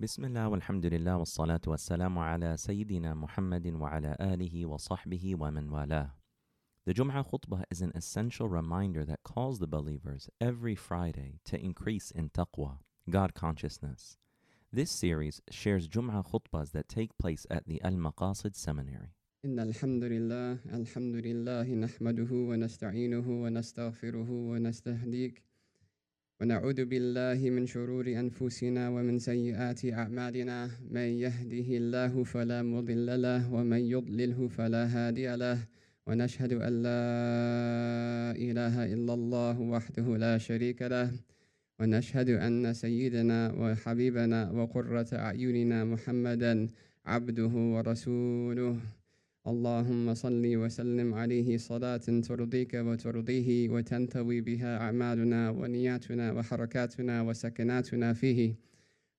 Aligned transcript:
بسم 0.00 0.24
الله 0.24 0.48
والحمد 0.48 0.86
لله 0.86 1.16
والصلاة 1.16 1.60
والسلام 1.66 2.18
على 2.18 2.56
سيدنا 2.56 3.14
محمد 3.14 3.66
وعلى 3.66 4.16
آله 4.20 4.66
وصحبه 4.66 5.34
ومن 5.34 5.68
والاه. 5.68 6.10
The 6.86 6.94
Jum'ah 6.94 7.26
khutbah 7.28 7.64
is 7.68 7.80
an 7.80 7.90
essential 7.96 8.48
reminder 8.48 9.04
that 9.04 9.24
calls 9.24 9.58
the 9.58 9.66
believers 9.66 10.30
every 10.40 10.76
Friday 10.76 11.40
to 11.46 11.58
increase 11.60 12.12
in 12.12 12.30
taqwa, 12.30 12.78
God 13.10 13.34
consciousness. 13.34 14.16
This 14.72 14.92
series 14.92 15.42
shares 15.50 15.88
Jum'ah 15.88 16.24
khutbahs 16.30 16.70
that 16.70 16.88
take 16.88 17.18
place 17.18 17.44
at 17.50 17.66
the 17.66 17.82
Al 17.82 17.94
Maqasid 17.94 18.54
Seminary. 18.54 19.10
إن 19.44 19.58
الحمد 19.58 20.04
لله 20.04 20.58
الحمد 20.72 21.14
لله 21.16 21.74
نحمده 21.74 22.32
ونستعينه 22.32 23.42
ونستغفره 23.42 24.30
ونستهديك 24.30 25.42
ونعوذ 26.40 26.84
بالله 26.84 27.50
من 27.50 27.66
شرور 27.66 28.06
أنفسنا 28.06 28.88
ومن 28.94 29.18
سيئات 29.18 29.84
أعمالنا. 29.90 30.70
من 30.90 31.08
يهده 31.18 31.68
الله 31.82 32.14
فلا 32.24 32.62
مضل 32.62 33.22
له 33.22 33.42
ومن 33.52 33.82
يضلله 33.82 34.48
فلا 34.48 34.86
هادي 34.86 35.34
له. 35.34 35.58
ونشهد 36.06 36.52
أن 36.52 36.72
لا 36.86 37.02
إله 38.38 38.74
إلا 38.94 39.14
الله 39.14 39.60
وحده 39.60 40.06
لا 40.16 40.38
شريك 40.38 40.82
له. 40.82 41.10
ونشهد 41.80 42.30
أن 42.30 42.74
سيدنا 42.74 43.58
وحبيبنا 43.58 44.50
وقرة 44.50 45.10
أعيننا 45.12 45.84
محمدا 45.84 46.68
عبده 47.06 47.54
ورسوله. 47.74 48.76
اللهم 49.48 50.14
صل 50.14 50.56
وسلم 50.56 51.14
عليه 51.14 51.56
صلاة 51.56 51.96
ترضيك 52.28 52.74
وترضيه 52.74 53.68
وتنتوي 53.68 54.40
بها 54.40 54.78
أعمالنا 54.78 55.50
ونياتنا 55.50 56.32
وحركاتنا 56.32 57.22
وسكناتنا 57.22 58.12
فيه. 58.12 58.54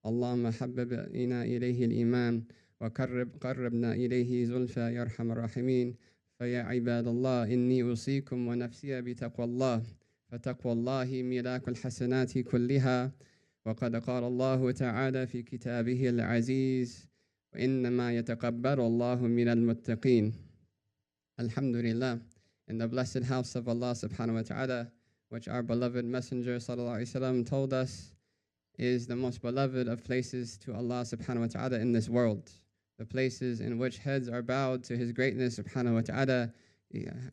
اللهم 0.05 0.49
حبب 0.49 0.93
إنا 0.93 1.43
إليه 1.43 1.85
الإيمان 1.85 2.43
وقرب 2.81 3.29
قربنا 3.41 3.93
إليه 3.93 4.45
زلفى 4.45 4.79
يا 4.79 5.01
أرحم 5.01 5.31
الراحمين. 5.31 5.95
فيا 6.39 6.61
عباد 6.61 7.07
الله 7.07 7.43
إني 7.53 7.83
أوصيكم 7.83 8.47
ونفسي 8.47 9.01
بتقوى 9.01 9.45
الله 9.45 9.83
فتقوى 10.27 10.73
الله 10.73 11.09
ملاك 11.23 11.69
الحسنات 11.69 12.37
كلها. 12.37 13.11
وقد 13.65 13.95
قال 13.95 14.23
الله 14.23 14.71
تعالى 14.71 15.27
في 15.27 15.43
كتابه 15.43 16.09
العزيز 16.09 17.08
وإنما 17.54 18.18
يتقبل 18.18 18.80
الله 18.80 19.26
من 19.26 19.48
المتقين 19.48 20.32
Alhamdulillah 21.38 22.20
in 22.68 22.78
the 22.78 22.86
blessed 22.86 23.24
house 23.24 23.56
of 23.56 23.68
Allah 23.68 23.92
subhanahu 23.92 24.34
wa 24.34 24.42
ta'ala 24.42 24.90
which 25.30 25.48
our 25.48 25.62
beloved 25.62 26.04
messenger 26.04 26.56
sallallahu 26.58 26.98
alaihi 26.98 27.14
wasallam 27.14 27.48
told 27.48 27.72
us 27.72 28.14
is 28.78 29.06
the 29.06 29.16
most 29.16 29.42
beloved 29.42 29.88
of 29.88 30.04
places 30.04 30.56
to 30.58 30.74
Allah 30.74 31.02
subhanahu 31.02 31.40
wa 31.40 31.46
ta'ala 31.46 31.78
in 31.78 31.92
this 31.92 32.08
world 32.08 32.50
the 32.98 33.04
places 33.04 33.60
in 33.60 33.78
which 33.78 33.98
heads 33.98 34.28
are 34.28 34.42
bowed 34.42 34.84
to 34.84 34.96
his 34.96 35.12
greatness 35.12 35.58
subhanahu 35.58 35.94
wa 35.94 36.00
ta'ala 36.00 36.52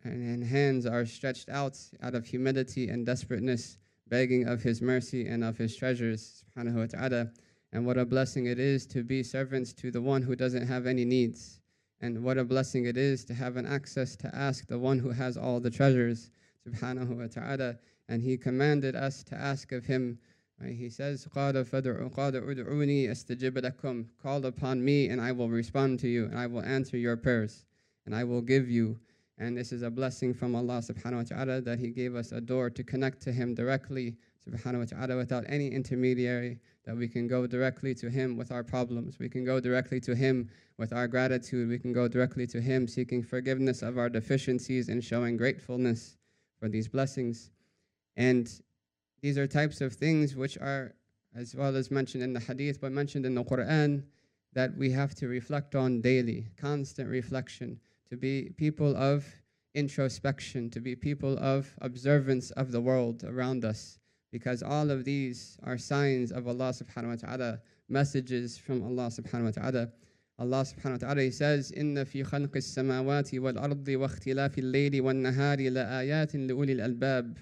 and 0.04 0.44
hands 0.44 0.86
are 0.88 1.06
stretched 1.06 1.50
out 1.50 1.78
out 2.02 2.16
of 2.16 2.26
humility 2.26 2.90
and 2.90 3.06
desperateness 3.06 3.78
begging 4.08 4.48
of 4.48 4.62
his 4.64 4.82
mercy 4.82 5.28
and 5.28 5.44
of 5.44 5.58
his 5.58 5.76
treasures 5.76 6.44
subhanahu 6.58 6.76
wa 6.76 6.86
ta'ala 6.88 7.32
and 7.76 7.86
what 7.86 7.98
a 7.98 8.06
blessing 8.06 8.48
it 8.48 8.60
is 8.60 8.86
to 8.88 9.04
be 9.04 9.24
servants 9.24 9.72
to 9.74 9.92
the 9.92 10.02
one 10.02 10.22
who 10.22 10.36
doesn't 10.36 10.68
have 10.68 10.86
any 10.86 11.06
needs. 11.06 11.62
And 12.02 12.24
what 12.24 12.38
a 12.38 12.44
blessing 12.44 12.86
it 12.86 12.98
is 12.98 13.24
to 13.26 13.34
have 13.34 13.56
an 13.58 13.66
access 13.66 14.16
to 14.18 14.36
ask 14.36 14.68
the 14.68 14.80
one 14.80 15.00
who 15.00 15.12
has 15.12 15.38
all 15.38 15.60
the 15.60 15.70
treasures, 15.70 16.32
subhanahu 16.68 17.18
wa 17.18 17.28
ta'ala. 17.28 17.78
And 18.10 18.22
he 18.22 18.38
commanded 18.38 18.96
us 18.96 19.24
to 19.26 19.36
ask 19.36 19.72
of 19.72 19.86
him. 19.86 20.20
Right? 20.60 20.76
He 20.76 20.90
says, 20.90 21.28
قَالَ 21.34 21.54
أُدْعُونِي 21.54 23.10
أَسْتَجِبْ 23.10 23.52
لَكُمْ 23.52 24.06
Call 24.22 24.46
upon 24.46 24.84
me 24.84 25.08
and 25.10 25.22
I 25.22 25.32
will 25.32 25.50
respond 25.50 26.00
to 26.00 26.08
you 26.08 26.26
and 26.26 26.38
I 26.38 26.48
will 26.48 26.64
answer 26.64 26.98
your 26.98 27.16
prayers 27.16 27.66
and 28.06 28.16
I 28.16 28.24
will 28.24 28.42
give 28.42 28.70
you. 28.70 29.00
And 29.38 29.58
this 29.58 29.72
is 29.72 29.82
a 29.82 29.90
blessing 29.90 30.34
from 30.34 30.56
Allah 30.56 30.80
subhanahu 30.80 31.30
wa 31.32 31.36
ta'ala 31.36 31.62
that 31.62 31.80
He 31.80 31.90
gave 31.90 32.16
us 32.16 32.32
a 32.32 32.42
door 32.42 32.70
to 32.70 32.84
connect 32.84 33.22
to 33.24 33.32
Him 33.32 33.56
directly, 33.56 34.18
subhanahu 34.49 34.79
wa 34.79 34.85
ta'ala, 34.85 35.17
without 35.17 35.45
any 35.49 35.69
intermediary, 35.69 36.59
that 36.85 36.97
we 36.97 37.09
can 37.09 37.27
go 37.27 37.47
directly 37.47 37.95
to 37.95 38.09
Him 38.09 38.37
with 38.37 38.53
our 38.53 38.63
problems. 38.63 39.19
We 39.19 39.29
can 39.29 39.45
go 39.45 39.61
directly 39.61 40.01
to 40.01 40.15
Him 40.15 40.49
with 40.79 40.93
our 40.93 41.09
gratitude. 41.09 41.69
We 41.69 41.79
can 41.79 41.93
go 41.93 42.07
directly 42.09 42.47
to 42.49 42.61
Him 42.61 42.87
seeking 42.87 43.23
forgiveness 43.23 43.83
of 43.83 43.99
our 43.99 44.09
deficiencies 44.09 44.89
and 44.89 45.03
showing 45.03 45.37
gratefulness 45.37 46.17
for 46.59 46.69
these 46.69 46.89
blessings. 46.89 47.51
And 48.17 48.49
these 49.21 49.37
are 49.37 49.47
types 49.47 49.81
of 49.81 49.95
things 49.95 50.37
which 50.37 50.57
are, 50.59 50.95
as 51.35 51.55
well 51.55 51.75
as 51.75 51.91
mentioned 51.91 52.23
in 52.23 52.33
the 52.33 52.41
hadith, 52.41 52.81
but 52.81 52.93
mentioned 52.93 53.27
in 53.27 53.35
the 53.35 53.45
Quran, 53.45 54.05
that 54.53 54.77
we 54.77 54.91
have 54.91 55.15
to 55.17 55.29
reflect 55.29 55.75
on 55.75 56.01
daily, 56.01 56.47
constant 56.57 57.11
reflection 57.11 57.79
to 58.09 58.17
be 58.17 58.51
people 58.57 58.97
of 58.97 59.27
introspection, 59.75 60.71
to 60.71 60.81
be 60.81 60.97
people 60.97 61.37
of 61.39 61.75
observance 61.83 62.51
of 62.53 62.73
the 62.73 62.81
world 62.81 63.23
around 63.25 63.65
us, 63.65 63.99
because 64.36 64.64
all 64.64 64.90
of 64.90 65.04
these 65.04 65.58
are 65.64 65.78
signs 65.78 66.32
of 66.32 66.48
Allah 66.48 66.72
subhanahu 66.72 67.10
wa 67.10 67.16
ta'ala, 67.16 67.60
messages 67.90 68.58
from 68.58 68.84
Allah 68.84 69.08
subhanahu 69.08 69.46
wa 69.46 69.52
ta'ala. 69.52 69.92
Allah 70.40 70.64
subhanahu 70.64 71.02
wa 71.02 71.08
ta'ala 71.08 71.22
he 71.22 71.32
says, 71.32 71.72
إِنَّ 71.78 71.96
فِي 72.06 72.26
خَلْقِ 72.26 72.48
السَّمَاوَاتِ 72.48 73.40
وَالْأَرْضِ 73.40 73.86
وَاخْتِلَافِ 73.86 74.56
اللَّيْلِ 74.56 75.02
وَالنَّهَارِ 75.02 75.72
لَآيَاتٍ 75.72 76.50
لِأُولِي 76.50 76.80
الْأَلْبَابِ 76.80 77.38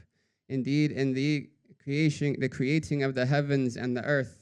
Indeed, 0.50 0.92
in 0.92 1.14
the 1.14 1.50
creation, 1.84 2.36
the 2.40 2.50
creating 2.50 3.04
of 3.04 3.14
the 3.14 3.26
heavens 3.26 3.78
and 3.78 3.96
the 3.96 4.04
earth, 4.04 4.42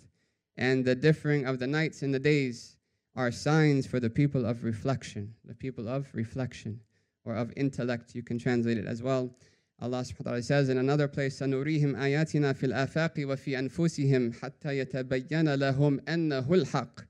and 0.56 0.86
the 0.86 0.96
differing 0.96 1.46
of 1.46 1.60
the 1.60 1.68
nights 1.68 2.02
and 2.02 2.14
the 2.14 2.20
days, 2.20 2.78
are 3.16 3.32
signs 3.32 3.86
for 3.86 4.00
the 4.00 4.10
people 4.10 4.46
of 4.46 4.64
reflection, 4.64 5.34
the 5.44 5.54
people 5.54 5.88
of 5.90 6.08
reflection 6.14 6.80
or 7.26 7.36
of 7.36 7.52
intellect. 7.58 8.16
You 8.16 8.24
can 8.24 8.40
translate 8.40 8.78
it 8.78 8.86
as 8.86 9.04
well. 9.04 9.36
Allah 9.82 10.02
subhanahu 10.02 10.26
wa 10.26 10.32
ta'ala 10.32 10.42
says 10.42 10.70
in 10.70 10.78
another 10.80 11.08
place, 11.08 11.40
سَنُرِيهِمْ 11.40 11.96
آيَاتِنَا 11.96 12.54
فِي 12.54 12.74
الْآفَاقِ 12.74 13.26
وَفِي 13.26 13.70
أَنفُسِهِمْ 13.70 14.40
حَتَّى 14.40 14.86
يَتَبَيَّنَ 14.86 15.56
لَهُمْ 15.56 16.00
أَنَّهُ 16.02 16.48
الْحَقِّ 16.48 17.06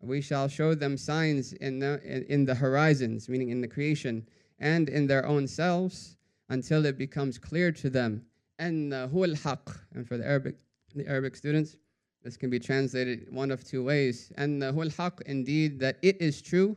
We 0.00 0.20
shall 0.20 0.48
show 0.48 0.74
them 0.74 0.96
signs 0.96 1.54
in 1.54 1.78
the, 1.78 2.00
in 2.28 2.44
the 2.44 2.54
horizons, 2.54 3.28
meaning 3.28 3.48
in 3.48 3.60
the 3.60 3.68
creation, 3.68 4.26
and 4.58 4.88
in 4.88 5.06
their 5.06 5.24
own 5.24 5.46
selves, 5.46 6.16
until 6.50 6.84
it 6.84 6.98
becomes 6.98 7.38
clear 7.38 7.72
to 7.72 7.88
them, 7.88 8.26
أَنَّهُ 8.58 9.10
الْحَقِّ 9.12 9.78
And 9.94 10.06
for 10.06 10.18
the 10.18 10.26
Arabic, 10.26 10.56
the 10.94 11.08
Arabic 11.08 11.36
students, 11.36 11.76
this 12.22 12.36
can 12.36 12.50
be 12.50 12.58
translated 12.58 13.26
one 13.30 13.50
of 13.50 13.64
two 13.64 13.82
ways. 13.82 14.30
أنه 14.36 14.74
الحق, 14.74 15.22
indeed 15.26 15.80
that 15.80 15.96
it 16.02 16.20
is 16.20 16.42
true, 16.42 16.76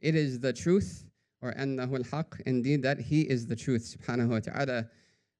it 0.00 0.14
is 0.14 0.38
the 0.38 0.52
truth, 0.52 1.04
or 1.40 1.52
أنه 1.52 1.90
الحق, 2.04 2.40
indeed 2.46 2.82
that 2.82 2.98
He 2.98 3.22
is 3.22 3.46
the 3.46 3.56
truth, 3.56 3.96
subhanahu 3.96 4.28
wa 4.28 4.40
ta'ala. 4.40 4.88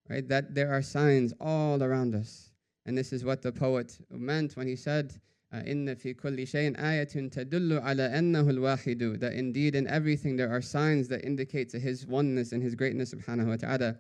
Right? 0.09 0.29
That 0.29 0.55
there 0.55 0.71
are 0.71 0.83
signs 0.83 1.33
all 1.41 1.83
around 1.83 2.15
us. 2.15 2.51
And 2.87 2.97
this 2.97 3.13
is 3.13 3.25
what 3.25 3.41
the 3.41 3.53
poet 3.53 3.99
meant 4.11 4.57
when 4.57 4.67
he 4.67 4.77
said, 4.77 5.19
إن 5.53 5.95
في 5.95 6.15
كل 6.15 6.47
شيء 6.47 6.77
آية 6.77 7.31
تدل 7.31 7.81
على 7.81 8.11
أنه 8.11 8.51
الواحد 8.51 9.21
That 9.21 9.33
indeed 9.33 9.75
in 9.75 9.87
everything 9.87 10.37
there 10.37 10.51
are 10.51 10.61
signs 10.61 11.09
that 11.09 11.25
indicate 11.25 11.71
to 11.71 11.79
His 11.79 12.07
oneness 12.07 12.53
and 12.53 12.63
His 12.63 12.75
greatness, 12.75 13.15
subhanahu 13.15 13.47
wa 13.47 13.57
ta'ala. 13.57 13.99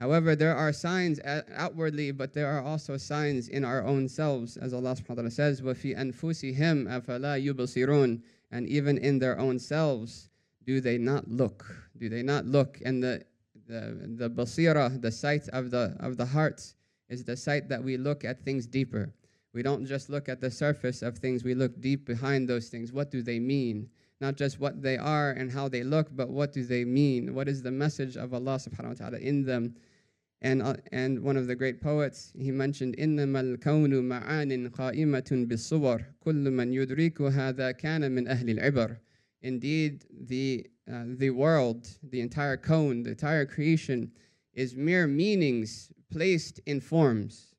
However, 0.00 0.36
there 0.36 0.54
are 0.54 0.72
signs 0.72 1.18
outwardly, 1.24 2.12
but 2.12 2.32
there 2.32 2.46
are 2.46 2.62
also 2.62 2.96
signs 2.96 3.48
in 3.48 3.64
our 3.64 3.84
own 3.84 4.08
selves, 4.08 4.56
as 4.56 4.72
Allah 4.72 4.94
subhanahu 4.94 5.08
wa 5.08 5.14
ta'ala 5.16 5.30
says, 5.32 5.60
وَفِي 5.60 5.96
أَنفُسِهِمْ 5.98 6.86
أَفَلَا 6.86 7.44
يُبْصِرُونَ 7.44 8.22
And 8.52 8.68
even 8.68 8.96
in 8.98 9.18
their 9.18 9.36
own 9.38 9.58
selves, 9.58 10.28
do 10.64 10.80
they 10.80 10.98
not 10.98 11.28
look? 11.28 11.64
Do 11.96 12.08
they 12.08 12.22
not 12.22 12.46
look? 12.46 12.80
And 12.84 13.02
the, 13.02 13.24
the, 13.66 14.08
the 14.16 14.30
basira, 14.30 15.00
the 15.00 15.10
sight 15.10 15.48
of 15.48 15.70
the, 15.70 15.96
of 16.00 16.16
the 16.16 16.26
heart, 16.26 16.74
is 17.08 17.24
the 17.24 17.36
sight 17.36 17.68
that 17.70 17.82
we 17.82 17.96
look 17.96 18.24
at 18.24 18.44
things 18.44 18.66
deeper. 18.66 19.12
We 19.54 19.62
don't 19.62 19.86
just 19.86 20.10
look 20.10 20.28
at 20.28 20.40
the 20.40 20.50
surface 20.50 21.02
of 21.02 21.18
things, 21.18 21.42
we 21.42 21.54
look 21.54 21.80
deep 21.80 22.04
behind 22.04 22.48
those 22.48 22.68
things. 22.68 22.92
What 22.92 23.10
do 23.10 23.22
they 23.22 23.38
mean? 23.38 23.88
Not 24.20 24.36
just 24.36 24.60
what 24.60 24.82
they 24.82 24.98
are 24.98 25.30
and 25.30 25.50
how 25.50 25.68
they 25.68 25.82
look, 25.82 26.08
but 26.14 26.28
what 26.28 26.52
do 26.52 26.64
they 26.64 26.84
mean? 26.84 27.34
What 27.34 27.48
is 27.48 27.62
the 27.62 27.70
message 27.70 28.16
of 28.16 28.34
Allah 28.34 28.56
subhanahu 28.56 28.88
wa 28.88 28.94
ta'ala 28.94 29.18
in 29.18 29.44
them? 29.44 29.74
And, 30.42 30.62
uh, 30.62 30.74
and 30.92 31.20
one 31.22 31.36
of 31.36 31.46
the 31.46 31.56
great 31.56 31.80
poets, 31.80 32.32
he 32.38 32.50
mentioned, 32.50 32.96
إِنَّمَا 32.96 33.58
الْكَوْنُ 33.58 33.90
مَعَانٍ 33.90 34.70
قَائِمَةٌ 34.70 35.46
بِالصُّوَرِ 35.48 36.04
كُلُّ 36.24 36.50
مَنْ 36.50 36.72
يُدْرِكُ 36.72 37.20
هَذَا 37.20 37.72
كَانَ 37.72 38.12
مِنْ 38.12 38.28
أَهْلِ 38.28 38.58
الْعِبَرِ 38.58 38.96
Indeed, 39.43 40.05
the, 40.27 40.65
uh, 40.91 41.03
the 41.05 41.29
world, 41.29 41.87
the 42.01 42.21
entire 42.21 42.57
kawn, 42.57 43.03
the 43.03 43.11
entire 43.11 43.45
creation, 43.45 44.11
is 44.53 44.75
mere 44.75 45.05
meanings 45.07 45.91
placed 46.11 46.59
in 46.65 46.79
forms. 46.79 47.53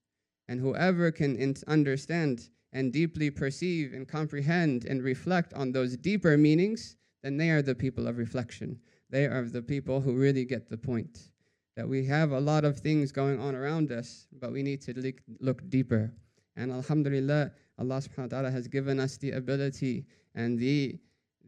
And 0.49 0.61
whoever 0.61 1.11
can 1.11 1.55
understand 1.67 2.49
and 2.73 2.93
deeply 2.93 3.31
perceive 3.31 3.95
and 3.95 4.09
comprehend 4.09 4.85
and 4.85 5.03
reflect 5.03 5.55
on 5.55 5.73
those 5.73 5.97
deeper 5.97 6.37
meanings, 6.37 6.97
then 7.23 7.37
they 7.37 7.51
are 7.51 7.63
the 7.63 7.75
people 7.75 8.09
of 8.09 8.19
reflection. 8.19 8.81
They 9.11 9.27
are 9.27 9.43
the 9.43 9.63
people 9.63 10.01
who 10.01 10.15
really 10.17 10.45
get 10.45 10.69
the 10.69 10.77
point 10.77 11.31
that 11.77 11.89
we 11.89 12.05
have 12.05 12.31
a 12.31 12.41
lot 12.41 12.65
of 12.65 12.79
things 12.79 13.11
going 13.11 13.41
on 13.41 13.55
around 13.55 13.91
us, 13.91 14.27
but 14.41 14.53
we 14.53 14.63
need 14.63 14.81
to 14.83 15.13
look 15.41 15.69
deeper. 15.71 16.13
And 16.57 16.71
Alhamdulillah, 16.71 17.51
Allah 17.79 17.97
subhanahu 17.97 18.19
wa 18.19 18.27
ta'ala 18.27 18.51
has 18.51 18.69
given 18.69 19.01
us 19.01 19.17
the 19.17 19.33
ability 19.33 20.07
and 20.35 20.59
the, 20.59 20.99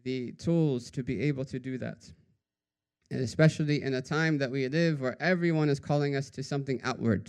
the 0.07 0.31
tools 0.39 0.89
to 0.89 1.03
be 1.03 1.21
able 1.21 1.45
to 1.45 1.59
do 1.59 1.77
that. 1.79 2.09
And 3.11 3.21
especially 3.21 3.83
in 3.83 3.95
a 3.95 4.01
time 4.01 4.39
that 4.39 4.49
we 4.49 4.69
live 4.69 5.01
where 5.01 5.21
everyone 5.21 5.69
is 5.69 5.81
calling 5.81 6.15
us 6.15 6.31
to 6.31 6.45
something 6.45 6.81
outward. 6.85 7.29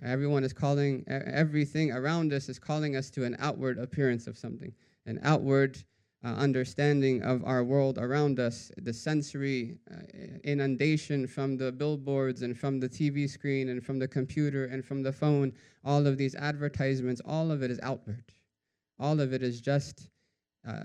Everyone 0.00 0.44
is 0.44 0.52
calling, 0.52 1.04
everything 1.08 1.90
around 1.90 2.32
us 2.32 2.48
is 2.48 2.60
calling 2.60 2.94
us 2.94 3.10
to 3.10 3.24
an 3.24 3.36
outward 3.40 3.80
appearance 3.80 4.28
of 4.28 4.38
something, 4.38 4.72
an 5.06 5.18
outward 5.24 5.76
uh, 6.24 6.28
understanding 6.28 7.20
of 7.22 7.44
our 7.44 7.64
world 7.64 7.98
around 7.98 8.38
us, 8.38 8.70
the 8.76 8.92
sensory 8.92 9.76
uh, 9.90 9.96
inundation 10.44 11.26
from 11.26 11.56
the 11.56 11.72
billboards 11.72 12.42
and 12.42 12.56
from 12.56 12.78
the 12.78 12.88
TV 12.88 13.28
screen 13.28 13.70
and 13.70 13.84
from 13.84 13.98
the 13.98 14.06
computer 14.06 14.66
and 14.66 14.84
from 14.84 15.02
the 15.02 15.12
phone, 15.12 15.52
all 15.84 16.06
of 16.06 16.16
these 16.16 16.36
advertisements, 16.36 17.20
all 17.24 17.50
of 17.50 17.64
it 17.64 17.72
is 17.72 17.80
outward. 17.82 18.24
All 19.00 19.18
of 19.18 19.32
it 19.32 19.42
is 19.42 19.60
just 19.60 20.10
uh, 20.68 20.84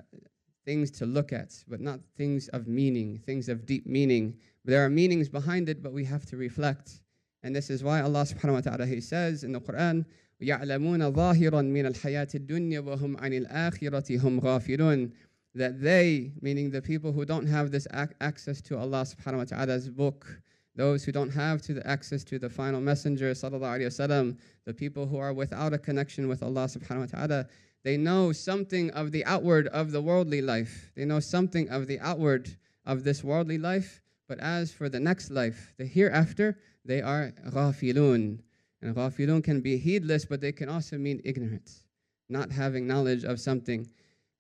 things 0.65 0.91
to 0.91 1.07
look 1.07 1.33
at, 1.33 1.55
but 1.69 1.81
not 1.81 2.01
things 2.17 2.49
of 2.49 2.67
meaning, 2.67 3.19
things 3.25 3.49
of 3.49 3.65
deep 3.65 3.87
meaning. 3.87 4.37
There 4.65 4.85
are 4.85 4.91
meanings 4.91 5.29
behind 5.29 5.69
it, 5.69 5.83
but 5.83 5.93
we 5.93 6.05
have 6.05 6.27
to 6.27 6.37
reflect. 6.37 7.01
And 7.43 7.55
this 7.55 7.71
is 7.71 7.83
why 7.83 8.01
Allah 8.01 8.23
subhanahu 8.23 8.55
wa 8.55 8.61
ta'ala 8.61 8.87
he 8.87 9.01
says 9.01 9.45
in 9.45 9.53
the 9.53 9.61
Quran, 9.61 10.05
يعلمون 10.43 11.13
ظاهرا 11.13 11.63
من 11.63 11.87
الحياة 11.87 12.29
الدنيا 12.35 12.81
وهم 12.81 13.17
عن 13.17 13.33
الآخرة 13.33 14.21
هم 14.21 14.41
غافلون 14.41 15.11
that 15.55 15.81
they, 15.81 16.33
meaning 16.41 16.71
the 16.71 16.83
people 16.83 17.13
who 17.13 17.25
don't 17.25 17.47
have 17.47 17.71
this 17.71 17.87
ac- 17.93 18.15
access 18.21 18.61
to 18.61 18.79
Allah 18.79 19.03
subhanahu 19.03 19.39
wa 19.39 19.45
ta'ala's 19.45 19.89
book, 19.89 20.41
those 20.77 21.03
who 21.05 21.11
don't 21.11 21.31
have 21.31 21.61
to 21.63 21.75
the 21.75 21.87
access 21.87 22.23
to 22.25 22.39
the 22.39 22.49
final 22.49 22.81
messenger 22.81 23.33
sallallahu 23.33 23.81
alaihi 23.81 23.87
wasallam, 23.87 24.37
the 24.67 24.75
people 24.75 25.07
who 25.07 25.17
are 25.19 25.33
without 25.33 25.73
a 25.73 25.79
connection 25.79 26.29
with 26.29 26.43
Allah 26.43 26.67
subhanahu 26.67 27.01
wa 27.01 27.07
ta'ala, 27.07 27.47
they 27.85 27.97
know 27.97 28.33
something 28.33 28.91
of 28.91 29.13
the 29.13 29.25
outward 29.25 29.69
of 29.69 29.93
the 29.93 30.03
worldly 30.03 30.43
life. 30.43 30.91
They 30.95 31.05
know 31.05 31.21
something 31.21 31.69
of 31.71 31.87
the 31.87 32.01
outward 32.01 32.57
of 32.85 33.05
this 33.05 33.23
worldly 33.23 33.59
life, 33.59 34.03
but 34.27 34.39
as 34.41 34.73
for 34.73 34.89
the 34.89 35.01
next 35.01 35.31
life, 35.31 35.73
the 35.79 35.87
hereafter, 35.87 36.59
they 36.85 37.01
are 37.01 37.33
ghafilun. 37.49 38.41
And 38.83 38.95
ghafilun 38.95 39.43
can 39.43 39.61
be 39.61 39.79
heedless, 39.79 40.25
but 40.25 40.41
they 40.41 40.53
can 40.53 40.69
also 40.69 40.99
mean 40.99 41.21
ignorance, 41.25 41.85
not 42.29 42.51
having 42.53 42.87
knowledge 42.87 43.25
of 43.25 43.41
something. 43.41 43.89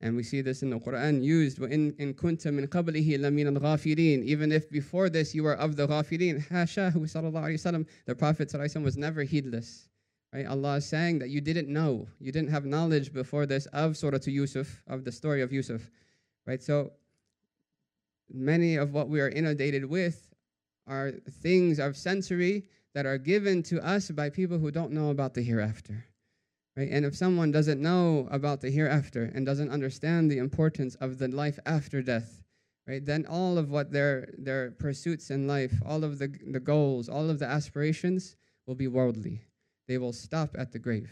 And 0.00 0.14
we 0.14 0.22
see 0.22 0.42
this 0.42 0.62
in 0.62 0.70
the 0.70 0.78
Quran 0.78 1.24
used, 1.24 1.58
وَإِن 1.58 1.96
إن 1.96 2.14
كُنْتَ 2.14 2.46
مِن 2.46 2.68
قَبْلِهِ 2.68 3.18
لَمِنَ 3.18 3.58
الْغَافِلِينَ 3.58 4.24
Even 4.24 4.52
if 4.52 4.70
before 4.70 5.08
this 5.08 5.34
you 5.34 5.42
were 5.42 5.56
of 5.56 5.74
the 5.74 5.88
ghafilin, 5.88 6.46
حاشاه 6.48 6.92
sallallahu 6.92 7.32
alayhi 7.32 7.54
wasallam, 7.54 7.86
the 8.06 8.14
Prophet 8.14 8.48
sallallahu 8.48 8.84
was 8.84 8.96
never 8.96 9.24
heedless. 9.24 9.88
Right? 10.33 10.47
Allah 10.47 10.77
is 10.77 10.85
saying 10.87 11.19
that 11.19 11.29
you 11.29 11.41
didn't 11.41 11.67
know, 11.67 12.07
you 12.19 12.31
didn't 12.31 12.49
have 12.49 12.65
knowledge 12.65 13.13
before 13.13 13.45
this 13.45 13.67
of 13.67 13.95
Surah 13.95 14.17
to 14.17 14.31
Yusuf, 14.31 14.81
of 14.87 15.03
the 15.03 15.11
story 15.11 15.43
of 15.43 15.53
Yusuf. 15.53 15.91
Right? 16.47 16.61
So 16.61 16.93
many 18.33 18.75
of 18.77 18.93
what 18.93 19.09
we 19.09 19.21
are 19.21 19.29
inundated 19.29 19.85
with 19.85 20.33
are 20.87 21.11
things 21.41 21.77
of 21.77 21.95
sensory 21.95 22.65
that 22.95 23.05
are 23.05 23.19
given 23.19 23.61
to 23.63 23.79
us 23.85 24.09
by 24.09 24.29
people 24.29 24.57
who 24.57 24.71
don't 24.71 24.91
know 24.91 25.11
about 25.11 25.35
the 25.35 25.43
hereafter. 25.43 26.05
Right? 26.75 26.89
And 26.89 27.05
if 27.05 27.15
someone 27.15 27.51
doesn't 27.51 27.79
know 27.79 28.27
about 28.31 28.59
the 28.59 28.71
hereafter 28.71 29.31
and 29.35 29.45
doesn't 29.45 29.69
understand 29.69 30.31
the 30.31 30.39
importance 30.39 30.95
of 30.95 31.19
the 31.19 31.27
life 31.27 31.59
after 31.67 32.01
death, 32.01 32.41
right, 32.87 33.05
then 33.05 33.27
all 33.27 33.59
of 33.59 33.69
what 33.69 33.91
their 33.91 34.33
their 34.39 34.71
pursuits 34.71 35.29
in 35.29 35.47
life, 35.47 35.73
all 35.85 36.03
of 36.03 36.17
the, 36.17 36.35
the 36.47 36.59
goals, 36.59 37.07
all 37.07 37.29
of 37.29 37.37
the 37.37 37.45
aspirations 37.45 38.35
will 38.65 38.75
be 38.75 38.87
worldly. 38.87 39.43
They 39.87 39.97
will 39.97 40.13
stop 40.13 40.55
at 40.57 40.71
the 40.71 40.79
grave. 40.79 41.11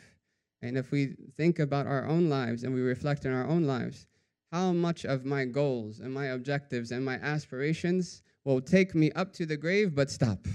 And 0.62 0.78
if 0.78 0.92
we 0.92 1.16
think 1.36 1.60
about 1.60 1.88
our 1.88 2.06
own 2.06 2.30
lives 2.30 2.64
and 2.64 2.74
we 2.74 2.82
reflect 2.82 3.26
on 3.26 3.34
our 3.34 3.48
own 3.48 3.64
lives, 3.64 4.08
how 4.52 4.72
much 4.74 5.06
of 5.06 5.26
my 5.26 5.46
goals 5.46 6.00
and 6.00 6.14
my 6.14 6.28
objectives 6.28 6.92
and 6.92 7.04
my 7.04 7.16
aspirations 7.16 8.22
will 8.44 8.62
take 8.62 8.94
me 8.94 9.12
up 9.14 9.34
to 9.34 9.46
the 9.46 9.58
grave 9.58 9.96
but 9.96 10.10
stop? 10.10 10.46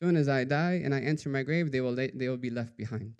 soon 0.00 0.16
as 0.16 0.28
I 0.28 0.44
die 0.44 0.80
and 0.84 0.94
I 0.94 1.00
enter 1.00 1.28
my 1.28 1.42
grave, 1.42 1.72
they 1.72 1.80
will, 1.80 1.94
they 1.94 2.28
will 2.28 2.36
be 2.36 2.50
left 2.50 2.76
behind. 2.76 3.14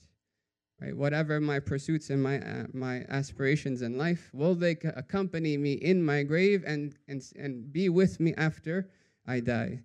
Right? 0.81 0.97
Whatever 0.97 1.41
my 1.41 1.59
pursuits 1.59 2.11
and 2.11 2.23
my, 2.23 2.39
uh, 2.39 2.67
my 2.73 3.05
aspirations 3.09 3.83
in 3.83 3.99
life, 3.99 4.31
will 4.33 4.55
they 4.55 4.77
accompany 4.97 5.57
me 5.57 5.73
in 5.73 6.05
my 6.05 6.23
grave 6.23 6.63
and, 6.67 6.95
and, 7.09 7.21
and 7.37 7.73
be 7.73 7.89
with 7.89 8.21
me 8.21 8.33
after 8.37 8.89
I 9.27 9.41
die? 9.41 9.81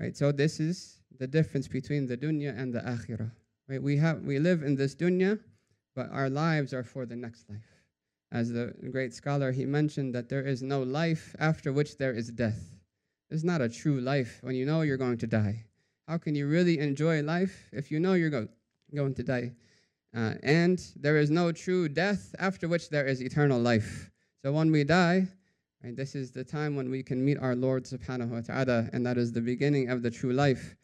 Right? 0.00 0.16
So 0.16 0.32
this 0.32 0.58
is 0.58 1.00
the 1.18 1.26
difference 1.26 1.68
between 1.68 2.06
the 2.06 2.16
dunya 2.16 2.58
and 2.58 2.72
the 2.72 2.80
akhirah. 2.80 3.30
Right? 3.68 3.82
We, 3.82 3.96
have, 3.98 4.22
we 4.22 4.38
live 4.38 4.62
in 4.62 4.74
this 4.76 4.94
dunya, 4.94 5.38
but 5.94 6.10
our 6.10 6.28
lives 6.28 6.72
are 6.72 6.82
for 6.82 7.06
the 7.06 7.16
next 7.16 7.48
life. 7.48 7.60
As 8.30 8.50
the 8.50 8.74
great 8.90 9.12
scholar, 9.12 9.52
he 9.52 9.66
mentioned 9.66 10.14
that 10.14 10.28
there 10.28 10.46
is 10.46 10.62
no 10.62 10.82
life 10.82 11.36
after 11.38 11.72
which 11.72 11.98
there 11.98 12.12
is 12.12 12.30
death. 12.30 12.74
It's 13.30 13.44
not 13.44 13.60
a 13.60 13.68
true 13.68 14.00
life 14.00 14.38
when 14.42 14.54
you 14.54 14.64
know 14.64 14.82
you're 14.82 14.96
going 14.96 15.18
to 15.18 15.26
die. 15.26 15.64
How 16.08 16.18
can 16.18 16.34
you 16.34 16.48
really 16.48 16.78
enjoy 16.78 17.22
life 17.22 17.68
if 17.72 17.90
you 17.90 18.00
know 18.00 18.14
you're 18.14 18.30
go- 18.30 18.48
going 18.94 19.14
to 19.14 19.22
die? 19.22 19.52
Uh, 20.14 20.34
and 20.42 20.82
there 20.96 21.16
is 21.16 21.30
no 21.30 21.52
true 21.52 21.88
death 21.88 22.34
after 22.38 22.68
which 22.68 22.90
there 22.90 23.06
is 23.06 23.22
eternal 23.22 23.60
life. 23.60 24.10
So 24.42 24.52
when 24.52 24.70
we 24.70 24.84
die, 24.84 25.28
right, 25.82 25.96
this 25.96 26.14
is 26.14 26.30
the 26.30 26.44
time 26.44 26.76
when 26.76 26.90
we 26.90 27.02
can 27.02 27.24
meet 27.24 27.38
our 27.38 27.54
Lord 27.54 27.84
subhanahu 27.84 28.28
wa 28.28 28.40
ta'ala, 28.40 28.90
and 28.92 29.06
that 29.06 29.16
is 29.16 29.32
the 29.32 29.40
beginning 29.40 29.88
of 29.88 30.02
the 30.02 30.10
true 30.10 30.32
life. 30.32 30.74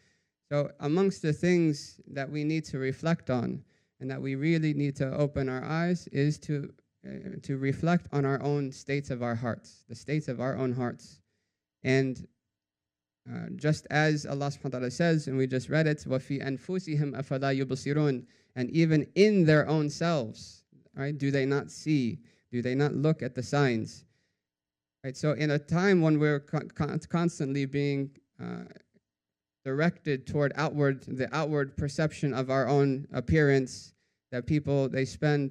So, 0.52 0.72
amongst 0.80 1.22
the 1.22 1.34
things 1.34 2.00
that 2.08 2.30
we 2.30 2.44
need 2.44 2.66
to 2.66 2.78
reflect 2.78 3.30
on 3.30 3.64
and 4.00 4.12
that 4.12 4.22
we 4.22 4.36
really 4.36 4.74
need 4.74 4.96
to 4.98 5.12
open 5.14 5.50
our 5.50 5.64
eyes 5.64 6.08
is 6.08 6.38
to, 6.40 6.72
uh, 7.08 7.40
to 7.42 7.58
reflect 7.58 8.08
on 8.12 8.26
our 8.26 8.42
own 8.44 8.72
states 8.72 9.10
of 9.10 9.24
our 9.24 9.36
hearts, 9.36 9.84
the 9.88 9.96
states 9.96 10.28
of 10.28 10.42
our 10.42 10.58
own 10.58 10.74
hearts. 10.74 11.22
And 11.84 12.28
uh, 13.32 13.48
just 13.56 13.88
as 13.90 14.26
Allah 14.26 14.48
subhanahu 14.48 14.64
wa 14.66 14.70
ta'ala 14.72 14.92
says, 14.92 15.28
and 15.28 15.38
we 15.38 15.48
just 15.48 15.70
read 15.70 15.88
it, 15.88 16.04
وَفِي 16.06 16.44
أَنفُسِهِمْ 16.44 17.16
أَفَلَا 17.16 17.64
يُبْصِرُونَ 17.64 18.26
And 18.56 18.70
even 18.72 19.08
in 19.16 19.46
their 19.46 19.68
own 19.68 19.90
selves, 19.90 20.64
right, 20.94 21.18
do 21.18 21.32
they 21.32 21.46
not 21.46 21.72
see? 21.72 22.20
Do 22.52 22.62
they 22.62 22.76
not 22.76 22.94
look 22.94 23.24
at 23.24 23.36
the 23.36 23.44
signs? 23.44 24.06
Right, 25.04 25.16
so 25.16 25.32
in 25.32 25.52
a 25.52 25.60
time 25.60 26.02
when 26.02 26.20
we're 26.20 26.42
con- 26.42 26.70
constantly 27.10 27.66
being 27.66 28.12
uh, 28.42 28.66
directed 29.69 30.27
toward 30.27 30.51
outward, 30.57 31.03
the 31.03 31.29
outward 31.37 31.77
perception 31.77 32.33
of 32.33 32.49
our 32.49 32.67
own 32.67 33.07
appearance, 33.13 33.93
that 34.33 34.47
people, 34.47 34.89
they 34.89 35.05
spend 35.05 35.47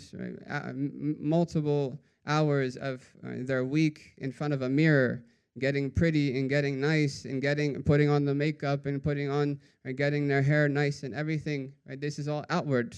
uh, 0.50 0.72
multiple 0.74 2.00
hours 2.26 2.78
of 2.78 3.06
uh, 3.24 3.34
their 3.42 3.64
week 3.64 4.16
in 4.18 4.32
front 4.32 4.56
of 4.56 4.64
a 4.64 4.70
mirror, 4.70 5.24
getting 5.60 5.92
pretty 5.92 6.40
and 6.40 6.50
getting 6.50 6.82
nice 6.82 7.26
and 7.26 7.44
getting 7.44 7.84
putting 7.84 8.10
on 8.10 8.26
the 8.26 8.34
makeup 8.34 8.88
and 8.88 9.04
putting 9.04 9.30
on 9.30 9.60
or 9.86 9.92
getting 9.92 10.28
their 10.28 10.42
hair 10.42 10.68
nice 10.68 11.04
and 11.04 11.14
everything 11.14 11.72
right? 11.88 12.02
This 12.02 12.18
is 12.18 12.28
all 12.28 12.44
outward. 12.50 12.96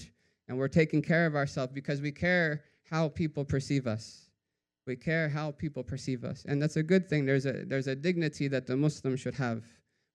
And 0.48 0.56
we're 0.56 0.68
taking 0.68 1.02
care 1.02 1.26
of 1.26 1.36
ourselves 1.36 1.70
because 1.74 2.00
we 2.00 2.12
care 2.12 2.64
how 2.90 3.10
people 3.10 3.44
perceive 3.44 3.86
us. 3.86 4.30
We 4.86 4.96
care 4.96 5.28
how 5.28 5.50
people 5.50 5.82
perceive 5.82 6.24
us. 6.24 6.46
And 6.48 6.62
that's 6.62 6.76
a 6.76 6.82
good 6.82 7.10
thing. 7.10 7.26
There's 7.26 7.44
a 7.44 7.64
there's 7.66 7.88
a 7.88 7.94
dignity 7.94 8.48
that 8.48 8.66
the 8.66 8.76
muslim 8.76 9.16
should 9.16 9.34
have 9.34 9.62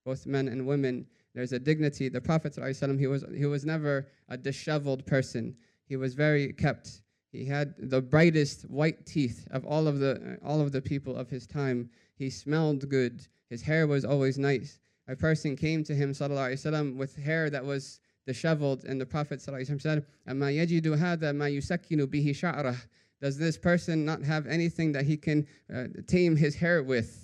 both 0.04 0.26
men 0.26 0.48
and 0.48 0.66
women 0.66 1.06
there's 1.34 1.52
a 1.52 1.58
dignity 1.58 2.08
the 2.08 2.20
prophet 2.20 2.54
ﷺ, 2.54 2.98
he 2.98 3.06
was 3.06 3.24
he 3.34 3.46
was 3.46 3.64
never 3.64 4.08
a 4.28 4.36
disheveled 4.36 5.06
person 5.06 5.54
he 5.86 5.96
was 5.96 6.14
very 6.14 6.52
kept 6.52 7.02
he 7.32 7.44
had 7.44 7.74
the 7.78 8.00
brightest 8.00 8.62
white 8.62 9.06
teeth 9.06 9.46
of 9.50 9.64
all 9.64 9.86
of 9.86 9.98
the 9.98 10.38
all 10.44 10.60
of 10.60 10.72
the 10.72 10.82
people 10.82 11.16
of 11.16 11.30
his 11.30 11.46
time 11.46 11.88
he 12.20 12.28
smelled 12.28 12.86
good. 12.90 13.26
His 13.48 13.62
hair 13.62 13.86
was 13.86 14.04
always 14.04 14.38
nice. 14.38 14.78
A 15.08 15.16
person 15.16 15.56
came 15.56 15.82
to 15.84 15.94
him 15.94 16.12
وسلم, 16.12 16.96
with 16.96 17.16
hair 17.16 17.48
that 17.48 17.64
was 17.64 17.98
disheveled, 18.26 18.84
and 18.84 19.00
the 19.00 19.06
Prophet 19.06 19.40
وسلم, 19.40 19.80
said, 19.80 20.04
أَمَا 20.28 20.54
يَجِدُ 20.54 20.82
هَذَا 20.82 21.32
مَا 21.32 21.50
يُسَكِّنُ 21.50 22.04
بِهِ 22.04 22.28
شَعْرَهُ 22.28 22.76
Does 23.22 23.38
this 23.38 23.56
person 23.56 24.04
not 24.04 24.22
have 24.22 24.46
anything 24.46 24.92
that 24.92 25.06
he 25.06 25.16
can 25.16 25.46
uh, 25.74 25.84
tame 26.06 26.36
his 26.36 26.54
hair 26.54 26.82
with? 26.82 27.23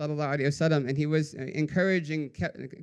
وسلم, 0.00 0.88
and 0.88 0.96
he 0.96 1.06
was 1.06 1.34
uh, 1.34 1.42
encouraging 1.54 2.30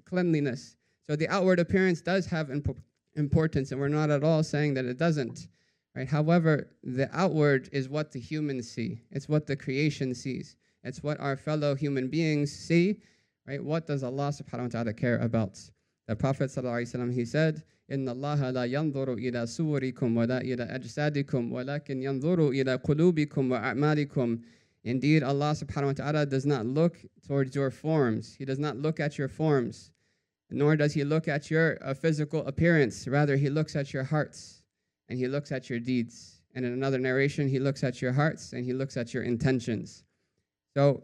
cleanliness. 0.05 0.75
So 1.09 1.15
the 1.15 1.27
outward 1.27 1.59
appearance 1.59 2.01
does 2.01 2.25
have 2.27 2.49
imp- 2.49 2.79
importance, 3.15 3.71
and 3.71 3.81
we're 3.81 3.89
not 3.89 4.09
at 4.09 4.23
all 4.23 4.43
saying 4.43 4.75
that 4.75 4.85
it 4.85 4.97
doesn't. 4.97 5.47
Right? 5.95 6.07
However, 6.07 6.71
the 6.83 7.09
outward 7.11 7.69
is 7.73 7.89
what 7.89 8.11
the 8.11 8.19
humans 8.19 8.71
see. 8.71 9.01
It's 9.11 9.27
what 9.27 9.45
the 9.45 9.55
creation 9.55 10.15
sees. 10.15 10.55
It's 10.83 11.03
what 11.03 11.19
our 11.19 11.35
fellow 11.35 11.75
human 11.75 12.07
beings 12.07 12.51
see, 12.51 13.01
right? 13.45 13.63
What 13.63 13.85
does 13.87 14.03
Allah 14.03 14.29
subhanahu 14.29 14.63
wa 14.63 14.67
ta'ala 14.69 14.93
care 14.93 15.19
about? 15.19 15.59
The 16.07 16.15
Prophet 16.15 16.49
sallallahu 16.49 17.13
he 17.13 17.25
said, 17.25 17.63
إن 17.91 18.07
الله 18.07 18.51
لا 18.51 18.65
ينظر 18.65 19.13
إلى 19.13 19.45
صوركم 19.45 20.17
ولا 20.17 20.41
إلى 20.41 20.63
أجسادكم 20.63 21.51
ولكن 21.51 22.01
ينظر 22.01 22.49
إلى 22.49 22.75
قلوبكم 22.75 23.51
وأعمالكم 23.51 24.39
Indeed, 24.86 25.24
Allah 25.24 25.50
subhanahu 25.50 25.86
wa 25.86 25.92
ta'ala 25.94 26.26
does 26.26 26.46
not 26.46 26.64
look 26.64 26.96
towards 27.26 27.56
your 27.56 27.72
forms. 27.72 28.36
He 28.38 28.44
does 28.44 28.60
not 28.60 28.76
look 28.76 29.00
at 29.00 29.18
your 29.18 29.26
forms, 29.26 29.90
nor 30.48 30.76
does 30.76 30.94
He 30.94 31.02
look 31.02 31.26
at 31.26 31.50
your 31.50 31.76
uh, 31.82 31.92
physical 31.92 32.46
appearance. 32.46 33.08
Rather, 33.08 33.36
He 33.36 33.50
looks 33.50 33.74
at 33.74 33.92
your 33.92 34.04
hearts. 34.04 34.62
and 35.08 35.18
He 35.18 35.26
looks 35.26 35.50
at 35.50 35.68
your 35.68 35.80
deeds. 35.80 36.40
And 36.54 36.64
in 36.64 36.72
another 36.72 37.00
narration, 37.00 37.48
He 37.48 37.58
looks 37.58 37.82
at 37.82 38.00
your 38.00 38.12
hearts 38.12 38.52
and 38.52 38.64
He 38.64 38.72
looks 38.72 38.96
at 38.96 39.12
your 39.12 39.24
intentions. 39.24 40.04
So 40.74 41.02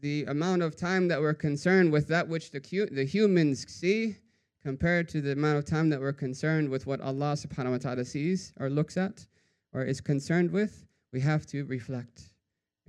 the 0.00 0.24
amount 0.24 0.62
of 0.62 0.74
time 0.74 1.06
that 1.06 1.20
we're 1.20 1.34
concerned 1.34 1.92
with 1.92 2.08
that 2.08 2.26
which 2.28 2.50
the, 2.50 2.88
the 2.90 3.04
humans 3.04 3.64
see 3.72 4.16
compared 4.60 5.08
to 5.10 5.20
the 5.20 5.32
amount 5.32 5.56
of 5.56 5.64
time 5.66 5.88
that 5.90 6.00
we're 6.00 6.12
concerned 6.12 6.68
with 6.68 6.84
what 6.84 7.00
Allah 7.00 7.34
subhanahu 7.34 7.70
wa 7.70 7.78
ta'ala 7.78 8.04
sees 8.04 8.52
or 8.58 8.68
looks 8.68 8.96
at 8.96 9.24
or 9.72 9.84
is 9.84 10.00
concerned 10.00 10.50
with, 10.50 10.84
we 11.12 11.20
have 11.20 11.46
to 11.46 11.64
reflect. 11.66 12.29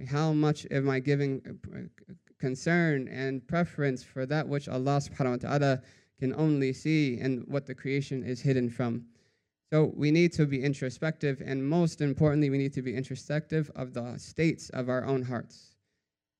How 0.05 0.34
much 0.34 0.65
am 0.72 0.89
I 0.89 1.00
giving 1.00 1.41
uh, 1.46 2.05
concern 2.39 3.08
and 3.08 3.46
preference 3.48 4.03
for 4.03 4.25
that 4.25 4.48
which 4.48 4.67
Allah 4.67 5.00
subhanahu 5.00 5.43
wa 5.43 5.50
ta'ala 5.50 5.81
can 6.20 6.34
only 6.36 6.74
see 6.74 7.20
and 7.20 7.46
what 7.48 7.65
the 7.65 7.75
creation 7.75 8.24
is 8.24 8.41
hidden 8.41 8.70
from? 8.70 9.05
So 9.72 9.93
we 9.96 10.12
need 10.12 10.34
to 10.34 10.46
be 10.46 10.62
introspective, 10.62 11.41
and 11.46 11.65
most 11.65 12.01
importantly, 12.01 12.50
we 12.50 12.58
need 12.58 12.74
to 12.74 12.81
be 12.81 12.93
introspective 12.93 13.72
of 13.75 13.93
the 13.93 14.17
states 14.17 14.70
of 14.72 14.89
our 14.89 15.05
own 15.05 15.22
hearts. 15.22 15.75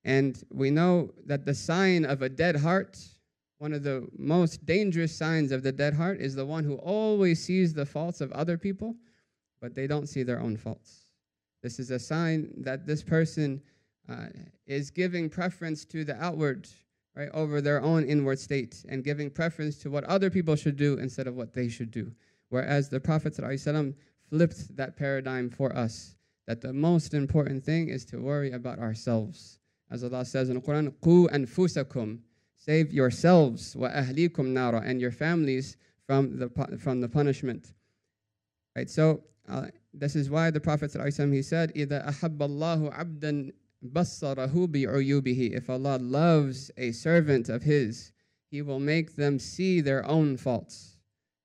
And 0.04 0.42
we 0.50 0.70
know 0.70 1.12
that 1.24 1.46
the 1.46 1.54
sign 1.54 2.04
of 2.04 2.20
a 2.20 2.28
dead 2.28 2.56
heart, 2.56 2.98
one 3.58 3.72
of 3.72 3.84
the 3.84 4.06
most 4.18 4.66
dangerous 4.66 5.16
signs 5.16 5.50
of 5.50 5.62
the 5.62 5.72
dead 5.72 5.94
heart, 5.94 6.20
is 6.20 6.34
the 6.34 6.44
one 6.44 6.64
who 6.64 6.74
always 6.74 7.42
sees 7.42 7.72
the 7.72 7.86
faults 7.86 8.20
of 8.20 8.30
other 8.32 8.58
people, 8.58 8.96
but 9.62 9.74
they 9.74 9.86
don't 9.86 10.08
see 10.08 10.22
their 10.22 10.40
own 10.40 10.56
faults. 10.58 11.01
This 11.62 11.78
is 11.78 11.90
a 11.90 11.98
sign 11.98 12.52
that 12.58 12.86
this 12.86 13.02
person 13.02 13.62
uh, 14.08 14.26
is 14.66 14.90
giving 14.90 15.30
preference 15.30 15.84
to 15.86 16.04
the 16.04 16.22
outward, 16.22 16.68
right, 17.16 17.28
over 17.32 17.60
their 17.60 17.80
own 17.80 18.04
inward 18.04 18.38
state, 18.38 18.84
and 18.88 19.04
giving 19.04 19.30
preference 19.30 19.78
to 19.78 19.90
what 19.90 20.04
other 20.04 20.28
people 20.28 20.56
should 20.56 20.76
do 20.76 20.98
instead 20.98 21.26
of 21.26 21.36
what 21.36 21.54
they 21.54 21.68
should 21.68 21.90
do. 21.90 22.12
Whereas 22.48 22.88
the 22.88 23.00
Prophet 23.00 23.34
ﷺ 23.34 23.94
flipped 24.28 24.76
that 24.76 24.96
paradigm 24.96 25.50
for 25.50 25.74
us, 25.76 26.16
that 26.46 26.60
the 26.60 26.72
most 26.72 27.14
important 27.14 27.64
thing 27.64 27.88
is 27.88 28.04
to 28.06 28.18
worry 28.18 28.52
about 28.52 28.78
ourselves. 28.78 29.58
As 29.90 30.02
Allah 30.02 30.24
says 30.24 30.48
in 30.48 30.56
the 30.56 30.60
Quran, 30.60 30.92
"Qu 31.00 31.28
anfusakum," 31.28 32.18
save 32.56 32.92
yourselves, 32.92 33.76
wa 33.76 33.88
ahlikum 33.90 34.46
nara, 34.46 34.80
and 34.84 35.00
your 35.00 35.10
families 35.10 35.76
from 36.06 36.38
the 36.38 36.48
from 36.78 37.00
the 37.00 37.08
punishment. 37.08 37.74
Right. 38.74 38.88
So 38.88 39.22
uh, 39.48 39.66
this 39.93 40.15
is 40.15 40.29
why 40.29 40.51
the 40.51 40.59
Prophet 40.59 40.91
ﷺ, 40.91 41.33
he 41.33 41.41
said, 41.41 41.73
إِذَا 41.73 42.07
أَحَبَّ 42.07 42.37
اللَّهُ 42.37 42.95
عَبْدًا 42.95 43.51
بَصَّرَهُ 43.93 44.67
بِعُيُوبِهِ 44.67 45.55
If 45.55 45.69
Allah 45.69 45.97
loves 45.99 46.71
a 46.77 46.91
servant 46.91 47.49
of 47.49 47.63
His, 47.63 48.11
He 48.49 48.61
will 48.61 48.79
make 48.79 49.15
them 49.15 49.39
see 49.39 49.81
their 49.81 50.05
own 50.05 50.37
faults. 50.37 50.97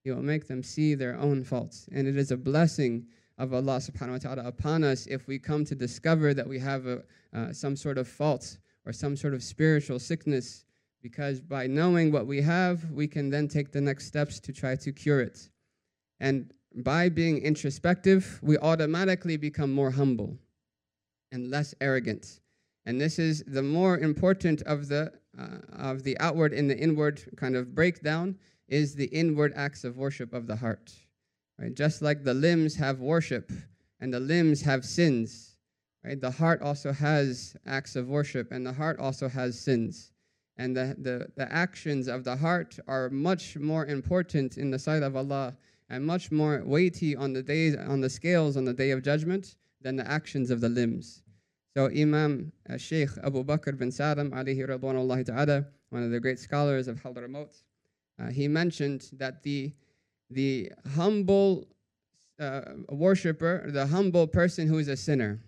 He 0.05 0.11
will 0.11 0.23
make 0.23 0.49
them 0.49 0.63
see 0.63 0.95
their 0.95 1.17
own 1.19 1.45
faults. 1.45 1.89
And 1.93 2.09
it 2.09 2.17
is 2.17 2.31
a 2.31 2.37
blessing 2.37 3.07
of 3.39 3.53
Allah 3.53 3.79
subhanahu 3.79 4.13
wa 4.13 4.19
ta'ala 4.19 4.49
upon 4.49 4.85
us 4.85 5.07
if 5.07 5.27
we 5.27 5.39
come 5.39 5.65
to 5.65 5.75
discover 5.75 6.35
that 6.35 6.49
we 6.49 6.59
have 6.59 6.87
a, 6.87 7.03
uh, 7.33 7.53
some 7.53 7.77
sort 7.77 7.99
of 7.99 8.09
fault 8.09 8.59
or 8.85 8.93
some 8.93 9.17
sort 9.17 9.35
of 9.35 9.43
spiritual 9.43 9.99
sickness 9.99 10.65
because 11.03 11.41
by 11.41 11.67
knowing 11.67 12.13
what 12.13 12.27
we 12.27 12.41
have, 12.41 12.91
we 12.91 13.09
can 13.09 13.29
then 13.29 13.49
take 13.49 13.73
the 13.73 13.81
next 13.81 14.07
steps 14.07 14.39
to 14.39 14.53
try 14.53 14.77
to 14.77 14.93
cure 14.93 15.21
it. 15.21 15.51
And 16.21 16.53
by 16.84 17.10
being 17.10 17.42
introspective, 17.42 18.40
we 18.42 18.58
automatically 18.60 19.38
become 19.38 19.74
more 19.74 19.92
humble 19.92 20.38
and 21.32 21.50
less 21.50 21.74
arrogant. 21.82 22.40
And 22.86 23.02
this 23.02 23.20
is 23.20 23.44
the 23.48 23.64
more 23.64 23.98
important 23.98 24.62
of 24.64 24.88
the 24.88 25.12
uh, 25.38 25.60
of 25.74 26.04
the 26.04 26.18
outward 26.20 26.54
and 26.54 26.70
the 26.70 26.78
inward 26.78 27.24
kind 27.36 27.56
of 27.56 27.76
breakdown 27.76 28.36
is 28.68 28.96
the 28.96 29.06
inward 29.06 29.54
acts 29.56 29.84
of 29.84 29.98
worship 29.98 30.34
of 30.34 30.48
the 30.48 30.56
heart. 30.56 30.94
Right? 31.60 31.74
Just 31.76 32.02
like 32.02 32.24
the 32.24 32.34
limbs 32.34 32.76
have 32.76 33.00
worship 33.00 33.52
and 34.00 34.14
the 34.14 34.20
limbs 34.20 34.62
have 34.62 34.86
sins, 34.86 35.58
right? 36.04 36.20
The 36.20 36.32
heart 36.32 36.62
also 36.62 36.92
has 36.92 37.56
acts 37.66 37.96
of 37.96 38.08
worship 38.08 38.52
and 38.52 38.66
the 38.66 38.74
heart 38.74 39.00
also 39.00 39.28
has 39.28 39.60
sins. 39.60 40.12
And 40.58 40.76
the, 40.76 40.96
the, 40.98 41.28
the 41.36 41.52
actions 41.52 42.08
of 42.08 42.24
the 42.24 42.36
heart 42.36 42.80
are 42.88 43.10
much 43.12 43.58
more 43.58 43.86
important 43.86 44.58
in 44.58 44.72
the 44.72 44.80
sight 44.80 45.04
of 45.04 45.16
Allah 45.16 45.56
and 45.90 46.06
much 46.06 46.32
more 46.32 46.64
weighty 46.66 47.16
on 47.16 47.34
the 47.34 47.42
days 47.42 47.76
on 47.76 48.02
the 48.02 48.10
scales 48.10 48.58
on 48.58 48.66
the 48.66 48.74
day 48.74 48.92
of 48.92 49.02
judgment 49.02 49.56
than 49.82 49.96
the 49.96 50.10
actions 50.10 50.52
of 50.52 50.62
the 50.62 50.70
limbs. 50.70 51.24
So 51.76 51.86
Imam 51.88 52.52
uh, 52.70 52.78
Sheikh 52.78 53.10
Abu 53.24 53.44
Bakr 53.44 53.78
bin 53.78 53.92
Salim 53.92 54.32
alayhi 54.32 54.68
radwanullah 54.68 55.26
ta'ala, 55.26 55.66
one 55.90 56.04
of 56.04 56.12
the 56.12 56.20
great 56.20 56.40
scholars 56.40 56.88
of 56.88 57.02
Hadramaut, 57.02 57.62
uh, 58.20 58.28
he 58.30 58.48
mentioned 58.48 59.10
that 59.14 59.44
the 59.44 59.74
the 60.30 60.72
humble 60.96 61.68
uh, 62.40 62.62
worshipper, 62.90 63.70
the 63.72 63.88
humble 63.88 64.28
person 64.28 64.68
who 64.68 64.78
is 64.78 64.88
a 64.88 64.98
sinner, 64.98 65.40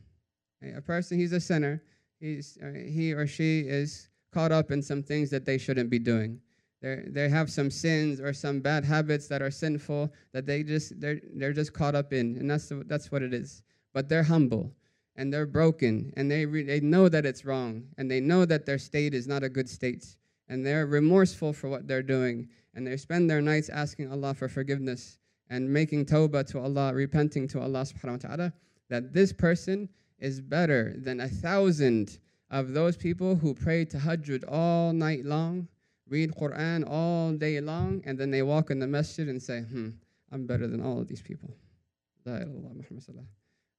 a 0.75 0.81
person 0.81 1.17
he's 1.19 1.33
a 1.33 1.39
sinner, 1.39 1.83
he's, 2.19 2.57
uh, 2.63 2.71
he 2.73 3.13
or 3.13 3.27
she 3.27 3.61
is 3.61 4.09
caught 4.33 4.51
up 4.51 4.71
in 4.71 4.81
some 4.81 5.03
things 5.03 5.29
that 5.29 5.45
they 5.45 5.57
shouldn't 5.57 5.89
be 5.89 5.99
doing 5.99 6.39
they 6.81 7.27
have 7.27 7.51
some 7.51 7.69
sins 7.69 8.21
or 8.21 8.31
some 8.33 8.61
bad 8.61 8.85
habits 8.85 9.27
that 9.27 9.41
are 9.41 9.51
sinful 9.51 10.13
that 10.31 10.45
they 10.45 10.63
just 10.63 10.99
they're 10.99 11.19
they're 11.35 11.53
just 11.53 11.73
caught 11.73 11.95
up 11.95 12.13
in, 12.13 12.37
and 12.37 12.49
that's 12.49 12.69
the, 12.69 12.83
that's 12.87 13.11
what 13.11 13.21
it 13.21 13.33
is. 13.33 13.63
But 13.93 14.07
they're 14.07 14.23
humble 14.23 14.71
and 15.19 15.33
they're 15.33 15.45
broken 15.45 16.13
and 16.15 16.31
they 16.31 16.45
re, 16.45 16.63
they 16.63 16.79
know 16.79 17.09
that 17.09 17.25
it's 17.25 17.43
wrong 17.43 17.83
and 17.97 18.09
they 18.09 18.21
know 18.21 18.45
that 18.45 18.65
their 18.65 18.77
state 18.77 19.13
is 19.13 19.27
not 19.27 19.43
a 19.43 19.49
good 19.49 19.67
state 19.67 20.15
and 20.47 20.65
they're 20.65 20.85
remorseful 20.85 21.51
for 21.51 21.67
what 21.67 21.87
they're 21.87 22.01
doing 22.01 22.47
and 22.73 22.87
they 22.87 22.95
spend 22.95 23.29
their 23.29 23.41
nights 23.41 23.67
asking 23.67 24.09
Allah 24.09 24.33
for 24.33 24.47
forgiveness 24.47 25.17
and 25.49 25.71
making 25.71 26.05
tawbah 26.05 26.47
to 26.51 26.59
Allah, 26.59 26.93
repenting 26.93 27.47
to 27.49 27.59
Allah 27.59 27.81
subhanahu 27.81 28.23
wa 28.23 28.29
ta'ala, 28.29 28.53
that 28.89 29.11
this 29.11 29.33
person 29.33 29.89
is 30.19 30.39
better 30.39 30.93
than 30.97 31.19
a 31.19 31.27
thousand 31.27 32.19
of 32.49 32.73
those 32.73 32.95
people 32.95 33.35
who 33.35 33.53
pray 33.53 33.83
to 33.85 33.97
tahajjud 33.97 34.43
all 34.47 34.93
night 34.93 35.25
long 35.25 35.67
read 36.09 36.33
Quran 36.35 36.83
all 36.87 37.31
day 37.33 37.59
long, 37.61 38.01
and 38.05 38.17
then 38.17 38.31
they 38.31 38.41
walk 38.41 38.71
in 38.71 38.79
the 38.79 38.87
masjid 38.87 39.27
and 39.27 39.41
say, 39.41 39.61
hmm, 39.61 39.89
I'm 40.31 40.45
better 40.45 40.67
than 40.67 40.81
all 40.81 40.99
of 40.99 41.07
these 41.07 41.21
people. 41.21 41.55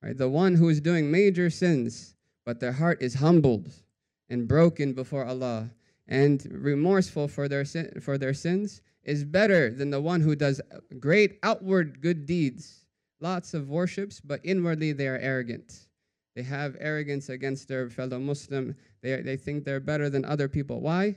Right? 0.02 0.16
The 0.16 0.28
one 0.28 0.54
who 0.54 0.68
is 0.68 0.80
doing 0.80 1.10
major 1.10 1.50
sins, 1.50 2.14
but 2.44 2.60
their 2.60 2.72
heart 2.72 3.02
is 3.02 3.14
humbled 3.14 3.70
and 4.28 4.48
broken 4.48 4.92
before 4.92 5.24
Allah 5.24 5.70
and 6.08 6.46
remorseful 6.50 7.28
for 7.28 7.48
their, 7.48 7.64
sin, 7.64 8.00
for 8.00 8.18
their 8.18 8.34
sins 8.34 8.80
is 9.04 9.24
better 9.24 9.70
than 9.70 9.90
the 9.90 10.00
one 10.00 10.20
who 10.20 10.34
does 10.34 10.60
great 10.98 11.38
outward 11.42 12.00
good 12.00 12.26
deeds, 12.26 12.84
lots 13.20 13.54
of 13.54 13.70
worships, 13.70 14.20
but 14.20 14.40
inwardly 14.42 14.92
they 14.92 15.06
are 15.06 15.18
arrogant. 15.18 15.86
They 16.34 16.42
have 16.42 16.76
arrogance 16.80 17.28
against 17.28 17.68
their 17.68 17.88
fellow 17.90 18.18
Muslim. 18.18 18.76
They, 19.02 19.20
they 19.22 19.36
think 19.36 19.64
they're 19.64 19.80
better 19.80 20.08
than 20.08 20.24
other 20.24 20.48
people. 20.48 20.80
Why? 20.80 21.16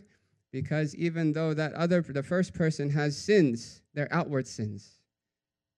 Because 0.54 0.96
even 0.96 1.34
though 1.34 1.54
that 1.54 1.74
other 1.74 2.02
the 2.02 2.24
first 2.24 2.54
person 2.54 2.92
has 2.92 3.18
sins 3.18 3.82
they're 3.94 4.08
outward 4.12 4.48
sins. 4.48 5.00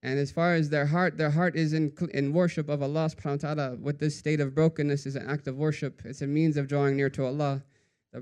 And 0.02 0.18
as 0.18 0.30
far 0.30 0.54
as 0.54 0.68
their 0.68 0.86
heart 0.86 1.16
their 1.16 1.30
heart 1.30 1.56
is 1.56 1.72
in, 1.72 1.92
in 2.12 2.32
worship 2.32 2.68
of 2.68 2.82
allah 2.82 3.08
subhanahu 3.10 3.42
wa 3.42 3.54
ta'ala. 3.54 3.76
With 3.76 3.98
this 3.98 4.16
state 4.16 4.38
of 4.38 4.54
brokenness 4.54 5.06
is 5.06 5.16
an 5.16 5.28
act 5.28 5.48
of 5.48 5.56
worship. 5.56 6.02
It's 6.04 6.22
a 6.22 6.26
means 6.26 6.56
of 6.56 6.68
drawing 6.68 6.96
near 6.96 7.10
to 7.10 7.24
allah. 7.24 7.64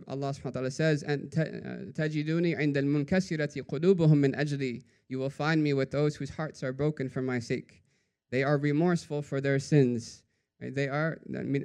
Allah 0.08 0.30
subhanahu 0.30 0.44
wa 0.44 0.50
ta'ala 0.52 0.70
says 0.70 1.02
and 1.02 1.32
uh, 1.36 1.92
tajiduni 1.92 2.58
inda 2.58 2.78
al-munkasirati 2.78 3.62
qulubuhum 3.62 4.18
min 4.18 4.32
ajli. 4.32 4.84
You 5.08 5.18
will 5.18 5.30
find 5.30 5.62
me 5.62 5.72
with 5.74 5.90
those 5.90 6.16
whose 6.16 6.30
hearts 6.30 6.62
are 6.62 6.72
broken 6.72 7.08
for 7.08 7.20
my 7.20 7.38
sake. 7.38 7.82
They 8.30 8.42
are 8.42 8.58
remorseful 8.58 9.22
for 9.22 9.40
their 9.40 9.58
sins. 9.58 10.22
They 10.60 10.88
are 10.88 11.18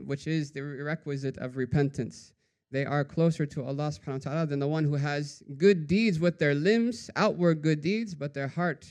which 0.05 0.27
is 0.27 0.51
the 0.51 0.61
requisite 0.61 1.37
of 1.37 1.57
repentance 1.57 2.33
they 2.71 2.85
are 2.85 3.03
closer 3.03 3.45
to 3.47 3.63
Allah 3.63 3.89
subhanahu 3.89 4.25
wa 4.25 4.31
ta'ala 4.31 4.45
than 4.45 4.59
the 4.59 4.67
one 4.67 4.83
who 4.83 4.95
has 4.95 5.41
good 5.57 5.87
deeds 5.87 6.19
with 6.19 6.37
their 6.37 6.53
limbs, 6.53 7.09
outward 7.15 7.61
good 7.61 7.81
deeds, 7.81 8.13
but 8.13 8.33
their 8.33 8.47
heart 8.47 8.85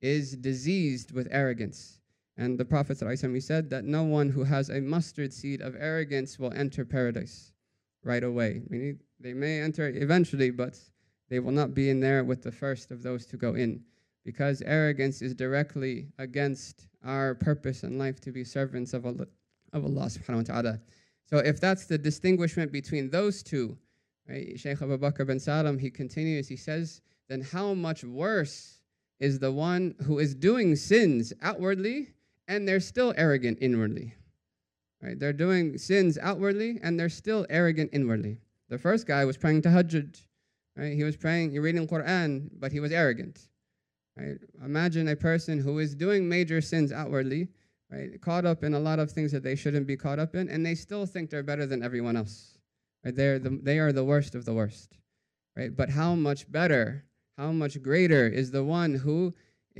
is 0.00 0.36
diseased 0.36 1.12
with 1.12 1.28
arrogance. 1.30 2.00
And 2.36 2.58
the 2.58 2.64
Prophet 2.64 2.98
ﷺ, 2.98 3.42
said 3.42 3.70
that 3.70 3.84
no 3.84 4.02
one 4.02 4.28
who 4.28 4.42
has 4.42 4.70
a 4.70 4.80
mustard 4.80 5.32
seed 5.32 5.60
of 5.60 5.76
arrogance 5.78 6.38
will 6.38 6.52
enter 6.54 6.84
paradise 6.84 7.52
right 8.02 8.24
away. 8.24 8.62
Meaning 8.68 8.98
they 9.20 9.34
may 9.34 9.60
enter 9.60 9.88
eventually, 9.88 10.50
but 10.50 10.78
they 11.28 11.38
will 11.38 11.52
not 11.52 11.74
be 11.74 11.90
in 11.90 12.00
there 12.00 12.24
with 12.24 12.42
the 12.42 12.50
first 12.50 12.90
of 12.90 13.02
those 13.02 13.26
to 13.26 13.36
go 13.36 13.54
in. 13.54 13.82
Because 14.24 14.62
arrogance 14.62 15.22
is 15.22 15.34
directly 15.34 16.08
against 16.18 16.88
our 17.04 17.34
purpose 17.34 17.84
in 17.84 17.98
life 17.98 18.20
to 18.20 18.32
be 18.32 18.44
servants 18.44 18.94
of 18.94 19.04
Allah, 19.06 19.26
of 19.72 19.84
Allah 19.84 20.06
subhanahu 20.06 20.48
wa 20.48 20.54
ta'ala. 20.54 20.80
So 21.26 21.38
if 21.38 21.60
that's 21.60 21.86
the 21.86 21.98
distinguishment 21.98 22.72
between 22.72 23.10
those 23.10 23.42
two, 23.42 23.78
right, 24.28 24.58
Shaykh 24.58 24.82
Abu 24.82 24.98
Bakr 24.98 25.26
bin 25.26 25.40
Salim, 25.40 25.78
he 25.78 25.90
continues, 25.90 26.48
he 26.48 26.56
says, 26.56 27.00
then 27.28 27.40
how 27.40 27.74
much 27.74 28.04
worse 28.04 28.80
is 29.18 29.38
the 29.38 29.52
one 29.52 29.94
who 30.02 30.18
is 30.18 30.34
doing 30.34 30.76
sins 30.76 31.32
outwardly 31.42 32.08
and 32.48 32.66
they're 32.66 32.80
still 32.80 33.14
arrogant 33.16 33.58
inwardly. 33.60 34.14
Right? 35.00 35.18
They're 35.18 35.32
doing 35.32 35.78
sins 35.78 36.18
outwardly 36.20 36.78
and 36.82 36.98
they're 36.98 37.08
still 37.08 37.46
arrogant 37.48 37.90
inwardly. 37.92 38.38
The 38.68 38.78
first 38.78 39.06
guy 39.06 39.24
was 39.24 39.36
praying 39.36 39.62
tahajjud. 39.62 40.20
Right? 40.76 40.94
He 40.94 41.04
was 41.04 41.16
praying, 41.16 41.52
he 41.52 41.58
reading 41.58 41.86
Quran, 41.86 42.50
but 42.58 42.72
he 42.72 42.80
was 42.80 42.92
arrogant. 42.92 43.48
Right? 44.16 44.38
Imagine 44.64 45.08
a 45.08 45.16
person 45.16 45.58
who 45.58 45.78
is 45.78 45.94
doing 45.94 46.28
major 46.28 46.60
sins 46.60 46.92
outwardly, 46.92 47.48
right? 47.92 48.20
Caught 48.20 48.46
up 48.46 48.64
in 48.64 48.74
a 48.74 48.80
lot 48.80 48.98
of 48.98 49.10
things 49.10 49.30
that 49.32 49.42
they 49.42 49.54
shouldn't 49.54 49.86
be 49.86 49.96
caught 49.96 50.18
up 50.18 50.34
in, 50.34 50.48
and 50.48 50.64
they 50.64 50.74
still 50.74 51.06
think 51.06 51.30
they're 51.30 51.42
better 51.42 51.66
than 51.66 51.82
everyone 51.82 52.16
else. 52.16 52.58
Right? 53.04 53.14
They're 53.14 53.38
the, 53.38 53.60
they 53.62 53.78
are 53.78 53.92
the 53.92 54.04
worst 54.04 54.34
of 54.34 54.44
the 54.44 54.54
worst. 54.54 54.96
Right? 55.56 55.74
But 55.76 55.90
how 55.90 56.14
much 56.14 56.50
better, 56.50 57.04
how 57.36 57.52
much 57.52 57.82
greater 57.82 58.26
is 58.26 58.50
the 58.50 58.64
one 58.64 58.94
who 58.94 59.34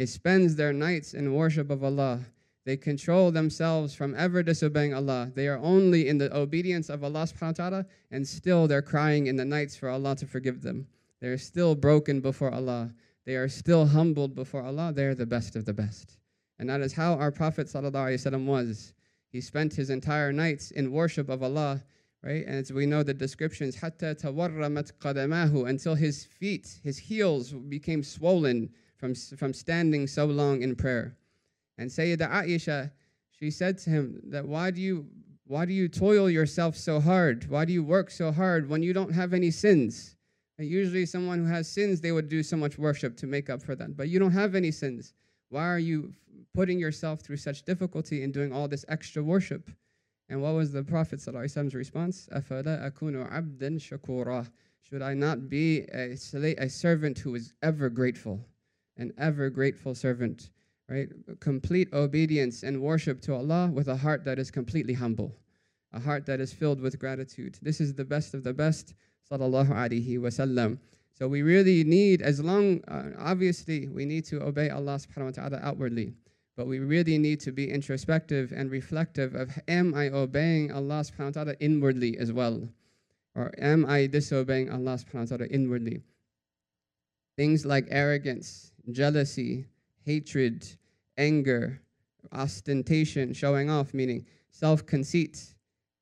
spends 0.06 0.56
their 0.56 0.72
nights 0.72 1.14
in 1.14 1.34
worship 1.34 1.70
of 1.70 1.84
Allah. 1.84 2.20
They 2.64 2.76
control 2.76 3.30
themselves 3.32 3.94
from 3.94 4.14
ever 4.16 4.42
disobeying 4.42 4.94
Allah. 4.94 5.32
They 5.34 5.48
are 5.48 5.58
only 5.58 6.08
in 6.08 6.18
the 6.18 6.34
obedience 6.34 6.88
of 6.88 7.02
Allah 7.02 7.24
subhanahu 7.24 7.58
wa 7.58 7.68
ta'ala, 7.68 7.86
and 8.10 8.26
still 8.26 8.68
they're 8.68 8.82
crying 8.82 9.26
in 9.26 9.36
the 9.36 9.44
nights 9.44 9.76
for 9.76 9.88
Allah 9.88 10.14
to 10.16 10.26
forgive 10.26 10.62
them. 10.62 10.86
They're 11.20 11.38
still 11.38 11.74
broken 11.74 12.20
before 12.20 12.52
Allah. 12.52 12.94
They 13.24 13.36
are 13.36 13.48
still 13.48 13.86
humbled 13.86 14.34
before 14.34 14.62
Allah. 14.62 14.92
They're 14.94 15.14
the 15.14 15.26
best 15.26 15.56
of 15.56 15.64
the 15.64 15.72
best. 15.72 16.18
And 16.59 16.69
that 16.69 16.81
is 16.81 16.93
how 16.93 17.13
our 17.13 17.31
Prophet 17.31 17.67
ﷺ 17.67 18.45
was. 18.45 18.93
He 19.29 19.41
spent 19.41 19.73
his 19.73 19.89
entire 19.89 20.31
nights 20.33 20.71
in 20.71 20.91
worship 20.91 21.29
of 21.29 21.43
Allah, 21.43 21.83
right? 22.23 22.45
And 22.45 22.55
as 22.55 22.71
we 22.71 22.85
know 22.85 23.03
the 23.03 23.13
descriptions, 23.13 23.75
حَتَّى 23.75 24.21
تَوَرَّمَتْ 24.21 24.93
قَدَمَاهُ 24.99 25.69
Until 25.69 25.95
his 25.95 26.25
feet, 26.25 26.79
his 26.83 26.97
heels 26.97 27.51
became 27.51 28.03
swollen 28.03 28.69
from, 28.95 29.13
from 29.13 29.53
standing 29.53 30.07
so 30.07 30.25
long 30.25 30.61
in 30.61 30.75
prayer. 30.75 31.15
And 31.77 31.89
Sayyida 31.89 32.31
Aisha, 32.31 32.91
she 33.29 33.51
said 33.51 33.77
to 33.79 33.89
him 33.89 34.19
that 34.25 34.47
why 34.47 34.71
do 34.71 34.81
you 34.81 35.05
why 35.45 35.63
do 35.65 35.71
you 35.71 35.87
toil 35.87 36.29
yourself 36.29 36.75
so 36.75 36.99
hard? 36.99 37.49
Why 37.49 37.63
do 37.63 37.71
you 37.71 37.81
work 37.81 38.11
so 38.11 38.33
hard 38.33 38.67
when 38.67 38.83
you 38.83 38.91
don't 38.91 39.13
have 39.13 39.33
any 39.33 39.49
sins? 39.49 40.17
And 40.57 40.67
usually 40.67 41.05
someone 41.05 41.39
who 41.39 41.45
has 41.45 41.69
sins, 41.69 42.01
they 42.01 42.11
would 42.11 42.27
do 42.27 42.43
so 42.43 42.57
much 42.57 42.77
worship 42.77 43.15
to 43.17 43.27
make 43.27 43.49
up 43.49 43.61
for 43.63 43.73
that. 43.75 43.95
But 43.95 44.09
you 44.09 44.19
don't 44.19 44.31
have 44.31 44.55
any 44.55 44.71
sins. 44.71 45.13
Why 45.52 45.68
are 45.68 45.78
you 45.78 46.14
putting 46.54 46.78
yourself 46.78 47.20
through 47.20 47.36
such 47.36 47.64
difficulty 47.64 48.22
in 48.22 48.32
doing 48.32 48.54
all 48.54 48.68
this 48.68 48.86
extra 48.88 49.22
worship? 49.22 49.70
And 50.30 50.40
what 50.40 50.54
was 50.54 50.72
the 50.72 50.82
Prophet's 50.82 51.28
response? 51.28 52.26
Afala 52.32 52.90
akunu 52.90 53.30
abdin 53.30 53.78
shakura. 53.78 54.48
Should 54.80 55.02
I 55.02 55.12
not 55.12 55.50
be 55.50 55.82
a, 55.92 56.16
a 56.58 56.68
servant 56.70 57.18
who 57.18 57.34
is 57.34 57.52
ever 57.62 57.90
grateful? 57.90 58.40
An 58.96 59.12
ever 59.18 59.50
grateful 59.50 59.94
servant, 59.94 60.48
right? 60.88 61.10
Complete 61.40 61.92
obedience 61.92 62.62
and 62.62 62.80
worship 62.80 63.20
to 63.22 63.34
Allah 63.34 63.70
with 63.70 63.88
a 63.88 63.96
heart 63.96 64.24
that 64.24 64.38
is 64.38 64.50
completely 64.50 64.94
humble, 64.94 65.36
a 65.92 66.00
heart 66.00 66.24
that 66.24 66.40
is 66.40 66.54
filled 66.54 66.80
with 66.80 66.98
gratitude. 66.98 67.58
This 67.60 67.78
is 67.78 67.92
the 67.92 68.06
best 68.06 68.32
of 68.32 68.42
the 68.42 68.54
best 68.54 68.94
sallallahu 69.30 69.68
alaihi 69.68 70.18
wasallam. 70.18 70.78
So 71.12 71.28
we 71.28 71.42
really 71.42 71.84
need, 71.84 72.22
as 72.22 72.40
long, 72.40 72.82
uh, 72.88 73.10
obviously, 73.18 73.88
we 73.88 74.04
need 74.04 74.24
to 74.26 74.42
obey 74.42 74.70
Allah 74.70 74.98
subhanahu 74.98 75.36
wa 75.36 75.48
ta'ala 75.48 75.60
outwardly. 75.62 76.14
But 76.56 76.66
we 76.66 76.78
really 76.78 77.18
need 77.18 77.40
to 77.40 77.52
be 77.52 77.70
introspective 77.70 78.52
and 78.54 78.70
reflective 78.70 79.34
of 79.34 79.58
am 79.68 79.94
I 79.94 80.08
obeying 80.10 80.72
Allah 80.72 81.04
subhanahu 81.04 81.36
wa 81.36 81.42
ta'ala 81.44 81.54
inwardly 81.60 82.18
as 82.18 82.32
well? 82.32 82.68
Or 83.34 83.52
am 83.58 83.86
I 83.86 84.06
disobeying 84.06 84.70
Allah 84.70 84.96
subhanahu 84.96 85.30
wa 85.30 85.36
ta'ala 85.36 85.46
inwardly? 85.50 86.02
Things 87.36 87.64
like 87.64 87.86
arrogance, 87.90 88.72
jealousy, 88.90 89.66
hatred, 90.04 90.66
anger, 91.16 91.80
ostentation, 92.32 93.32
showing 93.32 93.70
off, 93.70 93.94
meaning 93.94 94.26
self 94.50 94.84
conceit, 94.86 95.54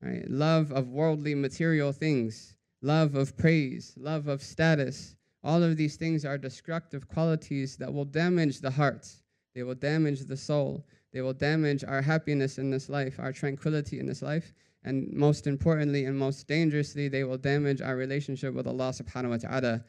right? 0.03 0.29
love 0.29 0.73
of 0.73 0.89
worldly 0.89 1.35
material 1.35 1.93
things, 1.93 2.57
love 2.83 3.15
of 3.15 3.37
praise, 3.37 3.95
love 3.97 4.29
of 4.29 4.43
status. 4.43 5.17
All 5.43 5.63
of 5.63 5.77
these 5.77 5.97
things 5.97 6.25
are 6.25 6.39
destructive 6.39 7.09
qualities 7.09 7.77
that 7.77 7.93
will 7.93 8.05
damage 8.05 8.61
the 8.61 8.71
heart. 8.71 9.09
They 9.55 9.63
will 9.63 9.75
damage 9.75 10.21
the 10.25 10.37
soul. 10.37 10.85
They 11.13 11.23
will 11.23 11.33
damage 11.33 11.85
our 11.85 12.03
happiness 12.03 12.59
in 12.59 12.71
this 12.71 12.89
life, 12.89 13.19
our 13.19 13.33
tranquility 13.33 13.99
in 13.99 14.07
this 14.07 14.23
life. 14.23 14.53
And 14.85 15.13
most 15.13 15.47
importantly 15.47 16.05
and 16.05 16.17
most 16.19 16.47
dangerously, 16.47 17.09
they 17.09 17.25
will 17.25 17.37
damage 17.37 17.83
our 17.83 17.97
relationship 17.97 18.55
with 18.55 18.67
Allah 18.67 18.91
subhanahu 18.91 19.31
wa 19.31 19.37
ta'ala. 19.37 19.85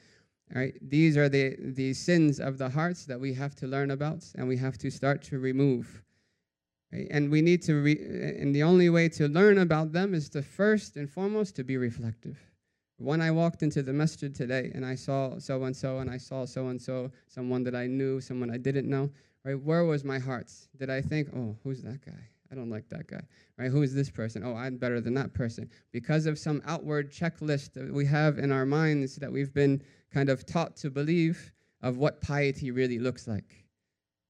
Right? 0.54 0.74
These 0.82 1.16
are 1.16 1.30
the, 1.30 1.56
the 1.60 1.94
sins 1.94 2.40
of 2.42 2.58
the 2.58 2.68
hearts 2.68 3.06
that 3.06 3.20
we 3.20 3.34
have 3.34 3.56
to 3.56 3.68
learn 3.68 3.92
about 3.92 4.26
and 4.36 4.48
we 4.48 4.58
have 4.58 4.78
to 4.80 4.92
start 4.92 5.22
to 5.24 5.40
remove. 5.40 6.02
Right? 6.92 7.08
And 7.10 7.32
we 7.32 7.42
need 7.42 7.62
to, 7.64 7.76
re- 7.76 8.36
and 8.38 8.54
the 8.54 8.64
only 8.64 8.90
way 8.90 9.08
to 9.10 9.30
learn 9.30 9.60
about 9.60 9.94
them 9.94 10.14
is 10.14 10.28
to 10.30 10.42
first 10.42 10.98
and 10.98 11.10
foremost 11.10 11.56
to 11.56 11.64
be 11.64 11.78
reflective. 11.78 12.51
When 13.02 13.20
I 13.20 13.32
walked 13.32 13.64
into 13.64 13.82
the 13.82 13.94
masjid 13.94 14.34
today 14.34 14.72
and 14.76 14.86
I 14.86 14.94
saw 14.94 15.40
so 15.40 15.64
and 15.64 15.76
so 15.76 15.98
and 15.98 16.10
I 16.10 16.18
saw 16.18 16.46
so 16.46 16.68
and 16.68 16.80
so, 16.80 17.12
someone 17.28 17.64
that 17.64 17.74
I 17.74 17.88
knew, 17.88 18.22
someone 18.22 18.52
I 18.52 18.58
didn't 18.58 18.88
know, 18.88 19.10
right? 19.44 19.60
Where 19.60 19.86
was 19.86 20.04
my 20.04 20.20
heart? 20.20 20.52
Did 20.78 20.92
I 20.92 21.02
think, 21.02 21.30
oh, 21.36 21.58
who's 21.64 21.82
that 21.82 22.06
guy? 22.06 22.30
I 22.52 22.56
don't 22.56 22.70
like 22.70 22.88
that 22.90 23.08
guy, 23.08 23.22
right? 23.58 23.72
Who 23.72 23.82
is 23.82 23.96
this 23.96 24.12
person? 24.12 24.44
Oh, 24.44 24.56
I'm 24.56 24.78
better 24.78 25.02
than 25.02 25.16
that 25.16 25.34
person. 25.34 25.68
Because 25.92 26.28
of 26.28 26.38
some 26.38 26.62
outward 26.68 27.12
checklist 27.12 27.74
that 27.74 27.92
we 27.92 28.06
have 28.06 28.38
in 28.38 28.52
our 28.52 28.68
minds 28.68 29.16
that 29.16 29.32
we've 29.32 29.52
been 29.52 29.82
kind 30.14 30.30
of 30.30 30.46
taught 30.46 30.76
to 30.78 30.92
believe 30.92 31.52
of 31.82 31.98
what 31.98 32.22
piety 32.22 32.70
really 32.70 33.00
looks 33.00 33.28
like. 33.28 33.66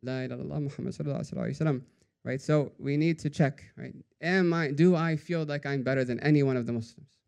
La 0.01 0.19
ilaha 0.21 0.62
Muhammad 0.62 1.81
Right? 2.23 2.39
So 2.39 2.71
we 2.79 2.95
need 2.95 3.19
to 3.19 3.29
check, 3.29 3.63
right? 3.75 3.95
Am 4.21 4.53
I 4.53 4.71
do 4.71 4.95
I 4.95 5.17
feel 5.17 5.43
like 5.43 5.65
I'm 5.65 5.84
better 5.84 6.05
than 6.05 6.21
any 6.21 6.43
one 6.43 6.55
of 6.55 6.67
the 6.67 6.71
Muslims? 6.71 7.20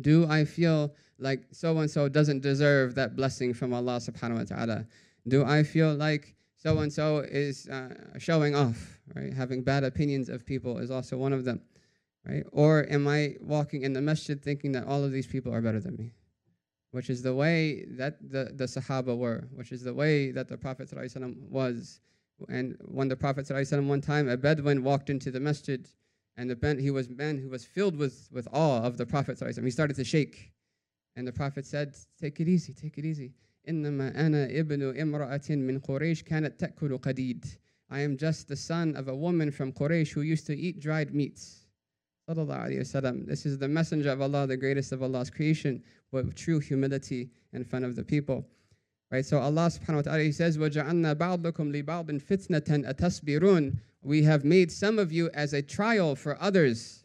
Do 0.00 0.26
I 0.26 0.44
feel 0.44 0.94
like 1.18 1.46
so 1.52 1.78
and 1.78 1.90
so 1.90 2.08
doesn't 2.08 2.40
deserve 2.40 2.94
that 2.94 3.16
blessing 3.16 3.54
from 3.54 3.72
Allah 3.72 3.96
subhanahu 3.96 4.38
wa 4.38 4.44
ta'ala? 4.44 4.86
Do 5.28 5.44
I 5.44 5.62
feel 5.62 5.94
like 5.94 6.34
so 6.56 6.78
and 6.78 6.92
so 6.92 7.18
is 7.18 7.68
uh, 7.68 7.94
showing 8.18 8.54
off, 8.54 9.00
right? 9.14 9.32
Having 9.32 9.62
bad 9.62 9.82
opinions 9.82 10.28
of 10.28 10.44
people 10.44 10.78
is 10.78 10.90
also 10.90 11.16
one 11.16 11.32
of 11.32 11.44
them, 11.44 11.60
right? 12.26 12.44
Or 12.52 12.86
am 12.90 13.08
I 13.08 13.36
walking 13.40 13.82
in 13.82 13.92
the 13.92 14.02
masjid 14.02 14.42
thinking 14.42 14.72
that 14.72 14.86
all 14.86 15.02
of 15.02 15.10
these 15.10 15.26
people 15.26 15.54
are 15.54 15.62
better 15.62 15.80
than 15.80 15.96
me? 15.96 16.12
Which 16.90 17.08
is 17.08 17.22
the 17.22 17.34
way 17.34 17.84
that 17.92 18.18
the, 18.30 18.50
the 18.54 18.64
Sahaba 18.64 19.16
were, 19.16 19.48
which 19.54 19.72
is 19.72 19.82
the 19.82 19.94
way 19.94 20.32
that 20.32 20.48
the 20.48 20.58
Prophet 20.58 20.90
ﷺ 20.90 21.48
was. 21.48 22.00
And 22.48 22.76
when 22.84 23.08
the 23.08 23.16
Prophet 23.16 23.46
ﷺ 23.46 23.86
one 23.86 24.00
time, 24.00 24.28
a 24.28 24.36
Bedouin 24.36 24.82
walked 24.82 25.08
into 25.08 25.30
the 25.30 25.40
masjid 25.40 25.88
and 26.39 26.49
the 26.49 26.55
ben, 26.55 26.77
he 26.77 26.91
was 26.91 27.09
man 27.09 27.37
who 27.37 27.49
was 27.49 27.65
filled 27.65 27.95
with, 27.95 28.27
with 28.31 28.47
awe 28.51 28.81
of 28.81 28.97
the 28.97 29.05
Prophet. 29.05 29.41
He 29.63 29.71
started 29.71 29.95
to 29.95 30.03
shake. 30.03 30.51
And 31.15 31.25
the 31.25 31.31
Prophet 31.31 31.65
said, 31.65 31.95
Take 32.19 32.39
it 32.41 32.47
easy, 32.47 32.73
take 32.73 32.97
it 32.97 33.05
easy. 33.05 33.31
إنما 33.67 34.15
أنا 34.15 34.59
ابن 34.59 34.95
امرأة 34.99 35.49
من 35.49 35.79
قريش 35.79 36.23
كانت 36.23 36.59
تأكل 36.59 36.99
قديد. 36.99 37.45
I 37.89 38.01
am 38.01 38.17
just 38.17 38.47
the 38.47 38.55
son 38.55 38.95
of 38.95 39.07
a 39.07 39.15
woman 39.15 39.51
from 39.51 39.71
Quraysh 39.71 40.11
who 40.11 40.21
used 40.21 40.45
to 40.47 40.57
eat 40.57 40.79
dried 40.79 41.13
meats. 41.13 41.65
This 42.27 43.45
is 43.45 43.57
the 43.59 43.67
messenger 43.67 44.09
of 44.09 44.21
Allah, 44.21 44.47
the 44.47 44.57
greatest 44.57 44.91
of 44.91 45.03
Allah's 45.03 45.29
creation, 45.29 45.83
with 46.11 46.35
true 46.35 46.59
humility 46.59 47.29
in 47.53 47.63
front 47.63 47.85
of 47.85 47.95
the 47.95 48.03
people. 48.03 48.47
Right, 49.11 49.23
so 49.23 49.37
Allah 49.37 49.67
subhanahu 49.67 49.97
wa 49.97 50.01
ta'ala, 50.01 50.23
He 50.23 50.31
says, 50.31 50.57
وَجَعَلْنَا 50.57 51.15
بَعْضَكُمْ 51.15 51.83
لِبَعْضٍ 51.83 52.21
فِتْنَةً 52.23 52.89
أَتَصْبِرُونَ 52.89 53.77
we 54.02 54.22
have 54.22 54.44
made 54.44 54.72
some 54.72 54.98
of 54.98 55.12
you 55.12 55.30
as 55.34 55.52
a 55.52 55.62
trial 55.62 56.16
for 56.16 56.40
others. 56.40 57.04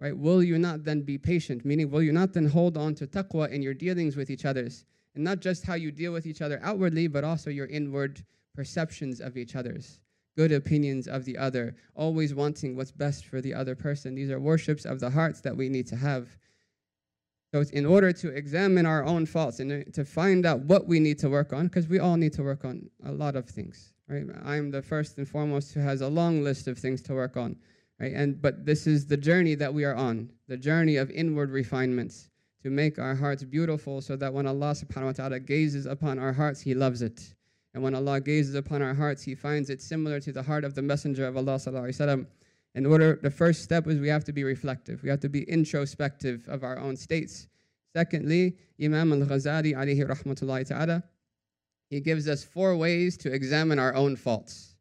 Right, 0.00 0.16
will 0.16 0.42
you 0.42 0.58
not 0.58 0.84
then 0.84 1.02
be 1.02 1.16
patient? 1.16 1.64
Meaning, 1.64 1.90
will 1.90 2.02
you 2.02 2.12
not 2.12 2.32
then 2.32 2.46
hold 2.46 2.76
on 2.76 2.94
to 2.96 3.06
taqwa 3.06 3.50
in 3.50 3.62
your 3.62 3.74
dealings 3.74 4.16
with 4.16 4.28
each 4.28 4.44
others? 4.44 4.84
And 5.14 5.24
not 5.24 5.40
just 5.40 5.64
how 5.64 5.74
you 5.74 5.90
deal 5.90 6.12
with 6.12 6.26
each 6.26 6.42
other 6.42 6.60
outwardly, 6.62 7.06
but 7.06 7.24
also 7.24 7.48
your 7.48 7.66
inward 7.66 8.22
perceptions 8.54 9.20
of 9.20 9.36
each 9.36 9.56
other's 9.56 10.00
good 10.36 10.52
opinions 10.52 11.06
of 11.06 11.24
the 11.24 11.38
other, 11.38 11.76
always 11.94 12.34
wanting 12.34 12.76
what's 12.76 12.90
best 12.90 13.26
for 13.26 13.40
the 13.40 13.54
other 13.54 13.76
person. 13.76 14.16
These 14.16 14.30
are 14.30 14.40
worships 14.40 14.84
of 14.84 14.98
the 15.00 15.10
hearts 15.10 15.40
that 15.42 15.56
we 15.56 15.68
need 15.68 15.86
to 15.86 15.96
have. 15.96 16.36
So 17.52 17.60
it's 17.60 17.70
in 17.70 17.86
order 17.86 18.12
to 18.12 18.28
examine 18.30 18.84
our 18.84 19.04
own 19.04 19.26
faults 19.26 19.60
and 19.60 19.94
to 19.94 20.04
find 20.04 20.44
out 20.44 20.60
what 20.62 20.88
we 20.88 20.98
need 20.98 21.20
to 21.20 21.30
work 21.30 21.52
on, 21.52 21.68
because 21.68 21.86
we 21.86 22.00
all 22.00 22.16
need 22.16 22.32
to 22.32 22.42
work 22.42 22.64
on 22.64 22.90
a 23.04 23.12
lot 23.12 23.36
of 23.36 23.48
things. 23.48 23.93
Right? 24.08 24.24
I'm 24.44 24.70
the 24.70 24.82
first 24.82 25.18
and 25.18 25.28
foremost 25.28 25.72
who 25.72 25.80
has 25.80 26.00
a 26.00 26.08
long 26.08 26.42
list 26.42 26.68
of 26.68 26.78
things 26.78 27.00
to 27.02 27.14
work 27.14 27.36
on. 27.36 27.56
Right? 27.98 28.12
And 28.12 28.40
but 28.40 28.66
this 28.66 28.86
is 28.86 29.06
the 29.06 29.16
journey 29.16 29.54
that 29.54 29.72
we 29.72 29.84
are 29.84 29.94
on, 29.94 30.30
the 30.48 30.56
journey 30.56 30.96
of 30.96 31.10
inward 31.10 31.50
refinements 31.50 32.30
to 32.62 32.70
make 32.70 32.98
our 32.98 33.14
hearts 33.14 33.44
beautiful 33.44 34.00
so 34.00 34.16
that 34.16 34.32
when 34.32 34.46
Allah 34.46 34.72
subhanahu 34.72 35.06
wa 35.06 35.12
ta'ala 35.12 35.40
gazes 35.40 35.86
upon 35.86 36.18
our 36.18 36.32
hearts, 36.32 36.60
He 36.60 36.74
loves 36.74 37.02
it. 37.02 37.34
And 37.72 37.82
when 37.82 37.94
Allah 37.94 38.20
gazes 38.20 38.54
upon 38.54 38.82
our 38.82 38.94
hearts, 38.94 39.22
He 39.22 39.34
finds 39.34 39.70
it 39.70 39.82
similar 39.82 40.20
to 40.20 40.32
the 40.32 40.42
heart 40.42 40.64
of 40.64 40.74
the 40.74 40.82
Messenger 40.82 41.26
of 41.26 41.36
Allah 41.36 41.56
sallallahu 41.56 41.88
alaihi 41.88 42.00
wasallam 42.00 42.26
in 42.74 42.86
order, 42.86 43.20
the 43.22 43.30
first 43.30 43.62
step 43.62 43.86
is 43.86 44.00
we 44.00 44.08
have 44.08 44.24
to 44.24 44.32
be 44.32 44.42
reflective. 44.42 45.02
We 45.02 45.08
have 45.08 45.20
to 45.20 45.28
be 45.28 45.44
introspective 45.44 46.48
of 46.48 46.64
our 46.64 46.78
own 46.78 46.96
states. 46.96 47.46
Secondly, 47.94 48.56
Imam 48.82 49.12
al-Ghazali 49.12 49.74
alayhi 49.74 50.04
rahmatullahi 50.04 50.66
ta'ala, 50.66 51.04
he 51.90 52.00
gives 52.00 52.28
us 52.28 52.44
four 52.44 52.76
ways 52.76 53.16
to 53.18 53.32
examine 53.32 53.78
our 53.78 53.94
own 53.94 54.16
faults. 54.16 54.74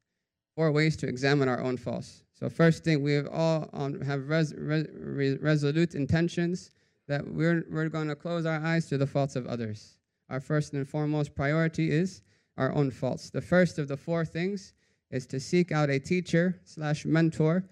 Four 0.56 0.72
ways 0.72 0.96
to 0.98 1.08
examine 1.08 1.48
our 1.50 1.62
own 1.62 1.78
faults. 1.78 2.24
So 2.34 2.50
first 2.50 2.84
thing, 2.84 3.02
we 3.02 3.14
have 3.14 3.28
all 3.28 3.70
have 4.06 4.28
res, 4.28 4.54
res, 4.56 5.38
resolute 5.40 5.96
intentions 5.96 6.72
that 7.08 7.28
we're, 7.28 7.66
we're 7.70 7.90
going 7.90 8.08
to 8.08 8.16
close 8.16 8.46
our 8.46 8.60
eyes 8.64 8.88
to 8.88 8.98
the 8.98 9.08
faults 9.08 9.36
of 9.36 9.46
others. 9.48 9.98
Our 10.30 10.40
first 10.40 10.74
and 10.74 10.88
foremost 10.88 11.36
priority 11.36 11.92
is 11.92 12.22
our 12.58 12.74
own 12.74 12.92
faults. 12.92 13.30
The 13.30 13.42
first 13.42 13.78
of 13.78 13.88
the 13.88 13.98
four 13.98 14.26
things 14.26 14.74
is 15.12 15.28
to 15.28 15.40
seek 15.40 15.72
out 15.72 15.90
a 15.90 16.00
teacher 16.00 16.60
slash 16.66 17.06
mentor 17.06 17.64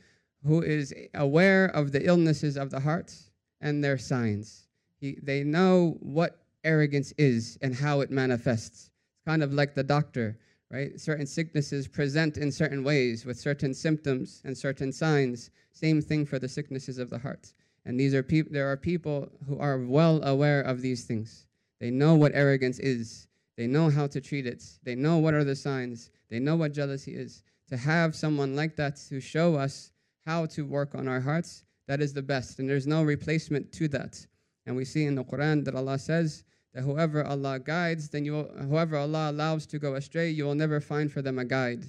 who 0.46 0.62
is 0.62 0.94
aware 1.16 1.66
of 1.66 1.92
the 1.92 2.06
illnesses 2.06 2.58
of 2.58 2.70
the 2.70 2.80
heart 2.80 3.14
and 3.62 3.84
their 3.84 3.98
signs. 3.98 4.68
He, 5.00 5.18
they 5.22 5.44
know 5.44 5.98
what 6.02 6.40
arrogance 6.64 7.12
is 7.18 7.58
and 7.62 7.74
how 7.74 8.02
it 8.02 8.12
manifests. 8.12 8.91
It's 9.22 9.30
kind 9.30 9.44
of 9.44 9.54
like 9.54 9.76
the 9.76 9.84
doctor, 9.84 10.36
right? 10.72 11.00
Certain 11.00 11.28
sicknesses 11.28 11.88
present 11.88 12.38
in 12.38 12.52
certain 12.52 12.84
ways 12.84 13.24
with 13.24 13.40
certain 13.40 13.72
symptoms 13.72 14.42
and 14.46 14.58
certain 14.58 14.92
signs. 14.92 15.52
Same 15.74 16.02
thing 16.02 16.26
for 16.26 16.40
the 16.40 16.48
sicknesses 16.48 16.98
of 16.98 17.12
the 17.12 17.20
heart. 17.20 17.54
And 17.86 18.00
these 18.00 18.16
are 18.16 18.24
peop- 18.24 18.52
there 18.52 18.72
are 18.72 18.78
people 18.78 19.30
who 19.48 19.60
are 19.60 19.78
well 19.78 20.24
aware 20.24 20.62
of 20.62 20.82
these 20.82 21.04
things. 21.04 21.46
They 21.80 21.92
know 21.92 22.16
what 22.16 22.32
arrogance 22.34 22.80
is. 22.80 23.28
They 23.58 23.68
know 23.68 23.92
how 23.92 24.08
to 24.08 24.20
treat 24.20 24.48
it. 24.48 24.64
They 24.84 24.96
know 24.96 25.20
what 25.20 25.36
are 25.36 25.44
the 25.44 25.56
signs. 25.56 26.10
They 26.32 26.40
know 26.40 26.56
what 26.56 26.74
jealousy 26.74 27.14
is. 27.16 27.44
To 27.70 27.78
have 27.78 28.16
someone 28.16 28.56
like 28.56 28.76
that 28.78 28.96
to 29.10 29.22
show 29.22 29.54
us 29.54 29.92
how 30.26 30.48
to 30.48 30.66
work 30.66 30.96
on 30.96 31.08
our 31.08 31.22
hearts, 31.22 31.64
that 31.88 32.02
is 32.02 32.12
the 32.12 32.24
best. 32.24 32.58
And 32.58 32.68
there's 32.68 32.88
no 32.88 33.04
replacement 33.04 33.72
to 33.74 33.88
that. 33.90 34.26
And 34.66 34.76
we 34.76 34.86
see 34.86 35.06
in 35.06 35.14
the 35.14 35.24
Quran 35.24 35.64
that 35.66 35.76
Allah 35.76 36.00
says 36.00 36.44
that 36.74 36.84
whoever 36.84 37.24
Allah 37.24 37.60
guides, 37.60 38.10
then 38.10 38.26
you 38.26 38.34
will, 38.34 38.50
whoever 38.70 38.98
Allah 38.98 39.32
allows 39.32 39.66
to 39.68 39.80
go 39.80 39.96
astray, 39.96 40.30
you 40.30 40.46
will 40.46 40.56
never 40.56 40.80
find 40.80 41.12
for 41.12 41.22
them 41.22 41.38
a 41.38 41.46
guide. 41.46 41.86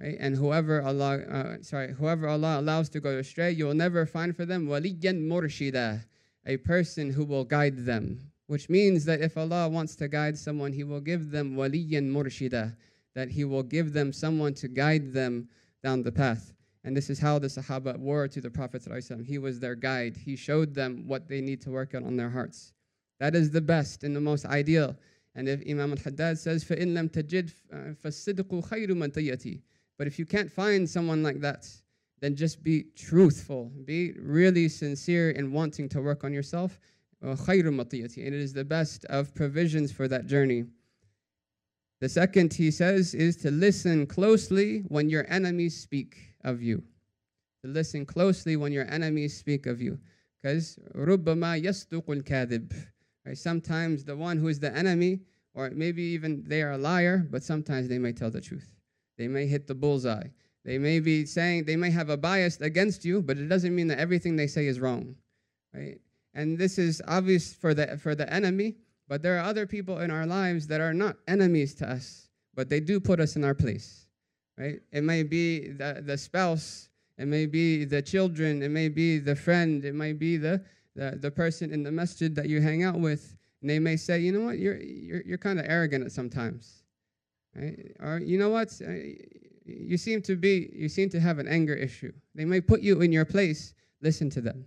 Right? 0.00 0.16
And 0.20 0.36
whoever 0.36 0.82
Allah, 0.82 1.18
uh, 1.18 1.56
sorry, 1.62 1.92
whoever 1.92 2.28
Allah 2.28 2.60
allows 2.60 2.88
to 2.90 3.00
go 3.00 3.18
astray, 3.18 3.52
you 3.52 3.66
will 3.66 3.74
never 3.74 4.06
find 4.06 4.36
for 4.36 4.44
them 4.44 4.68
waliyan 4.68 5.26
murshida, 5.26 6.04
a 6.44 6.56
person 6.58 7.10
who 7.10 7.24
will 7.24 7.44
guide 7.44 7.78
them. 7.84 8.30
Which 8.46 8.68
means 8.68 9.04
that 9.06 9.20
if 9.20 9.36
Allah 9.36 9.68
wants 9.68 9.96
to 9.96 10.06
guide 10.06 10.38
someone, 10.38 10.72
He 10.72 10.84
will 10.84 11.00
give 11.00 11.30
them 11.30 11.56
waliyan 11.56 12.12
murshida, 12.12 12.76
that 13.14 13.30
He 13.30 13.44
will 13.44 13.64
give 13.64 13.92
them 13.92 14.12
someone 14.12 14.54
to 14.54 14.68
guide 14.68 15.12
them 15.12 15.48
down 15.82 16.02
the 16.02 16.12
path. 16.12 16.52
And 16.84 16.96
this 16.96 17.10
is 17.10 17.18
how 17.18 17.40
the 17.40 17.48
Sahaba 17.48 17.98
were 17.98 18.28
to 18.28 18.40
the 18.40 18.50
Prophet. 18.50 18.86
He 19.24 19.38
was 19.38 19.58
their 19.58 19.74
guide. 19.74 20.16
He 20.16 20.36
showed 20.36 20.72
them 20.72 21.02
what 21.08 21.26
they 21.26 21.40
need 21.40 21.60
to 21.62 21.70
work 21.70 21.96
on 21.96 22.04
on 22.04 22.16
their 22.16 22.30
hearts. 22.30 22.72
That 23.19 23.35
is 23.35 23.51
the 23.51 23.61
best 23.61 24.03
and 24.03 24.15
the 24.15 24.21
most 24.21 24.45
ideal. 24.45 24.95
And 25.35 25.47
if 25.47 25.61
Imam 25.69 25.91
al-Haddad 25.91 26.39
says, 26.39 26.63
فَإِن 26.65 26.93
لَمْ 26.93 27.09
تَجِدْ 27.09 27.51
فَالصِّدْقُ 28.03 28.63
خَيْرُ 28.67 28.89
مَنْ 28.89 29.13
تَيَّتِي 29.13 29.61
But 29.97 30.07
if 30.07 30.17
you 30.17 30.25
can't 30.25 30.51
find 30.51 30.89
someone 30.89 31.21
like 31.21 31.39
that, 31.41 31.69
then 32.19 32.35
just 32.35 32.63
be 32.63 32.87
truthful. 32.95 33.71
Be 33.85 34.13
really 34.13 34.67
sincere 34.67 35.31
in 35.31 35.51
wanting 35.51 35.87
to 35.89 36.01
work 36.01 36.23
on 36.23 36.33
yourself. 36.33 36.79
خَيْرُ 37.23 37.63
مَطِيَّتِ 37.63 38.17
And 38.17 38.27
it 38.27 38.33
is 38.33 38.53
the 38.53 38.65
best 38.65 39.05
of 39.05 39.33
provisions 39.35 39.91
for 39.91 40.07
that 40.07 40.25
journey. 40.25 40.65
The 41.99 42.09
second, 42.09 42.53
he 42.55 42.71
says, 42.71 43.13
is 43.13 43.37
to 43.37 43.51
listen 43.51 44.07
closely 44.07 44.79
when 44.87 45.09
your 45.09 45.25
enemies 45.29 45.79
speak 45.79 46.17
of 46.43 46.63
you. 46.63 46.83
To 47.63 47.69
listen 47.69 48.07
closely 48.07 48.55
when 48.55 48.71
your 48.71 48.89
enemies 48.89 49.37
speak 49.37 49.67
of 49.67 49.79
you. 49.79 49.99
Because 50.41 50.79
رُبَّمَا 50.95 51.63
يَصْدُقُ 51.63 52.03
الْكَاذِبُ 52.03 52.71
Right? 53.26 53.36
Sometimes 53.36 54.04
the 54.04 54.16
one 54.16 54.38
who 54.38 54.48
is 54.48 54.60
the 54.60 54.74
enemy, 54.74 55.20
or 55.54 55.70
maybe 55.70 56.02
even 56.02 56.44
they 56.46 56.62
are 56.62 56.72
a 56.72 56.78
liar, 56.78 57.26
but 57.30 57.42
sometimes 57.42 57.88
they 57.88 57.98
may 57.98 58.12
tell 58.12 58.30
the 58.30 58.40
truth. 58.40 58.68
They 59.18 59.26
may 59.26 59.46
hit 59.46 59.66
the 59.66 59.74
bullseye. 59.74 60.28
They 60.64 60.78
may 60.78 61.00
be 61.00 61.26
saying, 61.26 61.64
they 61.64 61.76
may 61.76 61.90
have 61.90 62.10
a 62.10 62.16
bias 62.16 62.60
against 62.60 63.04
you, 63.04 63.22
but 63.22 63.38
it 63.38 63.48
doesn't 63.48 63.74
mean 63.74 63.88
that 63.88 63.98
everything 63.98 64.36
they 64.36 64.46
say 64.46 64.66
is 64.66 64.78
wrong. 64.78 65.16
Right? 65.74 65.98
And 66.34 66.58
this 66.58 66.78
is 66.78 67.02
obvious 67.08 67.54
for 67.54 67.74
the, 67.74 67.98
for 67.98 68.14
the 68.14 68.32
enemy, 68.32 68.76
but 69.08 69.22
there 69.22 69.36
are 69.38 69.44
other 69.44 69.66
people 69.66 70.00
in 70.00 70.10
our 70.10 70.26
lives 70.26 70.66
that 70.68 70.80
are 70.80 70.94
not 70.94 71.16
enemies 71.26 71.74
to 71.76 71.90
us, 71.90 72.28
but 72.54 72.68
they 72.68 72.80
do 72.80 73.00
put 73.00 73.20
us 73.20 73.36
in 73.36 73.44
our 73.44 73.54
place. 73.54 74.06
Right? 74.58 74.80
It 74.92 75.02
may 75.02 75.22
be 75.22 75.70
the, 75.70 76.02
the 76.04 76.18
spouse, 76.18 76.88
it 77.18 77.26
may 77.26 77.46
be 77.46 77.84
the 77.84 78.02
children, 78.02 78.62
it 78.62 78.70
may 78.70 78.88
be 78.88 79.18
the 79.18 79.36
friend, 79.36 79.84
it 79.84 79.94
may 79.94 80.12
be 80.12 80.36
the, 80.36 80.62
the, 80.96 81.16
the 81.20 81.30
person 81.30 81.72
in 81.72 81.82
the 81.82 81.92
masjid 81.92 82.34
that 82.34 82.48
you 82.48 82.60
hang 82.60 82.82
out 82.82 82.98
with. 82.98 83.36
And 83.60 83.70
they 83.70 83.78
may 83.78 83.96
say, 83.96 84.18
you 84.18 84.32
know 84.32 84.44
what, 84.46 84.58
you're, 84.58 84.78
you're, 84.80 85.22
you're 85.22 85.38
kind 85.38 85.58
of 85.58 85.66
arrogant 85.68 86.04
at 86.04 86.12
sometimes. 86.12 86.82
Right? 87.54 87.96
Or 88.00 88.18
you 88.18 88.38
know 88.38 88.50
what, 88.50 88.72
you 89.64 89.96
seem 89.96 90.22
to 90.22 90.36
be, 90.36 90.70
you 90.74 90.88
seem 90.88 91.08
to 91.10 91.20
have 91.20 91.38
an 91.38 91.48
anger 91.48 91.74
issue. 91.74 92.12
They 92.34 92.44
may 92.44 92.60
put 92.60 92.80
you 92.80 93.00
in 93.00 93.12
your 93.12 93.24
place. 93.24 93.74
Listen 94.02 94.30
to 94.30 94.40
them. 94.40 94.64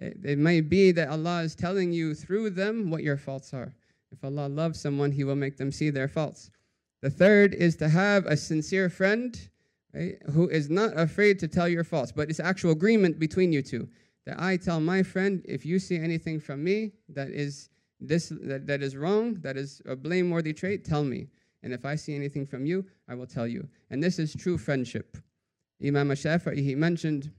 It, 0.00 0.18
it 0.24 0.38
may 0.38 0.60
be 0.60 0.92
that 0.92 1.08
Allah 1.08 1.42
is 1.42 1.54
telling 1.54 1.92
you 1.92 2.14
through 2.14 2.50
them 2.50 2.90
what 2.90 3.02
your 3.02 3.16
faults 3.16 3.52
are. 3.54 3.74
If 4.10 4.24
Allah 4.24 4.48
loves 4.48 4.80
someone, 4.80 5.12
He 5.12 5.24
will 5.24 5.36
make 5.36 5.56
them 5.56 5.70
see 5.70 5.90
their 5.90 6.08
faults. 6.08 6.50
The 7.02 7.10
third 7.10 7.54
is 7.54 7.76
to 7.76 7.88
have 7.88 8.26
a 8.26 8.36
sincere 8.36 8.88
friend 8.88 9.38
right, 9.94 10.16
who 10.32 10.48
is 10.48 10.70
not 10.70 10.98
afraid 10.98 11.38
to 11.40 11.48
tell 11.48 11.68
your 11.68 11.84
faults, 11.84 12.12
but 12.12 12.30
it's 12.30 12.40
actual 12.40 12.72
agreement 12.72 13.18
between 13.18 13.52
you 13.52 13.62
two 13.62 13.88
That 14.25 14.39
I 14.41 14.57
tell 14.57 14.79
my 14.79 15.03
friend, 15.03 15.41
if 15.45 15.65
you 15.65 15.79
see 15.79 15.97
anything 15.97 16.39
from 16.39 16.63
me 16.63 16.91
that 17.09 17.29
is 17.29 17.69
this 17.99 18.31
that, 18.41 18.67
that 18.67 18.83
is 18.83 18.95
wrong, 18.95 19.35
that 19.41 19.57
is 19.57 19.81
a 19.85 19.95
blameworthy 19.95 20.53
trait, 20.53 20.83
tell 20.83 21.03
me. 21.03 21.27
And 21.63 21.73
if 21.73 21.85
I 21.85 21.95
see 21.95 22.15
anything 22.15 22.45
from 22.45 22.65
you, 22.65 22.85
I 23.07 23.15
will 23.15 23.25
tell 23.25 23.47
you. 23.47 23.67
And 23.89 24.03
this 24.03 24.19
is 24.19 24.35
true 24.35 24.57
friendship. 24.57 25.17
Imam 25.85 26.09
Shafi'i, 26.09 26.63
he 26.63 26.75
mentioned 26.75 27.31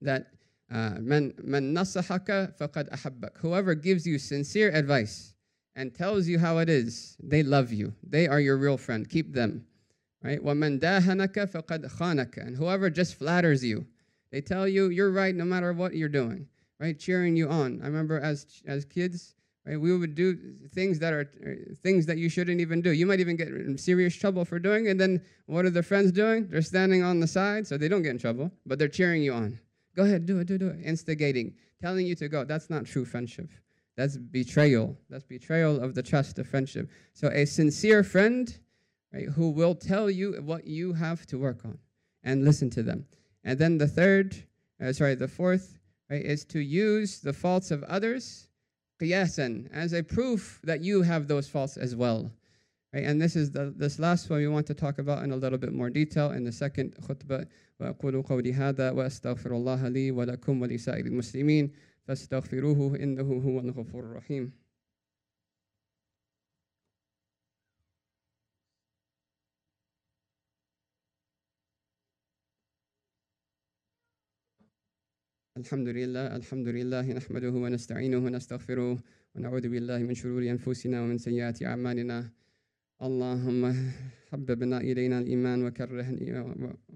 that 0.00 0.28
uh, 0.70 0.96
man 1.00 1.32
man 1.42 1.74
nasahaka 1.74 2.56
faqad 2.58 2.90
ahabbak. 2.90 3.38
Whoever 3.38 3.74
gives 3.74 4.06
you 4.06 4.18
sincere 4.18 4.70
advice 4.70 5.34
and 5.76 5.94
tells 5.94 6.26
you 6.26 6.38
how 6.38 6.58
it 6.58 6.68
is, 6.68 7.16
they 7.22 7.42
love 7.42 7.72
you. 7.72 7.94
They 8.02 8.28
are 8.28 8.40
your 8.40 8.56
real 8.56 8.76
friend. 8.76 9.08
Keep 9.08 9.32
them. 9.32 9.66
Right? 10.22 10.42
وَمَنْ 10.42 10.80
دَاهَنَكَ 10.80 11.34
فَقَدْ 11.34 11.92
خَانَكَ 11.98 12.46
And 12.46 12.56
whoever 12.56 12.88
just 12.88 13.16
flatters 13.16 13.62
you, 13.62 13.86
they 14.31 14.41
tell 14.41 14.67
you 14.67 14.89
you're 14.89 15.11
right 15.11 15.35
no 15.35 15.45
matter 15.45 15.73
what 15.73 15.95
you're 15.95 16.09
doing, 16.09 16.47
right? 16.79 16.97
Cheering 16.97 17.35
you 17.35 17.49
on. 17.49 17.81
I 17.81 17.85
remember 17.85 18.19
as 18.19 18.61
as 18.65 18.85
kids, 18.85 19.35
right, 19.65 19.79
we 19.79 19.95
would 19.97 20.15
do 20.15 20.37
things 20.69 20.99
that 20.99 21.13
are 21.13 21.25
things 21.81 22.05
that 22.05 22.17
you 22.17 22.29
shouldn't 22.29 22.61
even 22.61 22.81
do. 22.81 22.91
You 22.91 23.05
might 23.05 23.19
even 23.19 23.35
get 23.35 23.47
in 23.49 23.77
serious 23.77 24.15
trouble 24.15 24.45
for 24.45 24.59
doing, 24.59 24.87
and 24.87 24.99
then 24.99 25.21
what 25.45 25.65
are 25.65 25.69
the 25.69 25.83
friends 25.83 26.11
doing? 26.11 26.47
They're 26.47 26.61
standing 26.61 27.03
on 27.03 27.19
the 27.19 27.27
side, 27.27 27.67
so 27.67 27.77
they 27.77 27.87
don't 27.87 28.03
get 28.03 28.11
in 28.11 28.19
trouble, 28.19 28.51
but 28.65 28.79
they're 28.79 28.87
cheering 28.87 29.23
you 29.23 29.33
on. 29.33 29.59
Go 29.95 30.03
ahead, 30.03 30.25
do 30.25 30.39
it, 30.39 30.47
do 30.47 30.55
it, 30.55 30.59
do 30.59 30.67
it. 30.69 30.79
Instigating, 30.83 31.55
telling 31.81 32.05
you 32.05 32.15
to 32.15 32.29
go. 32.29 32.45
That's 32.45 32.69
not 32.69 32.85
true 32.85 33.05
friendship. 33.05 33.49
That's 33.97 34.15
betrayal. 34.15 34.95
That's 35.09 35.25
betrayal 35.25 35.81
of 35.81 35.93
the 35.93 36.01
trust 36.01 36.39
of 36.39 36.47
friendship. 36.47 36.89
So 37.13 37.27
a 37.27 37.43
sincere 37.43 38.01
friend 38.01 38.57
right, 39.11 39.27
who 39.27 39.49
will 39.49 39.75
tell 39.75 40.09
you 40.09 40.41
what 40.41 40.65
you 40.65 40.93
have 40.93 41.25
to 41.27 41.37
work 41.37 41.65
on 41.65 41.77
and 42.23 42.45
listen 42.45 42.69
to 42.69 42.83
them. 42.83 43.05
And 43.44 43.58
then 43.58 43.78
the 43.78 43.86
third, 43.86 44.36
uh, 44.80 44.92
sorry, 44.92 45.14
the 45.14 45.28
fourth, 45.28 45.78
right, 46.10 46.24
is 46.24 46.44
to 46.46 46.60
use 46.60 47.20
the 47.20 47.32
faults 47.32 47.70
of 47.70 47.82
others, 47.84 48.48
qiyasan, 49.00 49.68
as 49.72 49.92
a 49.92 50.02
proof 50.02 50.60
that 50.64 50.80
you 50.80 51.02
have 51.02 51.28
those 51.28 51.48
faults 51.48 51.76
as 51.76 51.94
well. 51.94 52.30
Right, 52.94 53.04
and 53.04 53.20
this 53.20 53.34
is 53.34 53.50
the 53.50 53.74
this 53.76 53.98
last 53.98 54.30
one 54.30 54.38
we 54.38 54.46
want 54.46 54.68
to 54.68 54.74
talk 54.74 54.98
about 54.98 55.24
in 55.24 55.32
a 55.32 55.36
little 55.36 55.58
bit 55.58 55.72
more 55.72 55.90
detail 55.90 56.30
in 56.30 56.44
the 56.44 56.52
second 56.52 56.94
khutbah. 57.02 57.46
وأقول 57.80 58.22
قولي 58.22 58.52
هذا 58.54 58.90
وأستغفر 58.90 59.56
الله 59.56 59.88
لي 59.88 60.10
ولكم 60.10 60.62
ولسائر 60.62 61.06
المسلمين 61.06 61.70
فاستغفروه 62.06 62.96
إنه 62.96 63.22
هو 63.22 63.60
الغفور 63.60 64.04
الرحيم. 64.04 64.52
الحمد 75.59 75.87
لله 75.87 76.35
الحمد 76.35 76.67
لله 76.67 77.05
نحمده 77.19 77.51
ونستعينه 77.51 78.17
ونستغفره 78.17 78.97
ونعوذ 79.35 79.65
بالله 79.69 79.99
من 80.07 80.13
شرور 80.13 80.43
أنفسنا 80.55 81.01
ومن 81.01 81.17
سيئات 81.17 81.63
أعمالنا. 81.63 82.31
اللهم 83.07 83.63
حببنا 84.31 84.77
إلينا 84.81 85.19
الإيمان 85.19 85.65
وكره 85.65 86.07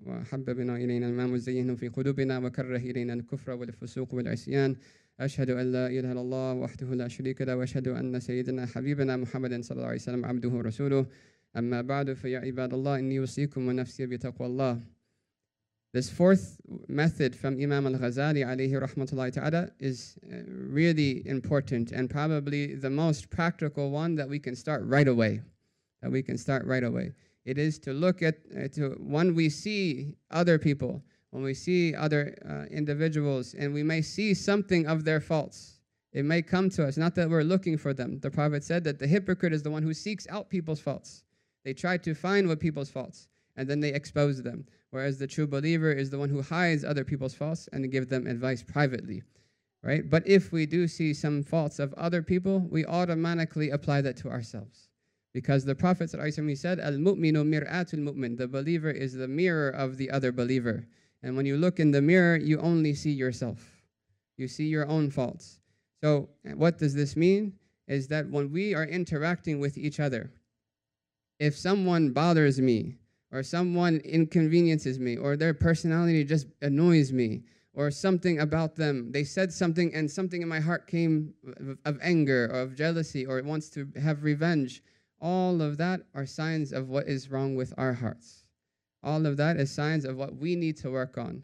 وحببنا 0.06 0.74
إلينا 0.76 1.06
الإيمان 1.08 1.30
وزينه 1.34 1.76
في 1.76 1.88
قلوبنا 1.88 2.38
وكره 2.40 2.78
إلينا 2.78 3.14
الكفر 3.14 3.52
والفسوق 3.52 4.14
والعصيان. 4.14 4.76
أشهد 5.20 5.50
أن 5.50 5.72
لا 5.72 5.88
إله 5.88 6.12
إلا 6.12 6.22
الله 6.22 6.54
وحده 6.54 6.90
لا 6.96 7.08
شريك 7.08 7.42
له 7.42 7.56
وأشهد 7.58 7.88
أن 7.88 8.20
سيدنا 8.20 8.66
حبيبنا 8.66 9.18
محمد 9.18 9.54
صلى 9.64 9.76
الله 9.76 9.92
عليه 9.92 10.04
وسلم 10.08 10.26
عبده 10.26 10.50
ورسوله. 10.50 11.06
أما 11.58 11.82
بعد 11.82 12.14
فيا 12.14 12.40
عباد 12.40 12.74
الله 12.74 13.00
إني 13.00 13.20
أوصيكم 13.20 13.68
ونفسي 13.68 14.06
بتقوى 14.06 14.48
الله. 14.48 14.93
This 15.94 16.10
fourth 16.10 16.60
method 16.88 17.36
from 17.36 17.62
Imam 17.62 17.86
al-Ghazali 17.86 18.44
alayhi 18.44 18.72
rahmatullahi 18.72 19.32
ta'ala 19.32 19.70
is 19.80 20.18
uh, 20.26 20.38
really 20.48 21.22
important 21.28 21.92
and 21.92 22.10
probably 22.10 22.74
the 22.74 22.90
most 22.90 23.30
practical 23.30 23.92
one 23.92 24.16
that 24.16 24.28
we 24.28 24.40
can 24.40 24.56
start 24.56 24.82
right 24.86 25.08
away. 25.08 25.42
That 26.02 26.12
we 26.12 26.24
can 26.24 26.36
start 26.36 26.66
right 26.66 26.84
away. 26.84 27.12
It 27.46 27.60
is 27.60 27.78
to 27.80 27.94
look 27.94 28.24
at, 28.24 28.40
uh, 28.58 28.70
to 28.70 28.98
when 29.00 29.36
we 29.36 29.50
see 29.50 30.16
other 30.32 30.58
people, 30.58 31.04
when 31.30 31.44
we 31.44 31.54
see 31.54 31.94
other 31.94 32.36
uh, 32.50 32.74
individuals, 32.74 33.54
and 33.54 33.72
we 33.72 33.84
may 33.84 34.02
see 34.02 34.34
something 34.34 34.88
of 34.88 35.06
their 35.06 35.22
faults. 35.22 35.80
It 36.12 36.26
may 36.26 36.42
come 36.42 36.72
to 36.72 36.88
us, 36.88 36.98
not 36.98 37.14
that 37.16 37.30
we're 37.30 37.44
looking 37.44 37.78
for 37.78 37.94
them. 37.94 38.20
The 38.20 38.32
Prophet 38.32 38.64
said 38.64 38.84
that 38.86 38.98
the 38.98 39.06
hypocrite 39.06 39.54
is 39.54 39.62
the 39.62 39.70
one 39.70 39.84
who 39.84 39.94
seeks 39.94 40.26
out 40.32 40.50
people's 40.50 40.80
faults. 40.80 41.22
They 41.64 41.74
try 41.76 41.98
to 41.98 42.16
find 42.16 42.48
what 42.48 42.60
people's 42.60 42.90
faults 42.90 43.28
and 43.56 43.70
then 43.70 43.80
they 43.80 43.94
expose 43.94 44.42
them. 44.42 44.66
Whereas 44.90 45.18
the 45.18 45.28
true 45.28 45.48
believer 45.48 45.92
is 45.92 46.10
the 46.10 46.20
one 46.20 46.30
who 46.30 46.42
hides 46.42 46.84
other 46.84 47.04
people's 47.04 47.34
faults 47.34 47.68
and 47.74 47.92
give 47.92 48.10
them 48.10 48.28
advice 48.28 48.64
privately. 48.64 49.24
Right? 49.82 50.10
But 50.10 50.28
if 50.28 50.52
we 50.52 50.66
do 50.66 50.88
see 50.88 51.14
some 51.14 51.44
faults 51.44 51.80
of 51.80 51.94
other 51.96 52.22
people, 52.22 52.60
we 52.72 52.86
automatically 52.86 53.72
apply 53.72 54.02
that 54.02 54.16
to 54.18 54.30
ourselves. 54.30 54.88
Because 55.34 55.66
the 55.66 55.76
Prophet 55.76 56.10
said, 56.10 56.20
Al 56.20 56.94
mu'minu 56.94 57.44
mir'atul 57.44 58.00
mu'min. 58.00 58.38
The 58.38 58.48
believer 58.48 58.92
is 58.92 59.14
the 59.14 59.28
mirror 59.28 59.70
of 59.70 59.98
the 59.98 60.10
other 60.12 60.32
believer. 60.32 60.88
And 61.24 61.36
when 61.36 61.46
you 61.46 61.58
look 61.58 61.80
in 61.80 61.92
the 61.92 62.02
mirror, 62.02 62.38
you 62.38 62.60
only 62.60 62.94
see 62.94 63.12
yourself. 63.12 63.84
You 64.38 64.48
see 64.48 64.68
your 64.68 64.88
own 64.88 65.10
faults. 65.10 65.60
So, 66.02 66.30
what 66.56 66.78
does 66.78 66.94
this 66.94 67.16
mean? 67.16 67.54
Is 67.88 68.08
that 68.10 68.30
when 68.30 68.52
we 68.52 68.74
are 68.76 68.86
interacting 68.86 69.60
with 69.60 69.78
each 69.78 70.00
other, 70.00 70.32
if 71.40 71.58
someone 71.58 72.12
bothers 72.12 72.62
me, 72.62 72.98
or 73.34 73.44
someone 73.44 73.98
inconveniences 74.06 75.00
me, 75.00 75.18
or 75.18 75.36
their 75.36 75.54
personality 75.54 76.24
just 76.24 76.48
annoys 76.62 77.12
me, 77.12 77.42
or 77.74 77.90
something 77.90 78.40
about 78.40 78.76
them, 78.76 79.12
they 79.12 79.24
said 79.24 79.52
something 79.52 79.94
and 79.96 80.10
something 80.10 80.44
in 80.44 80.48
my 80.48 80.60
heart 80.60 80.86
came 80.86 81.34
of 81.84 81.98
anger 82.02 82.46
or 82.54 82.62
of 82.62 82.76
jealousy, 82.76 83.26
or 83.26 83.40
it 83.40 83.46
wants 83.46 83.70
to 83.70 83.88
have 84.00 84.24
revenge, 84.24 84.84
all 85.20 85.62
of 85.62 85.78
that 85.78 86.02
are 86.14 86.26
signs 86.26 86.72
of 86.72 86.90
what 86.90 87.08
is 87.08 87.32
wrong 87.32 87.56
with 87.56 87.74
our 87.78 87.94
hearts. 87.94 88.44
All 89.02 89.26
of 89.26 89.38
that 89.38 89.58
is 89.58 89.72
signs 89.72 90.06
of 90.06 90.16
what 90.16 90.36
we 90.36 90.56
need 90.56 90.78
to 90.78 90.92
work 90.92 91.18
on. 91.18 91.44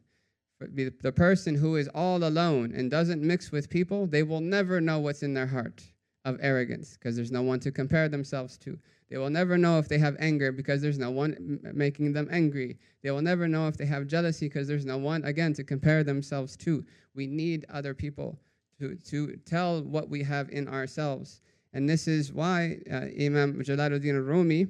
The 0.59 1.13
person 1.13 1.55
who 1.55 1.77
is 1.77 1.87
all 1.95 2.23
alone 2.23 2.73
and 2.75 2.91
doesn't 2.91 3.21
mix 3.21 3.51
with 3.51 3.69
people, 3.69 4.05
they 4.05 4.23
will 4.23 4.41
never 4.41 4.79
know 4.79 4.99
what's 4.99 5.23
in 5.23 5.33
their 5.33 5.47
heart 5.47 5.83
of 6.25 6.37
arrogance 6.41 6.97
because 6.97 7.15
there's 7.15 7.31
no 7.31 7.41
one 7.41 7.61
to 7.61 7.71
compare 7.71 8.09
themselves 8.09 8.57
to. 8.59 8.77
They 9.09 9.17
will 9.17 9.29
never 9.29 9.57
know 9.57 9.79
if 9.79 9.87
they 9.87 9.97
have 9.97 10.15
anger 10.19 10.51
because 10.51 10.81
there's 10.81 10.99
no 10.99 11.09
one 11.09 11.59
making 11.73 12.13
them 12.13 12.27
angry. 12.31 12.77
They 13.01 13.09
will 13.09 13.21
never 13.21 13.47
know 13.47 13.67
if 13.67 13.75
they 13.75 13.85
have 13.85 14.07
jealousy 14.07 14.47
because 14.47 14.67
there's 14.67 14.85
no 14.85 14.97
one, 14.97 15.23
again, 15.23 15.53
to 15.53 15.63
compare 15.63 16.03
themselves 16.03 16.55
to. 16.57 16.85
We 17.15 17.25
need 17.25 17.65
other 17.69 17.93
people 17.93 18.39
to, 18.79 18.95
to 18.95 19.35
tell 19.45 19.81
what 19.81 20.09
we 20.09 20.21
have 20.23 20.49
in 20.49 20.67
ourselves. 20.67 21.41
And 21.73 21.89
this 21.89 22.07
is 22.07 22.31
why 22.31 22.79
uh, 22.91 23.07
Imam 23.19 23.63
Jalaluddin 23.63 24.25
Rumi, 24.25 24.67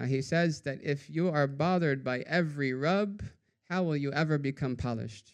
uh, 0.00 0.04
he 0.04 0.20
says 0.20 0.60
that 0.62 0.78
if 0.82 1.08
you 1.08 1.28
are 1.28 1.46
bothered 1.46 2.02
by 2.02 2.20
every 2.20 2.72
rub, 2.72 3.22
how 3.68 3.84
will 3.84 3.96
you 3.96 4.12
ever 4.12 4.36
become 4.36 4.76
polished? 4.76 5.32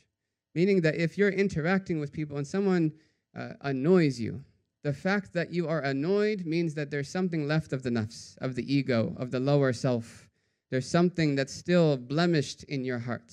Meaning 0.54 0.82
that 0.82 0.96
if 0.96 1.16
you're 1.16 1.30
interacting 1.30 2.00
with 2.00 2.12
people 2.12 2.36
and 2.36 2.46
someone 2.46 2.92
uh, 3.36 3.50
annoys 3.62 4.20
you, 4.20 4.44
the 4.82 4.92
fact 4.92 5.32
that 5.34 5.52
you 5.52 5.68
are 5.68 5.80
annoyed 5.80 6.46
means 6.46 6.74
that 6.74 6.90
there's 6.90 7.08
something 7.08 7.46
left 7.46 7.72
of 7.72 7.82
the 7.82 7.90
nafs, 7.90 8.38
of 8.38 8.54
the 8.54 8.72
ego, 8.72 9.14
of 9.18 9.30
the 9.30 9.40
lower 9.40 9.72
self. 9.72 10.28
There's 10.70 10.88
something 10.88 11.34
that's 11.34 11.52
still 11.52 11.96
blemished 11.96 12.64
in 12.64 12.84
your 12.84 12.98
heart. 12.98 13.32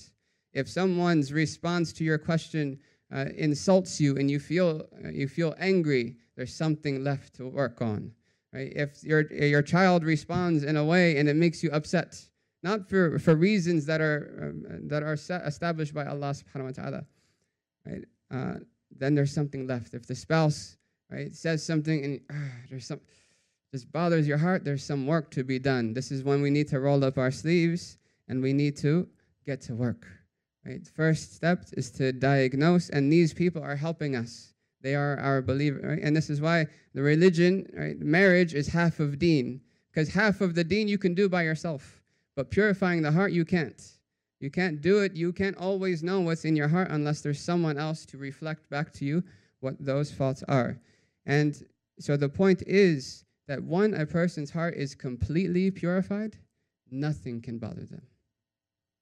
If 0.53 0.67
someone's 0.67 1.31
response 1.31 1.93
to 1.93 2.03
your 2.03 2.17
question 2.17 2.79
uh, 3.13 3.25
insults 3.35 4.01
you 4.01 4.17
and 4.17 4.29
you 4.29 4.39
feel, 4.39 4.87
uh, 5.05 5.09
you 5.09 5.27
feel 5.27 5.55
angry, 5.59 6.17
there's 6.35 6.53
something 6.53 7.03
left 7.03 7.35
to 7.35 7.47
work 7.47 7.81
on. 7.81 8.11
Right? 8.51 8.73
If 8.75 9.03
your, 9.03 9.31
your 9.31 9.61
child 9.61 10.03
responds 10.03 10.63
in 10.63 10.77
a 10.77 10.83
way 10.83 11.17
and 11.17 11.29
it 11.29 11.35
makes 11.35 11.63
you 11.63 11.69
upset, 11.71 12.19
not 12.63 12.89
for, 12.89 13.19
for 13.19 13.35
reasons 13.35 13.85
that 13.85 14.01
are, 14.01 14.51
um, 14.67 14.87
that 14.87 15.03
are 15.03 15.13
established 15.13 15.93
by 15.93 16.05
Allah 16.05 16.33
subhanahu 16.33 16.65
wa 16.65 16.71
ta'ala, 16.71 17.05
right? 17.85 18.03
Uh, 18.31 18.59
then 18.97 19.15
there's 19.15 19.33
something 19.33 19.67
left. 19.67 19.93
If 19.93 20.07
the 20.07 20.15
spouse 20.15 20.76
right? 21.09 21.27
It 21.27 21.35
says 21.35 21.63
something 21.63 22.03
and 22.03 22.21
uh, 22.29 22.33
there's 22.69 22.85
some 22.85 22.99
just 23.71 23.91
bothers 23.91 24.27
your 24.27 24.37
heart, 24.37 24.63
there's 24.63 24.83
some 24.83 25.05
work 25.05 25.29
to 25.31 25.43
be 25.43 25.59
done. 25.59 25.93
This 25.93 26.11
is 26.11 26.23
when 26.23 26.41
we 26.41 26.49
need 26.49 26.67
to 26.69 26.79
roll 26.79 27.03
up 27.03 27.17
our 27.17 27.31
sleeves 27.31 27.97
and 28.29 28.41
we 28.41 28.53
need 28.53 28.77
to 28.77 29.07
get 29.45 29.61
to 29.61 29.75
work. 29.75 30.07
Right? 30.65 30.85
First 30.95 31.33
step 31.33 31.65
is 31.73 31.91
to 31.91 32.11
diagnose, 32.11 32.89
and 32.89 33.11
these 33.11 33.33
people 33.33 33.63
are 33.63 33.75
helping 33.75 34.15
us. 34.15 34.53
They 34.81 34.95
are 34.95 35.17
our 35.19 35.41
believer, 35.41 35.79
right? 35.81 35.99
And 36.03 36.15
this 36.15 36.29
is 36.29 36.41
why 36.41 36.67
the 36.93 37.01
religion, 37.01 37.69
right? 37.73 37.97
Marriage 37.99 38.53
is 38.53 38.67
half 38.67 38.99
of 38.99 39.17
deen, 39.17 39.61
because 39.89 40.09
half 40.09 40.41
of 40.41 40.55
the 40.55 40.63
deen 40.63 40.87
you 40.87 40.97
can 40.97 41.13
do 41.13 41.29
by 41.29 41.43
yourself, 41.43 42.01
but 42.35 42.51
purifying 42.51 43.01
the 43.01 43.11
heart 43.11 43.31
you 43.31 43.45
can't. 43.45 43.81
You 44.39 44.51
can't 44.51 44.81
do 44.81 44.99
it. 44.99 45.15
You 45.15 45.33
can't 45.33 45.57
always 45.57 46.03
know 46.03 46.19
what's 46.19 46.45
in 46.45 46.55
your 46.55 46.67
heart 46.67 46.89
unless 46.91 47.21
there's 47.21 47.41
someone 47.41 47.77
else 47.77 48.05
to 48.07 48.17
reflect 48.17 48.69
back 48.69 48.93
to 48.93 49.05
you 49.05 49.23
what 49.61 49.75
those 49.79 50.11
faults 50.11 50.43
are. 50.47 50.79
And 51.27 51.61
so 51.99 52.17
the 52.17 52.29
point 52.29 52.63
is 52.65 53.25
that 53.47 53.61
when 53.61 53.93
a 53.93 54.05
person's 54.05 54.49
heart 54.49 54.75
is 54.75 54.95
completely 54.95 55.69
purified, 55.69 56.37
nothing 56.89 57.41
can 57.41 57.59
bother 57.59 57.85
them. 57.85 58.01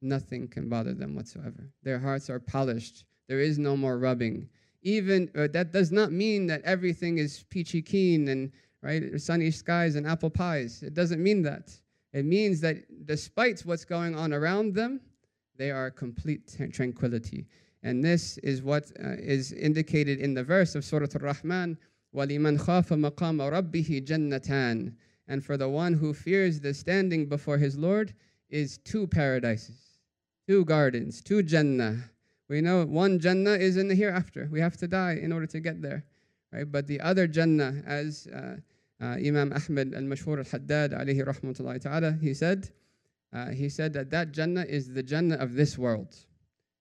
Nothing 0.01 0.47
can 0.47 0.67
bother 0.67 0.93
them 0.93 1.15
whatsoever. 1.15 1.71
Their 1.83 1.99
hearts 1.99 2.29
are 2.29 2.39
polished. 2.39 3.05
There 3.27 3.39
is 3.39 3.57
no 3.57 3.77
more 3.77 3.97
rubbing. 3.97 4.49
Even 4.81 5.31
uh, 5.35 5.47
that 5.53 5.71
does 5.71 5.91
not 5.91 6.11
mean 6.11 6.47
that 6.47 6.61
everything 6.63 7.19
is 7.19 7.45
peachy 7.49 7.81
keen 7.81 8.27
and 8.27 8.51
right 8.81 9.19
sunny 9.19 9.51
skies 9.51 9.95
and 9.95 10.05
apple 10.05 10.29
pies. 10.29 10.83
It 10.83 10.93
doesn't 10.93 11.23
mean 11.23 11.41
that. 11.43 11.71
It 12.13 12.25
means 12.25 12.59
that 12.61 13.05
despite 13.05 13.61
what's 13.61 13.85
going 13.85 14.15
on 14.15 14.33
around 14.33 14.73
them, 14.73 15.01
they 15.57 15.71
are 15.71 15.89
complete 15.91 16.55
tranquility. 16.71 17.45
And 17.83 18.03
this 18.03 18.37
is 18.39 18.61
what 18.61 18.91
uh, 19.03 19.09
is 19.17 19.51
indicated 19.51 20.19
in 20.19 20.33
the 20.33 20.43
verse 20.43 20.75
of 20.75 20.83
Surah 20.83 21.07
Al-Rahman 21.15 21.77
وَلِمَنْ 22.14 22.58
خَافَ 22.58 22.92
مَقَامَ 22.92 23.40
رَبِّهِ 23.40 24.04
جَنَّتَانِ 24.04 24.94
And 25.28 25.44
for 25.44 25.56
the 25.56 25.68
one 25.68 25.94
who 25.94 26.12
fears 26.12 26.60
the 26.60 26.74
standing 26.74 27.26
before 27.26 27.58
his 27.58 27.78
Lord 27.78 28.14
is 28.48 28.78
two 28.78 29.06
paradises, 29.06 29.98
two 30.48 30.64
gardens, 30.64 31.20
two 31.20 31.42
Jannah. 31.42 32.10
We 32.48 32.60
know 32.60 32.84
one 32.84 33.20
Jannah 33.20 33.52
is 33.52 33.76
in 33.76 33.86
the 33.86 33.94
hereafter. 33.94 34.48
We 34.50 34.60
have 34.60 34.76
to 34.78 34.88
die 34.88 35.20
in 35.22 35.32
order 35.32 35.46
to 35.46 35.60
get 35.60 35.80
there. 35.80 36.04
Right? 36.52 36.70
But 36.70 36.88
the 36.88 37.00
other 37.00 37.28
Jannah, 37.28 37.82
as 37.86 38.26
uh, 38.26 38.56
uh, 39.00 39.16
Imam 39.24 39.52
Ahmed 39.52 39.94
al-Mashhur 39.94 40.38
al-Haddad 40.38 40.92
alayhi 40.92 41.24
rahmatullahi 41.24 41.80
ta'ala, 41.80 42.18
he 42.20 42.34
said, 42.34 42.70
uh, 43.32 43.50
he 43.50 43.68
said 43.68 43.92
that 43.92 44.10
that 44.10 44.32
Jannah 44.32 44.64
is 44.64 44.92
the 44.92 45.02
Jannah 45.04 45.36
of 45.36 45.54
this 45.54 45.78
world, 45.78 46.16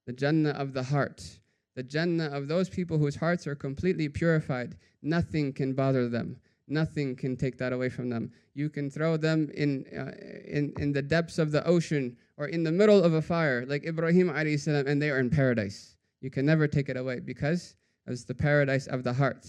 the 0.07 0.13
Jannah 0.13 0.51
of 0.51 0.73
the 0.73 0.81
heart 0.81 1.39
the 1.74 1.82
Jannah 1.82 2.26
of 2.26 2.48
those 2.48 2.68
people 2.68 2.98
whose 2.98 3.16
hearts 3.16 3.46
are 3.46 3.54
completely 3.54 4.08
purified. 4.08 4.76
Nothing 5.02 5.52
can 5.52 5.74
bother 5.74 6.08
them. 6.08 6.36
Nothing 6.68 7.14
can 7.14 7.36
take 7.36 7.58
that 7.58 7.72
away 7.72 7.88
from 7.88 8.08
them. 8.08 8.32
You 8.54 8.70
can 8.70 8.90
throw 8.90 9.16
them 9.16 9.50
in, 9.54 9.84
uh, 9.92 10.12
in, 10.48 10.72
in 10.78 10.92
the 10.92 11.02
depths 11.02 11.38
of 11.38 11.50
the 11.52 11.66
ocean 11.66 12.16
or 12.36 12.46
in 12.46 12.62
the 12.62 12.72
middle 12.72 13.02
of 13.02 13.14
a 13.14 13.22
fire, 13.22 13.66
like 13.66 13.84
Ibrahim 13.84 14.28
salam, 14.58 14.86
and 14.86 15.00
they 15.00 15.10
are 15.10 15.18
in 15.18 15.30
paradise. 15.30 15.96
You 16.20 16.30
can 16.30 16.46
never 16.46 16.66
take 16.66 16.88
it 16.88 16.96
away 16.96 17.20
because 17.20 17.76
it's 18.06 18.24
the 18.24 18.34
paradise 18.34 18.86
of 18.86 19.04
the 19.04 19.12
heart. 19.12 19.46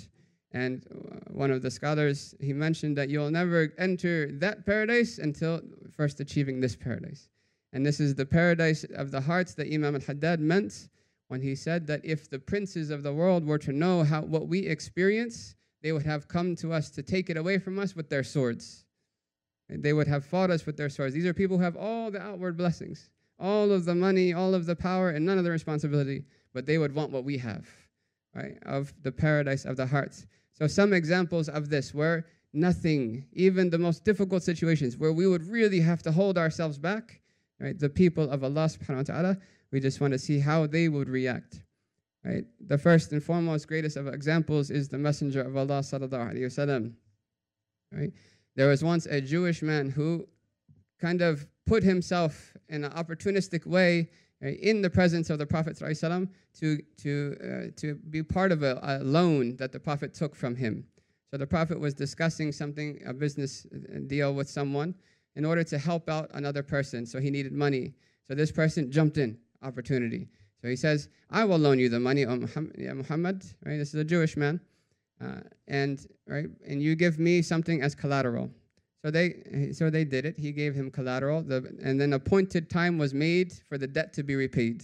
And 0.51 0.85
uh, 0.89 1.31
one 1.31 1.51
of 1.51 1.61
the 1.61 1.71
scholars, 1.71 2.35
he 2.39 2.53
mentioned 2.53 2.97
that 2.97 3.09
you'll 3.09 3.31
never 3.31 3.73
enter 3.77 4.31
that 4.33 4.65
paradise 4.65 5.17
until 5.19 5.61
first 5.91 6.19
achieving 6.19 6.59
this 6.59 6.75
paradise. 6.75 7.29
And 7.73 7.85
this 7.85 7.99
is 7.99 8.15
the 8.15 8.25
paradise 8.25 8.85
of 8.95 9.11
the 9.11 9.21
hearts 9.21 9.53
that 9.55 9.71
Imam 9.71 9.95
al-Haddad 9.95 10.39
meant 10.39 10.89
when 11.27 11.41
he 11.41 11.55
said 11.55 11.87
that 11.87 12.01
if 12.03 12.29
the 12.29 12.39
princes 12.39 12.89
of 12.89 13.03
the 13.03 13.13
world 13.13 13.45
were 13.45 13.57
to 13.57 13.71
know 13.71 14.03
how 14.03 14.21
what 14.21 14.47
we 14.47 14.59
experience, 14.59 15.55
they 15.81 15.91
would 15.91 16.05
have 16.05 16.27
come 16.27 16.55
to 16.57 16.71
us 16.71 16.89
to 16.91 17.03
take 17.03 17.29
it 17.29 17.37
away 17.37 17.57
from 17.57 17.79
us 17.79 17.95
with 17.95 18.09
their 18.09 18.23
swords. 18.23 18.85
And 19.69 19.81
they 19.81 19.93
would 19.93 20.07
have 20.07 20.25
fought 20.25 20.51
us 20.51 20.65
with 20.65 20.77
their 20.77 20.89
swords. 20.89 21.13
These 21.13 21.25
are 21.25 21.33
people 21.33 21.57
who 21.57 21.63
have 21.63 21.75
all 21.75 22.11
the 22.11 22.21
outward 22.21 22.57
blessings, 22.57 23.09
all 23.39 23.71
of 23.71 23.85
the 23.85 23.95
money, 23.95 24.33
all 24.33 24.53
of 24.53 24.65
the 24.65 24.75
power, 24.75 25.09
and 25.09 25.25
none 25.25 25.37
of 25.37 25.43
the 25.43 25.51
responsibility, 25.51 26.23
but 26.53 26.65
they 26.65 26.77
would 26.77 26.93
want 26.93 27.11
what 27.11 27.23
we 27.23 27.37
have, 27.39 27.67
right? 28.35 28.57
Of 28.63 28.93
the 29.01 29.11
paradise 29.11 29.65
of 29.65 29.77
the 29.77 29.85
hearts. 29.85 30.27
So 30.53 30.67
some 30.67 30.93
examples 30.93 31.49
of 31.49 31.69
this 31.69 31.93
where 31.93 32.27
nothing, 32.53 33.25
even 33.33 33.69
the 33.69 33.77
most 33.77 34.05
difficult 34.05 34.43
situations 34.43 34.97
where 34.97 35.11
we 35.11 35.27
would 35.27 35.47
really 35.47 35.81
have 35.81 36.01
to 36.03 36.11
hold 36.11 36.37
ourselves 36.37 36.77
back, 36.77 37.21
right? 37.59 37.77
The 37.77 37.89
people 37.89 38.29
of 38.29 38.43
Allah 38.43 38.67
subhanahu 38.67 38.97
wa 38.97 39.03
ta'ala, 39.03 39.37
we 39.71 39.79
just 39.79 40.01
want 40.01 40.13
to 40.13 40.19
see 40.19 40.39
how 40.39 40.67
they 40.67 40.89
would 40.89 41.09
react. 41.09 41.61
Right? 42.23 42.45
The 42.59 42.77
first 42.77 43.11
and 43.11 43.23
foremost 43.23 43.67
greatest 43.67 43.97
of 43.97 44.07
examples 44.07 44.71
is 44.71 44.89
the 44.89 44.97
Messenger 44.97 45.41
of 45.41 45.55
Allah 45.55 45.79
sallallahu 45.81 46.33
alaihi 46.33 46.45
wasallam. 46.45 46.93
Right? 47.91 48.11
There 48.55 48.67
was 48.67 48.83
once 48.83 49.05
a 49.05 49.21
Jewish 49.21 49.61
man 49.61 49.89
who 49.89 50.27
kind 50.99 51.21
of 51.21 51.45
put 51.65 51.83
himself 51.83 52.53
in 52.69 52.83
an 52.83 52.91
opportunistic 52.91 53.65
way 53.65 54.09
right, 54.41 54.57
in 54.59 54.81
the 54.81 54.89
presence 54.89 55.29
of 55.29 55.39
the 55.39 55.45
Prophet 55.45 55.77
ﷺ 55.77 56.29
to, 56.59 56.79
to, 56.97 57.37
uh, 57.41 57.71
to 57.75 57.95
be 58.09 58.23
part 58.23 58.51
of 58.51 58.63
a, 58.63 58.79
a 58.81 59.03
loan 59.03 59.55
that 59.57 59.71
the 59.71 59.79
Prophet 59.79 60.13
took 60.13 60.35
from 60.35 60.55
him. 60.55 60.85
So 61.29 61.37
the 61.37 61.47
Prophet 61.47 61.79
was 61.79 61.93
discussing 61.93 62.51
something, 62.51 63.01
a 63.05 63.13
business 63.13 63.67
deal 64.07 64.33
with 64.33 64.49
someone 64.49 64.95
in 65.35 65.43
order 65.43 65.63
to 65.65 65.77
help 65.77 66.09
out 66.09 66.29
another 66.33 66.63
person. 66.63 67.05
So 67.05 67.19
he 67.19 67.29
needed 67.29 67.51
money. 67.51 67.93
So 68.27 68.35
this 68.35 68.51
person 68.51 68.91
jumped 68.91 69.17
in 69.17 69.37
opportunity. 69.65 70.27
So 70.61 70.69
he 70.69 70.75
says, 70.75 71.09
I 71.29 71.43
will 71.43 71.57
loan 71.57 71.79
you 71.79 71.89
the 71.89 71.99
money, 71.99 72.25
O 72.25 72.35
Muhammad, 72.35 73.43
right? 73.65 73.77
This 73.77 73.89
is 73.89 73.95
a 73.95 74.03
Jewish 74.03 74.37
man. 74.37 74.59
Uh, 75.21 75.41
and 75.67 76.05
right, 76.27 76.47
and 76.67 76.81
you 76.81 76.95
give 76.95 77.19
me 77.19 77.41
something 77.41 77.81
as 77.81 77.95
collateral. 77.95 78.49
So 79.03 79.11
they, 79.11 79.71
so 79.71 79.89
they 79.89 80.03
did 80.03 80.25
it. 80.25 80.37
He 80.37 80.51
gave 80.51 80.73
him 80.73 80.89
collateral, 80.89 81.41
the, 81.41 81.75
and 81.81 82.01
then 82.01 82.13
appointed 82.13 82.69
time 82.69 82.97
was 82.97 83.13
made 83.13 83.53
for 83.69 83.77
the 83.77 83.87
debt 83.87 84.13
to 84.13 84.23
be 84.23 84.35
repaid. 84.35 84.83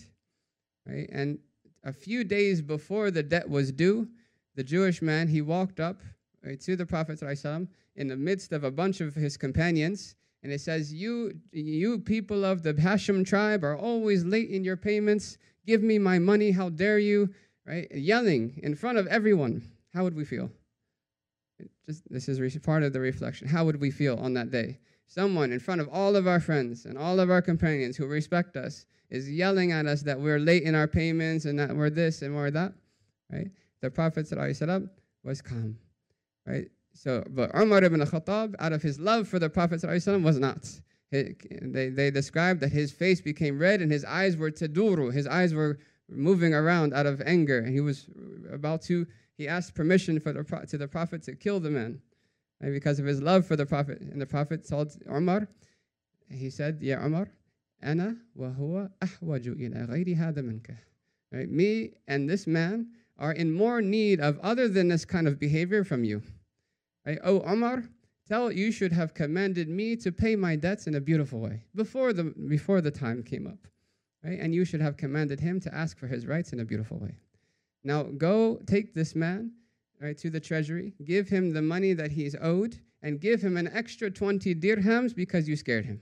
Right? 0.86 1.10
And 1.12 1.40
a 1.84 1.92
few 1.92 2.24
days 2.24 2.62
before 2.62 3.12
the 3.12 3.24
debt 3.24 3.50
was 3.50 3.72
due, 3.72 4.08
the 4.56 4.64
Jewish 4.64 5.02
man 5.02 5.28
he 5.28 5.42
walked 5.42 5.80
up 5.80 6.02
right, 6.46 6.60
to 6.62 6.76
the 6.76 6.86
Prophet 6.86 7.20
ﷺ 7.20 7.68
in 7.96 8.08
the 8.08 8.16
midst 8.16 8.54
of 8.54 8.64
a 8.64 8.72
bunch 8.72 9.02
of 9.02 9.16
his 9.16 9.38
companions, 9.38 10.16
and 10.44 10.52
it 10.52 10.62
says, 10.62 10.94
"You, 10.94 11.34
you 11.52 12.00
people 12.00 12.46
of 12.46 12.64
the 12.64 12.74
Hashim 12.74 13.26
tribe 13.26 13.64
are 13.64 13.78
always 13.78 14.24
late 14.26 14.50
in 14.50 14.64
your 14.64 14.78
payments. 14.78 15.38
Give 15.66 15.84
me 15.84 16.00
my 16.00 16.20
money. 16.20 16.52
How 16.52 16.70
dare 16.70 17.00
you?" 17.00 17.34
Right, 17.66 17.88
yelling 17.94 18.60
in 18.64 18.76
front 18.76 18.98
of 18.98 19.06
everyone. 19.08 19.62
How 19.94 20.04
would 20.04 20.16
we 20.16 20.26
feel? 20.26 20.50
Just 21.86 22.10
this 22.10 22.28
is 22.28 22.58
part 22.58 22.84
of 22.84 22.94
the 22.94 23.00
reflection. 23.00 23.48
How 23.48 23.66
would 23.66 23.80
we 23.80 23.92
feel 23.92 24.18
on 24.18 24.34
that 24.34 24.50
day? 24.50 24.80
Someone 25.08 25.52
in 25.52 25.60
front 25.60 25.82
of 25.82 25.90
all 25.90 26.16
of 26.16 26.26
our 26.26 26.40
friends 26.40 26.86
and 26.86 26.98
all 26.98 27.20
of 27.20 27.30
our 27.30 27.42
companions 27.42 27.98
who 27.98 28.08
respect 28.08 28.56
us 28.56 28.86
is 29.10 29.30
yelling 29.30 29.74
at 29.74 29.86
us 29.86 30.02
that 30.04 30.20
we're 30.20 30.40
late 30.40 30.64
in 30.64 30.74
our 30.74 30.88
payments 30.88 31.46
and 31.46 31.60
that 31.60 31.76
we're 31.76 31.90
this 31.90 32.22
and 32.22 32.34
we're 32.34 32.50
that, 32.52 32.74
right? 33.30 33.50
The 33.82 33.92
Prophet 33.92 34.26
ﷺ 34.26 34.90
was 35.24 35.42
calm, 35.42 35.78
right? 36.46 36.70
So, 36.93 37.25
but 37.29 37.55
Umar 37.55 37.85
ibn 37.85 38.01
Khattab, 38.01 38.55
out 38.59 38.73
of 38.73 38.83
his 38.83 38.99
love 38.99 39.29
for 39.29 39.39
the 39.39 39.51
Prophet 39.51 39.83
ﷺ, 39.83 40.23
was 40.23 40.39
not. 40.39 40.69
He, 41.11 41.35
they, 41.63 41.89
they 41.89 42.11
described 42.11 42.61
that 42.61 42.73
his 42.73 42.91
face 42.91 43.21
became 43.21 43.59
red 43.59 43.81
and 43.81 43.93
his 43.93 44.05
eyes 44.05 44.37
were 44.37 44.51
taduru, 44.51 45.13
his 45.13 45.27
eyes 45.27 45.55
were 45.55 45.79
moving 46.09 46.55
around 46.55 46.95
out 46.95 47.07
of 47.07 47.21
anger, 47.27 47.59
and 47.59 47.73
he 47.73 47.81
was 47.81 48.07
about 48.51 48.83
to, 48.83 49.07
he 49.37 49.47
asked 49.49 49.75
permission 49.75 50.19
for 50.21 50.33
the, 50.33 50.43
to 50.69 50.79
the 50.79 50.89
Prophet 50.89 51.23
to 51.25 51.35
kill 51.35 51.61
the 51.61 51.71
man 51.71 52.01
right, 52.63 52.73
because 52.73 52.99
of 52.99 53.05
his 53.05 53.21
love 53.21 53.47
for 53.47 53.57
the 53.57 53.67
Prophet. 53.67 54.01
And 54.01 54.21
the 54.21 54.27
Prophet 54.27 54.67
told 54.67 54.93
Umar, 55.11 55.49
he 56.31 56.51
said, 56.51 56.79
Ya 56.81 57.05
Umar, 57.05 57.29
أنا 57.85 58.17
وهو 58.37 58.91
أحوج 59.03 59.49
إلى 59.49 59.89
غير 59.89 60.17
هذا 60.17 60.43
منك. 60.43 60.77
Right? 61.33 61.51
Me 61.51 61.93
and 62.09 62.29
this 62.29 62.47
man 62.47 62.89
are 63.19 63.33
in 63.33 63.53
more 63.53 63.83
need 63.83 64.21
of 64.21 64.39
other 64.41 64.69
than 64.69 64.89
this 64.89 65.05
kind 65.05 65.29
of 65.29 65.39
behavior 65.39 65.85
from 65.85 66.05
you. 66.05 66.23
Right? 67.06 67.20
Oh, 67.24 67.42
Omar, 67.42 67.84
tell 68.28 68.52
you 68.52 68.72
should 68.72 68.92
have 68.92 69.14
commanded 69.14 69.68
me 69.68 69.96
to 69.98 70.12
pay 70.12 70.36
my 70.36 70.56
debts 70.56 70.88
in 70.88 70.96
a 70.96 71.02
beautiful 71.02 71.40
way 71.40 71.64
before 71.76 72.14
the, 72.14 72.26
before 72.26 72.82
the 72.82 72.92
time 72.92 73.24
came 73.24 73.48
up. 73.48 73.68
Right? 74.24 74.40
And 74.40 74.54
you 74.54 74.66
should 74.66 74.82
have 74.82 74.98
commanded 74.98 75.40
him 75.40 75.60
to 75.62 75.74
ask 75.74 75.98
for 75.98 76.08
his 76.08 76.28
rights 76.28 76.54
in 76.54 76.60
a 76.60 76.66
beautiful 76.66 77.00
way. 77.00 77.18
Now 77.84 78.04
go 78.04 78.60
take 78.68 78.94
this 78.94 79.16
man 79.16 79.52
right, 80.02 80.18
to 80.18 80.30
the 80.30 80.40
treasury, 80.40 80.94
give 81.06 81.30
him 81.30 81.54
the 81.54 81.62
money 81.62 81.94
that 81.94 82.12
he's 82.12 82.36
owed, 82.42 82.78
and 83.04 83.20
give 83.20 83.42
him 83.42 83.56
an 83.56 83.70
extra 83.74 84.10
20 84.10 84.56
dirhams 84.56 85.16
because 85.16 85.48
you 85.48 85.56
scared 85.56 85.86
him. 85.86 86.02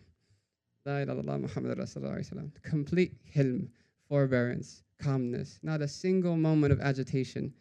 Complete 2.63 3.13
hilm, 3.35 3.67
forbearance, 4.07 4.83
calmness, 4.99 5.59
not 5.61 5.81
a 5.81 5.87
single 5.87 6.35
moment 6.35 6.71
of 6.71 6.79
agitation. 6.79 7.53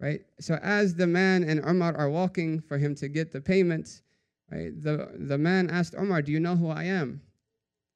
Right? 0.00 0.20
So 0.40 0.54
as 0.62 0.94
the 0.94 1.06
man 1.06 1.44
and 1.44 1.64
Umar 1.64 1.96
are 1.96 2.10
walking 2.10 2.60
for 2.60 2.78
him 2.78 2.94
to 2.96 3.08
get 3.08 3.32
the 3.32 3.40
payment, 3.40 4.02
right, 4.50 4.70
the, 4.82 5.10
the 5.14 5.38
man 5.38 5.70
asked 5.70 5.94
Umar, 5.94 6.22
Do 6.22 6.32
you 6.32 6.40
know 6.40 6.56
who 6.56 6.68
I 6.68 6.84
am? 6.84 7.22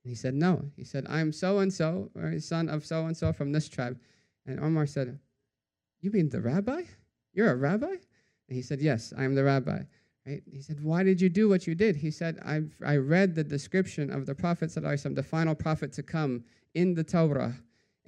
And 0.04 0.10
he 0.10 0.14
said, 0.14 0.34
No. 0.34 0.64
He 0.76 0.84
said, 0.84 1.06
I'm 1.08 1.32
so 1.32 1.58
and 1.58 1.72
so, 1.72 2.10
son 2.38 2.68
of 2.68 2.86
so 2.86 3.06
and 3.06 3.16
so 3.16 3.32
from 3.32 3.52
this 3.52 3.68
tribe. 3.68 3.98
And 4.46 4.60
Umar 4.60 4.86
said, 4.86 5.18
You 6.00 6.10
mean 6.10 6.28
the 6.28 6.40
rabbi? 6.40 6.82
You're 7.34 7.52
a 7.52 7.56
rabbi? 7.56 7.86
And 8.48 8.56
he 8.56 8.62
said, 8.62 8.80
Yes, 8.80 9.12
I'm 9.16 9.34
the 9.34 9.44
rabbi. 9.44 9.80
Right? 10.26 10.42
He 10.50 10.62
said, 10.62 10.82
Why 10.82 11.02
did 11.02 11.20
you 11.20 11.28
do 11.28 11.48
what 11.48 11.66
you 11.66 11.74
did? 11.74 11.96
He 11.96 12.10
said, 12.10 12.38
i 12.44 12.62
I 12.84 12.96
read 12.96 13.34
the 13.34 13.44
description 13.44 14.10
of 14.10 14.24
the 14.24 14.34
Prophet, 14.34 14.72
the 14.72 15.26
final 15.28 15.54
prophet 15.54 15.92
to 15.94 16.02
come 16.02 16.44
in 16.74 16.94
the 16.94 17.04
Torah. 17.04 17.54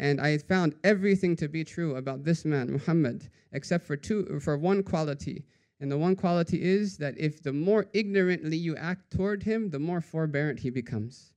And 0.01 0.19
I 0.19 0.39
found 0.39 0.75
everything 0.83 1.37
to 1.37 1.47
be 1.47 1.63
true 1.63 1.97
about 1.97 2.25
this 2.25 2.47
man, 2.47 2.73
Muhammad, 2.73 3.29
except 3.53 3.85
for 3.85 3.97
two 3.97 4.41
for 4.41 4.57
one 4.57 4.83
quality. 4.83 5.45
And 5.79 5.93
the 5.93 5.99
one 5.99 6.17
quality 6.17 6.63
is 6.63 6.97
that 6.97 7.15
if 7.19 7.43
the 7.43 7.53
more 7.53 7.87
ignorantly 7.93 8.57
you 8.57 8.75
act 8.77 9.11
toward 9.11 9.43
him, 9.43 9.69
the 9.69 9.79
more 9.79 10.01
forbearant 10.01 10.59
he 10.59 10.71
becomes. 10.71 11.33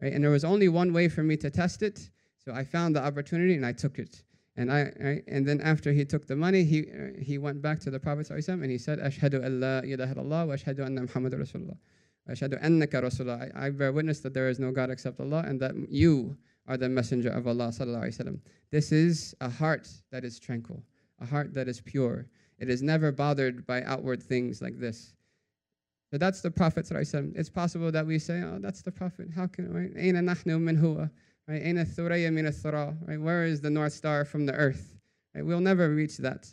Right? 0.00 0.14
And 0.14 0.24
there 0.24 0.30
was 0.30 0.44
only 0.44 0.68
one 0.68 0.94
way 0.94 1.08
for 1.10 1.22
me 1.22 1.36
to 1.36 1.50
test 1.50 1.82
it. 1.82 2.10
So 2.42 2.52
I 2.52 2.64
found 2.64 2.96
the 2.96 3.04
opportunity 3.04 3.54
and 3.54 3.66
I 3.66 3.72
took 3.72 3.98
it. 3.98 4.22
And 4.56 4.72
I, 4.72 4.80
I, 5.04 5.22
and 5.28 5.46
then 5.46 5.60
after 5.60 5.92
he 5.92 6.06
took 6.06 6.26
the 6.26 6.36
money, 6.36 6.64
he 6.64 6.86
he 7.20 7.36
went 7.36 7.60
back 7.60 7.80
to 7.80 7.90
the 7.90 8.00
Prophet 8.00 8.26
ﷺ 8.30 8.48
and 8.48 8.70
he 8.70 8.78
said, 8.78 8.98
"Ashhadu 8.98 9.44
an 9.44 9.60
la 9.60 9.80
ilaha 9.80 10.14
illallah 10.14 10.48
wa 10.48 10.54
ashhadu 10.54 10.86
anna 10.86 11.02
Muhammad 11.02 11.34
Rasulullah. 11.34 11.76
Ashhadu 12.30 12.62
annaka 12.64 13.02
Rasulullah. 13.02 13.54
I, 13.54 13.66
I 13.66 13.70
bear 13.70 13.92
witness 13.92 14.20
that 14.20 14.32
there 14.32 14.48
is 14.48 14.58
no 14.58 14.70
God 14.72 14.88
except 14.88 15.20
Allah 15.20 15.44
and 15.46 15.60
that 15.60 15.74
you 15.90 16.38
are 16.68 16.76
the 16.76 16.88
messenger 16.88 17.30
of 17.30 17.46
Allah 17.46 17.72
This 18.70 18.92
is 18.92 19.34
a 19.40 19.48
heart 19.48 19.88
that 20.10 20.24
is 20.24 20.38
tranquil, 20.38 20.82
a 21.20 21.26
heart 21.26 21.54
that 21.54 21.68
is 21.68 21.80
pure. 21.80 22.26
It 22.58 22.68
is 22.68 22.82
never 22.82 23.12
bothered 23.12 23.66
by 23.66 23.82
outward 23.82 24.22
things 24.22 24.62
like 24.62 24.78
this. 24.78 25.12
So 26.10 26.18
that's 26.18 26.40
the 26.40 26.50
Prophet. 26.50 26.88
It's 26.90 27.50
possible 27.50 27.90
that 27.90 28.06
we 28.06 28.18
say, 28.18 28.42
"Oh, 28.42 28.58
that's 28.60 28.82
the 28.82 28.92
Prophet. 28.92 29.28
How 29.34 29.46
can 29.46 29.72
right? 29.72 29.92
Aina 29.96 30.20
nahnu 30.20 30.60
min 30.60 30.76
huwa." 30.76 31.10
Right? 31.48 31.62
Aina 31.62 31.84
thuraya 31.84 32.32
min 32.32 32.46
Right? 33.06 33.20
Where 33.20 33.44
is 33.44 33.60
the 33.60 33.70
North 33.70 33.92
Star 33.92 34.24
from 34.24 34.46
the 34.46 34.54
earth? 34.54 34.96
Right? 35.34 35.44
We'll 35.44 35.60
never 35.60 35.90
reach 35.90 36.16
that. 36.18 36.48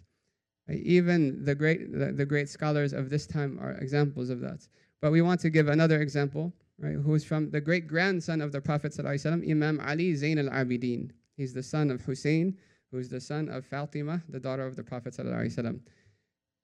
Right? 0.68 0.80
Even 0.80 1.44
the 1.46 1.56
great, 1.56 1.92
the, 1.92 2.12
the 2.12 2.26
great 2.26 2.50
scholars 2.50 2.94
of 2.94 3.10
this 3.10 3.28
time 3.28 3.60
are 3.62 3.72
examples 3.74 4.30
of 4.30 4.40
that. 4.42 4.68
But 5.02 5.12
we 5.12 5.22
want 5.22 5.40
to 5.42 5.50
give 5.50 5.68
another 5.68 6.02
example, 6.02 6.54
right? 6.84 6.96
Who's 6.96 7.24
from 7.24 7.50
the 7.50 7.62
great 7.62 7.88
grandson 7.88 8.42
of 8.42 8.52
the 8.52 8.62
Prophet 8.62 8.92
ﷺ, 8.92 9.50
Imam 9.50 9.80
Ali 9.80 10.14
Zain 10.16 10.38
al-Abidin. 10.38 11.12
He's 11.38 11.54
the 11.54 11.64
son 11.64 11.90
of 11.90 12.02
Hussein, 12.02 12.58
who's 12.92 13.10
the 13.10 13.22
son 13.22 13.50
of 13.50 13.66
Fatima, 13.66 14.22
the 14.30 14.40
daughter 14.40 14.68
of 14.68 14.76
the 14.76 14.84
Prophet 14.84 15.16
ﷺ. 15.18 15.80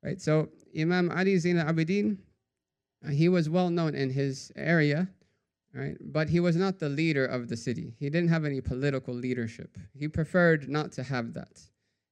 Right? 0.04 0.22
So 0.22 0.50
Imam 0.78 1.10
Ali 1.10 1.38
Zain 1.38 1.58
al-Abidin, 1.58 2.18
uh, 3.06 3.12
he 3.12 3.30
was 3.30 3.50
well 3.50 3.70
known 3.70 3.96
in 3.96 4.10
his 4.10 4.52
area 4.56 5.08
right? 5.74 5.98
But 6.02 6.30
he 6.30 6.40
was 6.40 6.56
not 6.56 6.80
the 6.80 6.90
leader 6.90 7.26
of 7.26 7.48
the 7.48 7.58
city. 7.58 7.94
He 8.00 8.10
didn't 8.10 8.30
have 8.30 8.46
any 8.46 8.62
political 8.62 9.14
leadership. 9.14 9.78
He 9.94 10.08
preferred 10.08 10.70
not 10.70 10.92
to 10.94 11.04
have 11.04 11.34
that. 11.34 11.60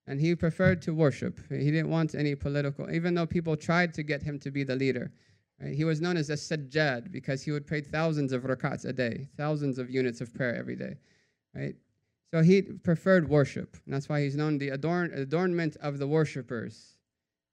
And 0.06 0.22
he 0.22 0.36
preferred 0.36 0.82
to 0.84 0.93
worship. 0.93 1.39
He 1.50 1.72
didn't 1.72 1.89
want 1.89 2.15
any 2.15 2.36
political, 2.36 2.89
even 2.91 3.13
though 3.13 3.26
people 3.26 3.58
tried 3.58 3.93
to 3.96 4.04
get 4.04 4.24
him 4.24 4.39
to 4.39 4.52
be 4.52 4.63
the 4.63 4.76
leader. 4.76 5.12
Right? 5.62 5.74
He 5.74 5.84
was 5.84 6.02
known 6.02 6.17
as 6.17 6.30
a 6.30 6.34
sajjad 6.34 7.12
because 7.12 7.41
he 7.43 7.52
would 7.52 7.65
pray 7.65 7.82
thousands 7.82 8.32
of 8.32 8.43
rakats 8.43 8.86
a 8.86 8.93
day, 8.93 9.28
thousands 9.38 9.80
of 9.80 9.89
units 9.89 10.22
of 10.22 10.34
prayer 10.34 10.56
every 10.56 10.76
day, 10.76 10.98
right? 11.56 11.76
So 12.32 12.41
he 12.41 12.62
preferred 12.62 13.30
worship. 13.30 13.78
And 13.86 13.93
that's 13.93 14.10
why 14.10 14.22
he's 14.22 14.36
known 14.36 14.58
the 14.58 14.70
adorn, 14.70 15.13
adornment 15.13 15.78
of 15.82 15.98
the 15.98 16.08
worshippers. 16.08 16.98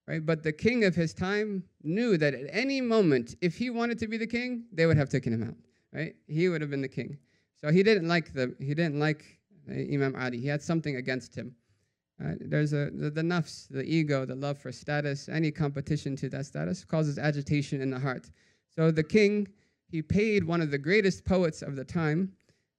Right? 0.07 0.25
But 0.25 0.43
the 0.43 0.53
king 0.53 0.85
of 0.85 0.95
his 0.95 1.15
time 1.15 1.65
knew 1.83 2.19
that 2.19 2.35
at 2.35 2.47
any 2.51 2.83
moment, 2.83 3.37
if 3.41 3.57
he 3.57 3.71
wanted 3.71 3.99
to 4.01 4.09
be 4.09 4.19
the 4.19 4.27
king, 4.27 4.65
they 4.71 4.85
would 4.85 4.99
have 4.99 5.09
taken 5.09 5.33
him 5.33 5.43
out 5.43 5.57
right? 5.95 6.15
He 6.27 6.49
would 6.49 6.61
have 6.61 6.71
been 6.71 6.83
the 6.83 6.89
king. 6.89 7.17
So 7.61 7.71
he 7.71 7.83
didn't 7.83 8.09
like 8.09 8.35
the 8.35 8.55
he 8.59 8.75
didn't 8.75 8.99
like 8.99 9.25
uh, 9.71 9.75
Imam 9.75 10.15
Ali. 10.17 10.39
He 10.39 10.49
had 10.49 10.61
something 10.61 10.97
against 10.97 11.35
him. 11.35 11.55
Uh, 12.23 12.35
there's 12.41 12.73
a 12.73 12.91
the, 12.91 13.11
the 13.11 13.23
nafs, 13.23 13.69
the 13.69 13.83
ego, 13.83 14.25
the 14.25 14.35
love 14.35 14.59
for 14.59 14.71
status, 14.71 15.29
any 15.29 15.51
competition 15.51 16.15
to 16.17 16.29
that 16.29 16.47
status 16.47 16.85
causes 16.85 17.19
agitation 17.19 17.81
in 17.81 17.91
the 17.91 17.99
heart. 17.99 18.31
So 18.75 18.91
the 18.91 19.03
king 19.03 19.49
he 19.91 20.03
paid 20.03 20.45
one 20.45 20.61
of 20.61 20.71
the 20.71 20.79
greatest 20.79 21.25
poets 21.25 21.63
of 21.63 21.77
the 21.77 21.85
time, 21.85 22.33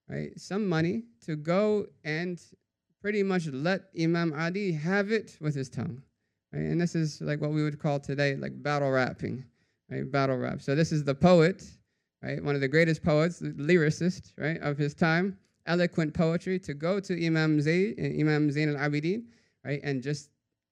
right, 0.09 0.37
some 0.39 0.67
money 0.67 1.03
to 1.25 1.35
go 1.35 1.85
and 2.03 2.41
pretty 3.01 3.23
much 3.23 3.47
let 3.47 3.83
Imam 3.99 4.33
Ali 4.33 4.71
have 4.71 5.11
it 5.11 5.37
with 5.39 5.55
his 5.55 5.69
tongue. 5.69 6.01
Right? 6.51 6.63
And 6.63 6.79
this 6.79 6.95
is 6.95 7.21
like 7.21 7.41
what 7.41 7.51
we 7.51 7.63
would 7.63 7.79
call 7.79 7.99
today 7.99 8.35
like 8.35 8.61
battle 8.63 8.91
rapping, 8.91 9.45
right? 9.89 10.09
Battle 10.09 10.37
rap. 10.37 10.61
So 10.61 10.75
this 10.75 10.91
is 10.91 11.03
the 11.03 11.15
poet 11.15 11.63
right? 12.25 12.43
One 12.43 12.55
of 12.55 12.61
the 12.61 12.67
greatest 12.67 13.03
poets, 13.03 13.41
lyricist, 13.41 14.33
right, 14.37 14.59
of 14.61 14.77
his 14.77 14.93
time, 14.93 15.37
eloquent 15.65 16.13
poetry, 16.13 16.59
to 16.59 16.73
go 16.73 16.99
to 16.99 17.25
Imam 17.25 17.59
Zayd, 17.61 17.99
uh, 17.99 18.03
Imam 18.03 18.49
Zayn 18.49 18.75
al-Abidin, 18.75 19.23
right, 19.63 19.79
and 19.83 20.01
just 20.01 20.29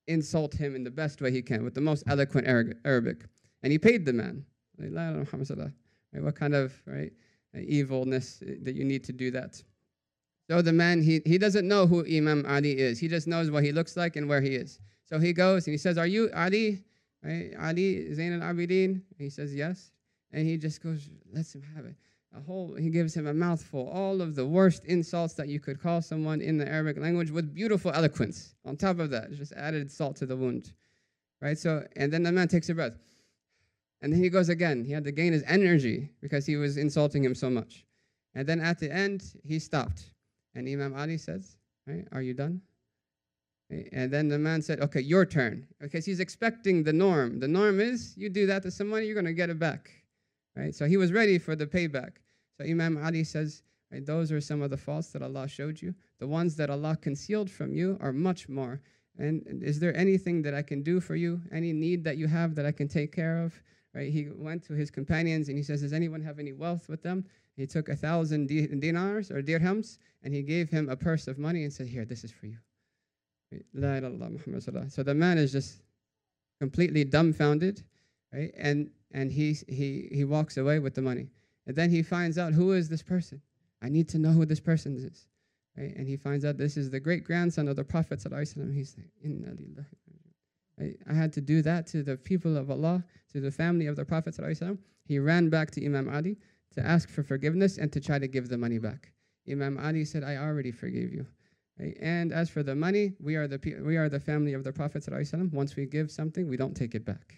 insult 0.07 0.53
him 0.53 0.75
in 0.75 0.83
the 0.83 0.91
best 0.91 1.21
way 1.21 1.31
he 1.31 1.41
can 1.41 1.63
with 1.63 1.73
the 1.73 1.81
most 1.81 2.03
eloquent 2.07 2.47
Arabic. 2.47 3.25
And 3.61 3.71
he 3.71 3.79
paid 3.79 4.05
the 4.05 4.13
man. 4.13 4.45
Right? 4.77 6.23
What 6.23 6.35
kind 6.35 6.55
of 6.55 6.73
right 6.85 7.11
uh, 7.55 7.59
evilness 7.59 8.41
uh, 8.41 8.53
that 8.63 8.75
you 8.75 8.83
need 8.83 9.03
to 9.05 9.13
do 9.13 9.31
that? 9.31 9.61
So 10.49 10.61
the 10.61 10.73
man, 10.73 11.01
he, 11.01 11.21
he 11.25 11.37
doesn't 11.37 11.67
know 11.67 11.87
who 11.87 12.05
Imam 12.05 12.45
Ali 12.47 12.77
is. 12.77 12.99
He 12.99 13.07
just 13.07 13.27
knows 13.27 13.49
what 13.49 13.63
he 13.63 13.71
looks 13.71 13.95
like 13.95 14.15
and 14.17 14.27
where 14.27 14.41
he 14.41 14.55
is. 14.55 14.79
So 15.05 15.19
he 15.19 15.31
goes 15.31 15.67
and 15.67 15.73
he 15.73 15.77
says, 15.77 15.97
Are 15.97 16.07
you 16.07 16.29
Ali? 16.35 16.83
Right? 17.23 17.51
Ali 17.61 18.13
Zain 18.13 18.41
al 18.41 18.53
Abidin? 18.53 19.01
He 19.17 19.29
says, 19.29 19.55
Yes. 19.55 19.91
And 20.31 20.45
he 20.45 20.57
just 20.57 20.81
goes, 20.81 21.09
lets 21.31 21.53
him 21.53 21.63
have 21.75 21.85
it. 21.85 21.95
A 22.35 22.41
whole, 22.41 22.73
he 22.75 22.89
gives 22.89 23.15
him 23.15 23.27
a 23.27 23.33
mouthful, 23.33 23.89
all 23.93 24.19
of 24.19 24.35
the 24.35 24.45
worst 24.45 24.85
insults 24.85 25.35
that 25.35 25.49
you 25.49 25.59
could 25.59 25.79
call 25.79 26.01
someone 26.01 26.41
in 26.41 26.57
the 26.57 26.67
Arabic 26.67 26.97
language 26.97 27.29
with 27.29 27.53
beautiful 27.53 27.91
eloquence. 27.91 28.55
On 28.65 28.75
top 28.75 28.99
of 28.99 29.11
that, 29.11 29.31
just 29.33 29.53
added 29.53 29.91
salt 29.91 30.15
to 30.17 30.25
the 30.25 30.35
wound. 30.35 30.73
Right? 31.41 31.57
So, 31.57 31.85
and 31.95 32.11
then 32.11 32.23
the 32.23 32.31
man 32.31 32.47
takes 32.47 32.69
a 32.69 32.73
breath. 32.73 32.97
And 34.01 34.11
then 34.11 34.21
he 34.21 34.29
goes 34.29 34.49
again. 34.49 34.83
He 34.83 34.91
had 34.91 35.03
to 35.03 35.11
gain 35.11 35.31
his 35.31 35.43
energy 35.47 36.09
because 36.21 36.45
he 36.45 36.55
was 36.55 36.77
insulting 36.77 37.23
him 37.23 37.35
so 37.35 37.49
much. 37.49 37.85
And 38.35 38.47
then 38.47 38.59
at 38.59 38.79
the 38.79 38.91
end, 38.91 39.23
he 39.43 39.59
stopped. 39.59 40.05
And 40.55 40.67
Imam 40.67 40.93
Ali 40.95 41.17
says, 41.17 41.57
right, 41.87 42.07
Are 42.11 42.21
you 42.21 42.33
done? 42.33 42.61
And 43.91 44.11
then 44.11 44.27
the 44.27 44.37
man 44.37 44.61
said, 44.61 44.81
Okay, 44.81 45.01
your 45.01 45.25
turn. 45.25 45.67
Because 45.79 46.05
he's 46.05 46.19
expecting 46.19 46.83
the 46.83 46.93
norm. 46.93 47.39
The 47.39 47.47
norm 47.47 47.79
is 47.79 48.13
you 48.17 48.29
do 48.29 48.45
that 48.47 48.63
to 48.63 48.71
somebody, 48.71 49.05
you're 49.05 49.15
going 49.15 49.25
to 49.25 49.33
get 49.33 49.49
it 49.49 49.59
back. 49.59 49.89
Right? 50.55 50.75
So 50.75 50.85
he 50.85 50.97
was 50.97 51.11
ready 51.11 51.37
for 51.37 51.55
the 51.55 51.65
payback. 51.65 52.13
So 52.57 52.65
Imam 52.65 53.03
Ali 53.03 53.23
says, 53.23 53.63
right, 53.91 54.05
Those 54.05 54.31
are 54.31 54.41
some 54.41 54.61
of 54.61 54.69
the 54.69 54.77
faults 54.77 55.09
that 55.09 55.21
Allah 55.21 55.47
showed 55.47 55.81
you. 55.81 55.93
The 56.19 56.27
ones 56.27 56.55
that 56.57 56.69
Allah 56.69 56.97
concealed 56.99 57.49
from 57.49 57.73
you 57.73 57.97
are 58.01 58.13
much 58.13 58.49
more. 58.49 58.81
And 59.17 59.61
is 59.63 59.79
there 59.79 59.95
anything 59.95 60.41
that 60.43 60.53
I 60.53 60.61
can 60.61 60.81
do 60.81 60.99
for 60.99 61.15
you? 61.15 61.41
Any 61.51 61.71
need 61.71 62.03
that 62.03 62.17
you 62.17 62.27
have 62.27 62.55
that 62.55 62.65
I 62.65 62.71
can 62.71 62.87
take 62.87 63.11
care 63.15 63.43
of? 63.43 63.53
Right? 63.93 64.11
He 64.11 64.29
went 64.33 64.63
to 64.63 64.73
his 64.73 64.89
companions 64.89 65.49
and 65.49 65.57
he 65.57 65.63
says, 65.63 65.81
Does 65.81 65.93
anyone 65.93 66.21
have 66.21 66.39
any 66.39 66.51
wealth 66.51 66.89
with 66.89 67.03
them? 67.03 67.25
He 67.55 67.67
took 67.67 67.89
a 67.89 67.95
thousand 67.95 68.47
dinars 68.47 69.29
or 69.29 69.43
dirhams 69.43 69.99
and 70.23 70.33
he 70.33 70.41
gave 70.41 70.69
him 70.69 70.89
a 70.89 70.95
purse 70.95 71.27
of 71.27 71.37
money 71.37 71.63
and 71.63 71.71
said, 71.71 71.87
Here, 71.87 72.05
this 72.05 72.23
is 72.23 72.31
for 72.31 72.47
you. 72.47 72.57
La 73.73 73.95
ilaha 73.97 74.31
Muhammad 74.31 74.91
So 74.91 75.03
the 75.03 75.13
man 75.13 75.37
is 75.37 75.51
just 75.51 75.83
completely 76.59 77.03
dumbfounded, 77.03 77.83
right? 78.33 78.51
And 78.57 78.89
and 79.11 79.31
he 79.31 79.53
he 79.67 80.09
he 80.11 80.23
walks 80.23 80.57
away 80.57 80.79
with 80.79 80.95
the 80.95 81.01
money. 81.01 81.27
And 81.65 81.75
then 81.75 81.89
he 81.89 82.03
finds 82.03 82.37
out 82.37 82.53
who 82.53 82.73
is 82.73 82.89
this 82.89 83.03
person. 83.03 83.41
I 83.81 83.89
need 83.89 84.09
to 84.09 84.17
know 84.19 84.31
who 84.31 84.45
this 84.45 84.59
person 84.59 84.95
is. 84.97 85.27
Right? 85.77 85.93
And 85.95 86.07
he 86.07 86.17
finds 86.17 86.45
out 86.45 86.57
this 86.57 86.77
is 86.77 86.89
the 86.89 86.99
great 86.99 87.23
grandson 87.23 87.67
of 87.67 87.75
the 87.75 87.83
Prophet. 87.83 88.21
He's 88.21 88.95
like, 88.97 89.07
Inna 89.23 89.51
lillahi. 89.51 90.97
I 91.09 91.13
had 91.13 91.31
to 91.33 91.41
do 91.41 91.61
that 91.61 91.87
to 91.87 92.03
the 92.03 92.17
people 92.17 92.57
of 92.57 92.69
Allah, 92.71 93.03
to 93.31 93.39
the 93.39 93.51
family 93.51 93.87
of 93.87 93.95
the 93.95 94.05
Prophet. 94.05 94.37
He 95.05 95.19
ran 95.19 95.49
back 95.49 95.71
to 95.71 95.85
Imam 95.85 96.09
Ali 96.09 96.37
to 96.73 96.85
ask 96.85 97.09
for 97.09 97.23
forgiveness 97.23 97.77
and 97.77 97.91
to 97.93 97.99
try 97.99 98.19
to 98.19 98.27
give 98.27 98.49
the 98.49 98.57
money 98.57 98.79
back. 98.79 99.11
Imam 99.49 99.77
Ali 99.77 100.05
said, 100.05 100.23
I 100.23 100.37
already 100.37 100.71
forgave 100.71 101.13
you. 101.13 101.25
And 101.99 102.31
as 102.31 102.49
for 102.49 102.63
the 102.63 102.75
money, 102.75 103.13
we 103.19 103.35
are 103.35 103.47
the, 103.47 103.59
we 103.83 103.97
are 103.97 104.09
the 104.09 104.19
family 104.19 104.53
of 104.53 104.63
the 104.63 104.71
Prophet. 104.71 105.07
Once 105.51 105.75
we 105.75 105.85
give 105.85 106.11
something, 106.11 106.47
we 106.47 106.57
don't 106.57 106.75
take 106.75 106.95
it 106.95 107.05
back. 107.05 107.35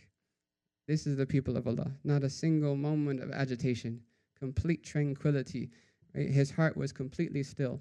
This 0.88 1.08
is 1.08 1.18
the 1.18 1.26
people 1.26 1.58
of 1.58 1.68
Allah. 1.68 1.92
Not 2.04 2.24
a 2.24 2.30
single 2.30 2.76
moment 2.76 3.22
of 3.22 3.32
agitation, 3.32 4.02
complete 4.38 4.84
tranquility. 4.84 5.70
Right? 6.14 6.30
His 6.30 6.52
heart 6.52 6.78
was 6.78 6.92
completely 6.92 7.44
still. 7.44 7.80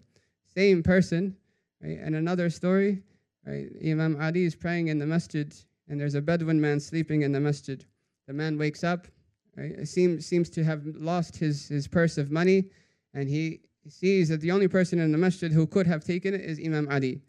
Same 0.54 0.82
person. 0.82 1.36
Right? 1.82 1.98
And 2.00 2.14
another 2.14 2.50
story, 2.50 3.02
right? 3.46 3.68
Imam 3.84 4.16
Ali 4.20 4.44
is 4.44 4.54
praying 4.54 4.88
in 4.88 4.98
the 4.98 5.06
masjid, 5.06 5.54
and 5.88 6.00
there's 6.00 6.14
a 6.14 6.22
Bedouin 6.22 6.60
man 6.60 6.80
sleeping 6.80 7.22
in 7.22 7.32
the 7.32 7.40
masjid. 7.40 7.84
The 8.26 8.32
man 8.32 8.56
wakes 8.56 8.82
up, 8.82 9.06
right? 9.56 9.86
seems, 9.86 10.24
seems 10.24 10.48
to 10.50 10.64
have 10.64 10.82
lost 10.86 11.36
his, 11.36 11.68
his 11.68 11.86
purse 11.86 12.16
of 12.16 12.30
money, 12.30 12.70
and 13.12 13.28
he 13.28 13.60
sees 13.86 14.30
that 14.30 14.40
the 14.40 14.50
only 14.50 14.66
person 14.66 14.98
in 14.98 15.12
the 15.12 15.18
masjid 15.18 15.52
who 15.52 15.66
could 15.66 15.86
have 15.86 16.02
taken 16.02 16.32
it 16.32 16.40
is 16.40 16.58
Imam 16.58 16.88
Ali. 16.90 17.20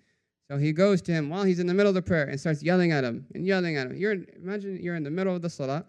So 0.48 0.58
he 0.58 0.72
goes 0.72 1.02
to 1.04 1.12
him 1.12 1.30
while 1.30 1.44
he's 1.44 1.60
in 1.60 1.68
the 1.68 1.74
middle 1.74 1.90
of 1.90 1.96
the 1.96 2.02
prayer 2.02 2.26
and 2.26 2.40
starts 2.40 2.64
yelling 2.64 2.92
at 2.92 3.04
him 3.04 3.26
and 3.34 3.46
yelling 3.46 3.78
at 3.78 3.88
him. 3.88 3.96
You're 3.98 4.18
imagine 4.36 4.80
you're 4.82 4.96
in 4.96 5.04
the 5.04 5.12
middle 5.12 5.36
of 5.36 5.42
the 5.42 5.50
salah, 5.50 5.86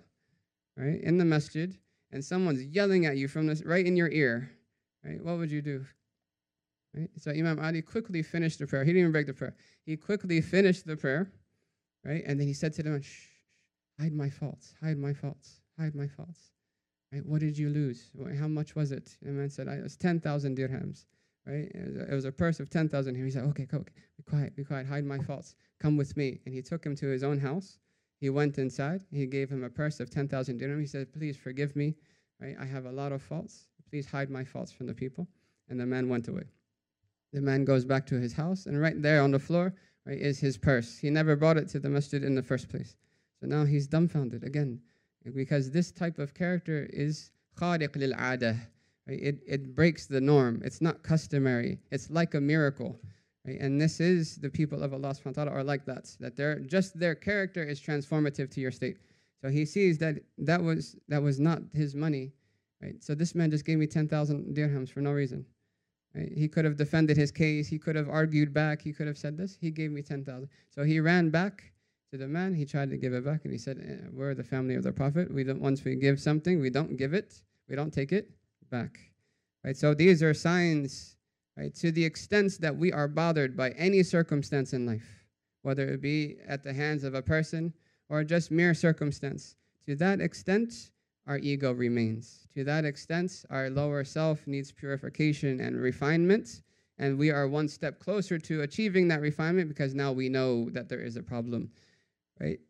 right, 0.77 1.01
in 1.03 1.19
the 1.19 1.25
masjid, 1.25 1.77
and 2.13 2.25
someone's 2.25 2.63
yelling 2.63 3.07
at 3.07 3.17
you 3.17 3.29
from 3.29 3.47
this 3.47 3.65
right 3.65 3.87
in 3.87 3.97
your 3.97 4.09
ear, 4.11 4.51
right? 5.05 5.23
What 5.23 5.39
would 5.39 5.51
you 5.51 5.63
do? 5.63 5.85
Right? 6.95 7.11
So 7.19 7.31
Imam 7.31 7.59
Ali 7.59 7.83
quickly 7.83 8.23
finished 8.23 8.59
the 8.59 8.67
prayer. 8.67 8.85
He 8.85 8.91
didn't 8.91 9.01
even 9.01 9.13
break 9.13 9.27
the 9.27 9.35
prayer. 9.35 9.55
He 9.85 9.97
quickly 9.97 10.41
finished 10.41 10.87
the 10.87 10.97
prayer, 10.97 11.31
right? 12.05 12.23
And 12.27 12.41
then 12.41 12.47
he 12.47 12.55
said 12.55 12.73
to 12.75 12.83
them, 12.83 13.01
Shh, 13.03 13.27
hide 14.01 14.13
my 14.13 14.31
faults, 14.31 14.75
hide 14.83 14.99
my 14.99 15.13
faults, 15.13 15.61
hide 15.79 15.95
my 15.95 16.07
faults. 16.07 16.53
Right? 17.13 17.25
What 17.25 17.41
did 17.41 17.57
you 17.57 17.71
lose? 17.71 18.11
How 18.39 18.49
much 18.49 18.75
was 18.75 18.93
it? 18.93 19.17
The 19.23 19.31
man 19.31 19.49
said, 19.49 19.69
it 19.69 19.83
was 19.83 19.97
10,000 19.97 20.57
dirhams. 20.57 21.07
Right? 21.47 21.71
It 21.75 21.87
was, 21.87 21.97
a, 21.97 22.13
it 22.13 22.15
was 22.15 22.25
a 22.25 22.33
purse 22.33 22.59
of 22.59 22.69
10,000. 22.69 23.15
He 23.15 23.31
said, 23.31 23.45
okay, 23.45 23.69
okay, 23.73 23.93
be 24.17 24.23
quiet, 24.29 24.57
be 24.57 24.65
quiet, 24.65 24.87
hide 24.87 25.05
my 25.05 25.19
faults. 25.19 25.55
Come 25.81 25.97
with 25.97 26.17
me. 26.17 26.41
And 26.45 26.55
he 26.55 26.63
took 26.63 26.85
him 26.85 26.97
to 26.97 27.07
his 27.07 27.23
own 27.23 27.39
house. 27.39 27.79
He 28.27 28.31
went 28.31 28.59
inside. 28.59 29.05
He 29.13 29.25
gave 29.25 29.49
him 29.49 29.63
a 29.63 29.71
purse 29.71 30.01
of 30.01 30.11
10,000 30.11 30.61
dirhams. 30.61 30.81
He 30.81 30.87
said, 30.89 31.13
please 31.13 31.37
forgive 31.37 31.77
me. 31.77 31.95
Right? 32.41 32.57
I 32.61 32.65
have 32.65 32.87
a 32.87 32.91
lot 32.91 33.13
of 33.13 33.23
faults. 33.23 33.69
Please 33.89 34.05
hide 34.05 34.31
my 34.31 34.43
faults 34.43 34.73
from 34.73 34.89
the 34.89 34.95
people. 34.95 35.29
And 35.69 35.79
the 35.79 35.87
man 35.87 36.09
went 36.09 36.27
away. 36.27 36.43
The 37.33 37.41
man 37.41 37.65
goes 37.65 37.85
back 37.85 38.05
to 38.07 38.19
his 38.19 38.33
house, 38.33 38.67
and 38.67 38.81
right 38.81 39.01
there 39.01 39.23
on 39.23 39.31
the 39.31 39.39
floor 39.39 39.75
right, 40.07 40.19
is 40.19 40.41
his 40.41 40.59
purse. 40.59 40.99
He 40.99 41.09
never 41.09 41.37
brought 41.37 41.57
it 41.57 41.69
to 41.69 41.79
the 41.79 41.89
masjid 41.89 42.25
in 42.25 42.35
the 42.35 42.43
first 42.43 42.69
place. 42.69 42.97
So 43.39 43.47
now 43.47 43.65
he's 43.65 43.87
dumbfounded 43.87 44.43
again 44.43 44.81
because 45.33 45.71
this 45.71 45.93
type 45.93 46.19
of 46.19 46.35
character 46.35 46.89
is 46.93 47.31
khariq 47.57 47.95
lil 47.95 48.13
adah. 48.15 48.57
It, 49.07 49.39
it 49.47 49.77
breaks 49.77 50.07
the 50.07 50.21
norm. 50.21 50.63
It's 50.65 50.81
not 50.81 51.05
customary. 51.05 51.79
It's 51.93 52.11
like 52.11 52.35
a 52.35 52.41
miracle. 52.41 52.99
Right? 53.47 53.61
And 53.61 53.81
this 53.81 54.01
is 54.01 54.37
the 54.37 54.51
people 54.51 54.83
of 54.83 54.93
Allah 54.93 55.11
subhanahu 55.11 55.37
wa 55.37 55.45
ta'ala 55.45 55.51
are 55.53 55.65
like 55.65 55.85
that. 55.87 56.15
That 56.21 56.37
their 56.37 56.59
just 56.61 56.99
their 56.99 57.15
character 57.15 57.63
is 57.63 57.81
transformative 57.81 58.51
to 58.51 58.61
your 58.61 58.73
state. 58.73 58.99
So 59.41 59.49
he 59.49 59.65
sees 59.65 59.99
that 59.99 60.17
that 60.39 60.63
was 60.63 60.97
that 61.09 61.23
was 61.23 61.39
not 61.39 61.63
his 61.73 61.95
money. 61.95 62.33
Right? 62.83 63.03
So 63.03 63.15
this 63.15 63.35
man 63.35 63.51
just 63.51 63.65
gave 63.65 63.79
me 63.79 63.87
10,000 63.87 64.55
dirhams 64.55 64.91
for 64.91 65.01
no 65.01 65.13
reason. 65.13 65.47
Right? 66.15 66.31
He 66.35 66.49
could 66.49 66.65
have 66.65 66.77
defended 66.77 67.17
his 67.17 67.31
case. 67.31 67.69
He 67.69 67.79
could 67.79 67.97
have 67.97 68.09
argued 68.09 68.53
back. 68.53 68.83
He 68.83 68.93
could 68.93 69.07
have 69.07 69.17
said 69.17 69.37
this. 69.37 69.57
He 69.61 69.71
gave 69.71 69.91
me 69.91 70.03
10,000. 70.03 70.49
So 70.71 70.85
he 70.85 71.01
ran 71.01 71.31
back 71.31 71.73
to 72.11 72.19
the 72.19 72.29
man. 72.29 72.55
He 72.55 72.65
tried 72.65 72.91
to 72.91 72.97
give 72.97 73.13
it 73.13 73.25
back, 73.25 73.45
and 73.45 73.53
he 73.53 73.59
said, 73.59 73.79
eh, 73.79 74.09
"We're 74.13 74.35
the 74.35 74.45
family 74.45 74.75
of 74.75 74.83
the 74.83 74.93
Prophet. 74.93 75.33
We 75.33 75.45
don't. 75.45 75.61
Once 75.61 75.85
we 75.85 75.97
give 75.97 76.21
something, 76.21 76.61
we 76.61 76.71
don't 76.71 76.97
give 76.97 77.15
it. 77.15 77.43
We 77.69 77.77
don't 77.77 77.93
take 77.93 78.13
it 78.13 78.31
back." 78.71 78.99
Right. 79.65 79.77
So 79.77 79.95
these 79.95 80.23
are 80.23 80.33
signs, 80.33 81.16
right, 81.57 81.75
to 81.77 81.91
the 81.91 82.05
extent 82.05 82.61
that 82.61 82.77
we 82.77 82.93
are 82.93 83.09
bothered 83.09 83.57
by 83.57 83.71
any 83.71 84.03
circumstance 84.03 84.73
in 84.73 84.87
life, 84.87 85.25
whether 85.63 85.89
it 85.89 86.01
be 86.01 86.37
at 86.47 86.63
the 86.63 86.73
hands 86.73 87.05
of 87.05 87.15
a 87.15 87.23
person 87.23 87.73
or 88.09 88.25
just 88.25 88.51
mere 88.51 88.75
circumstance. 88.75 89.57
To 89.87 89.97
that 89.97 90.21
extent, 90.21 90.91
our 91.27 91.39
ego 91.39 91.73
remains. 91.73 92.47
To 92.55 92.65
that 92.65 92.85
extent, 92.85 93.45
our 93.51 93.71
lower 93.71 94.05
self 94.05 94.47
needs 94.47 94.73
purification 94.73 95.61
and 95.61 95.81
refinement. 95.81 96.63
And 96.99 97.19
we 97.19 97.31
are 97.31 97.47
one 97.47 97.69
step 97.69 97.99
closer 97.99 98.39
to 98.39 98.63
achieving 98.63 99.09
that 99.09 99.21
refinement 99.21 99.69
because 99.69 99.95
now 99.95 100.13
we 100.13 100.29
know 100.29 100.71
that 100.71 100.89
there 100.89 101.01
is 101.01 101.17
a 101.17 101.23
problem 101.23 101.71
right? 102.41 102.61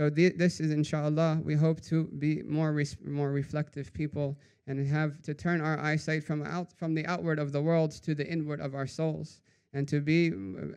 So 0.00 0.08
th- 0.08 0.38
this 0.38 0.60
is 0.60 0.70
inshallah, 0.70 1.42
we 1.44 1.54
hope 1.54 1.82
to 1.82 2.04
be 2.04 2.42
more 2.44 2.74
more 3.04 3.30
reflective 3.32 3.92
people 3.92 4.38
and 4.66 4.88
have 4.88 5.20
to 5.20 5.34
turn 5.34 5.60
our 5.60 5.78
eyesight 5.78 6.24
from 6.24 6.42
out 6.42 6.72
from 6.72 6.94
the 6.94 7.04
outward 7.04 7.38
of 7.38 7.52
the 7.52 7.60
world 7.60 7.90
to 8.04 8.14
the 8.14 8.26
inward 8.26 8.62
of 8.62 8.74
our 8.74 8.86
souls 8.86 9.42
and 9.74 9.86
to 9.88 10.00
be 10.00 10.30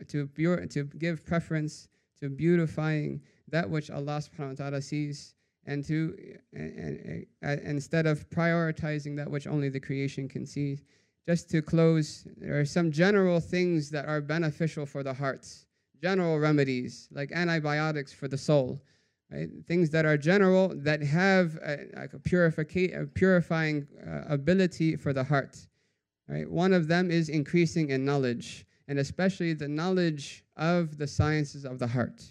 to 0.08 0.26
pure, 0.26 0.66
to 0.66 0.84
give 0.98 1.24
preference 1.24 1.88
to 2.20 2.28
beautifying 2.28 3.22
that 3.48 3.70
which 3.70 3.90
Allah 3.90 4.20
subhanahu 4.20 4.58
wa 4.58 4.64
ta'ala 4.64 4.82
sees 4.82 5.34
and 5.64 5.82
to 5.86 6.14
and, 6.52 7.24
and, 7.40 7.60
instead 7.60 8.04
of 8.04 8.28
prioritizing 8.28 9.16
that 9.16 9.30
which 9.30 9.46
only 9.46 9.70
the 9.70 9.80
creation 9.80 10.28
can 10.28 10.44
see. 10.44 10.80
Just 11.26 11.48
to 11.48 11.62
close 11.62 12.28
there 12.36 12.60
are 12.60 12.66
some 12.66 12.92
general 12.92 13.40
things 13.40 13.88
that 13.88 14.04
are 14.04 14.20
beneficial 14.20 14.84
for 14.84 15.02
the 15.02 15.14
hearts 15.14 15.64
general 16.02 16.38
remedies 16.38 17.08
like 17.10 17.32
antibiotics 17.32 18.12
for 18.12 18.28
the 18.28 18.36
soul, 18.36 18.82
right? 19.34 19.48
Things 19.66 19.90
that 19.90 20.04
are 20.04 20.16
general 20.16 20.72
that 20.76 21.02
have 21.02 21.56
a, 21.56 21.86
like 21.96 22.14
a, 22.14 22.18
purifica- 22.18 23.02
a 23.02 23.06
purifying 23.06 23.86
uh, 24.06 24.22
ability 24.32 24.96
for 24.96 25.12
the 25.12 25.24
heart. 25.24 25.66
Right? 26.28 26.48
One 26.50 26.72
of 26.72 26.88
them 26.88 27.10
is 27.10 27.28
increasing 27.28 27.90
in 27.90 28.04
knowledge, 28.04 28.64
and 28.88 28.98
especially 28.98 29.52
the 29.52 29.68
knowledge 29.68 30.44
of 30.56 30.98
the 30.98 31.06
sciences 31.06 31.64
of 31.64 31.78
the 31.78 31.86
heart. 31.86 32.22